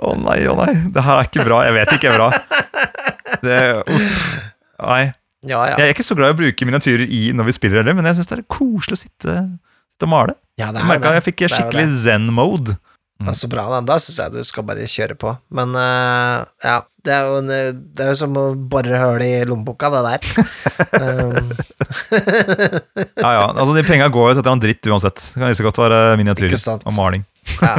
[0.06, 0.74] Å nei, å nei.
[0.94, 1.64] Det her er ikke bra.
[1.66, 2.28] Jeg vet ikke er bra.
[3.42, 4.20] Det, uff.
[4.86, 5.02] Nei.
[5.48, 5.78] Ja, ja.
[5.80, 8.10] Jeg er ikke så glad i å bruke miniatyrer i når vi spiller heller, men
[8.10, 9.38] jeg syns det er koselig å sitte,
[9.96, 10.38] sitte og male.
[10.60, 12.78] ja det er jeg merka jeg fikk skikkelig zen-mode.
[13.18, 13.80] Er så bra, da.
[13.82, 15.32] Da syns jeg du skal bare kjøre på.
[15.58, 16.76] Men uh, ja,
[17.06, 20.04] det er jo, en, eh, det er jo som å bore høl i lommeboka, det
[20.06, 20.22] der.
[21.02, 21.54] um,
[23.24, 23.46] Ja, ja.
[23.50, 25.24] Altså, de penga går jo til et eller annet dritt uansett.
[25.32, 27.26] Det kan like godt være miniatyrer og maling.
[27.58, 27.74] ja,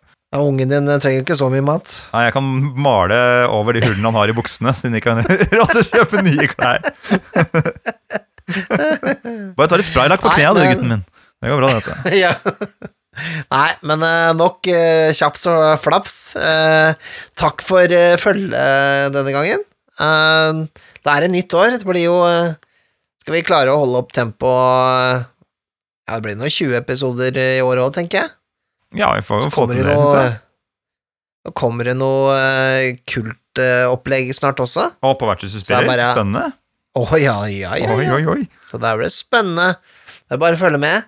[0.38, 1.90] ungen din eh, trenger ikke så mye mat.
[2.14, 2.44] Nei, jeg kan
[2.78, 3.16] male
[3.50, 5.18] over de hullene han har i buksene, siden de kan
[5.90, 6.80] kjøpe nye klær.
[9.56, 11.04] Bare ta litt spraylakk på knærne, du, men- gutten min.
[11.40, 11.94] Det går bra, dette.
[12.24, 12.32] ja.
[13.50, 16.16] Nei, men eh, nok uh, tjafs og flaps.
[16.38, 16.90] Eh,
[17.40, 19.60] takk for uh, følget denne gangen.
[20.00, 20.50] Eh,
[21.00, 21.68] det er et nytt år.
[21.80, 22.52] Det blir jo eh,
[23.24, 25.26] Skal vi klare å holde opp tempoet
[26.08, 28.28] Ja, det blir noen 20 episoder i år òg, tenker jeg.
[28.96, 30.32] Ja, vi får jo få til det syns jeg.
[31.46, 34.88] Nå kommer det noe uh, kultopplegg snart også.
[35.06, 35.88] Og på vertshuset er spiller.
[35.88, 36.50] bare- Spennende.
[36.98, 37.94] Å ja, ja, ja.
[37.94, 38.16] Oi, ja.
[38.18, 38.42] oi, oi.
[38.66, 39.76] Så der blir det spennende.
[40.26, 41.06] Det er bare å følge med.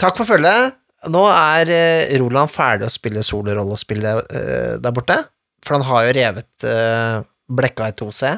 [0.00, 0.76] Takk for følget.
[1.10, 5.18] Nå er eh, Roland ferdig å spille solorollespillet uh, der borte,
[5.66, 7.20] for han har jo revet uh,
[7.52, 8.32] blekka i 2C.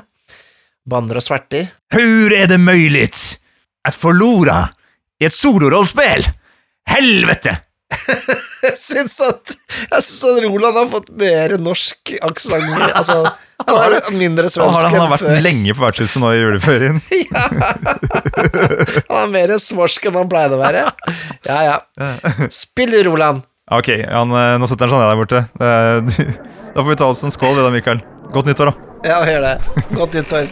[0.89, 1.69] Banner og sverter.
[1.93, 4.63] Hur er det mulig at forlora
[5.21, 6.25] i et solorollspill?
[6.89, 7.57] Helvete!
[8.79, 9.55] Syns at,
[9.89, 12.83] jeg syns at Roland har fått mer norsk aksent.
[12.93, 13.21] Altså,
[13.65, 14.93] han er mindre svensk svensk før.
[14.93, 15.41] han har vært før.
[15.45, 17.01] lenge på vertshuset nå i juleferien.
[17.33, 17.45] ja.
[19.09, 20.85] Han er mer svorsk enn han pleide å være.
[21.49, 21.79] Ja, ja.
[22.53, 23.43] Spill, Roland.
[23.75, 26.45] Ok, han, eh, nå setter han seg ned der borte.
[26.79, 28.03] Da får vi ta oss en skål, vi da, Mikael.
[28.31, 28.89] Godt nyttår, da.
[29.09, 29.55] Ja, gjør det.
[29.97, 30.47] Godt nyttår.